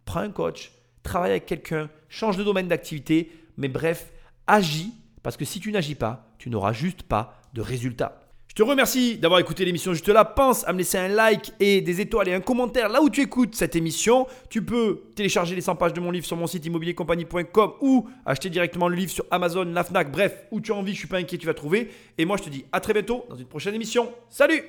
[0.04, 0.72] Prends un coach,
[1.02, 4.12] travaille avec quelqu'un, change de domaine d'activité, mais bref,
[4.46, 4.92] agis,
[5.24, 8.23] parce que si tu n'agis pas, tu n'auras juste pas de résultats.
[8.56, 10.24] Je te remercie d'avoir écouté l'émission juste là.
[10.24, 13.20] Pense à me laisser un like et des étoiles et un commentaire là où tu
[13.20, 14.28] écoutes cette émission.
[14.48, 18.50] Tu peux télécharger les 100 pages de mon livre sur mon site immobiliercompagnie.com ou acheter
[18.50, 21.18] directement le livre sur Amazon, la Fnac, bref, où tu as envie, je suis pas
[21.18, 21.90] inquiet, tu vas trouver.
[22.16, 24.12] Et moi je te dis à très bientôt dans une prochaine émission.
[24.30, 24.62] Salut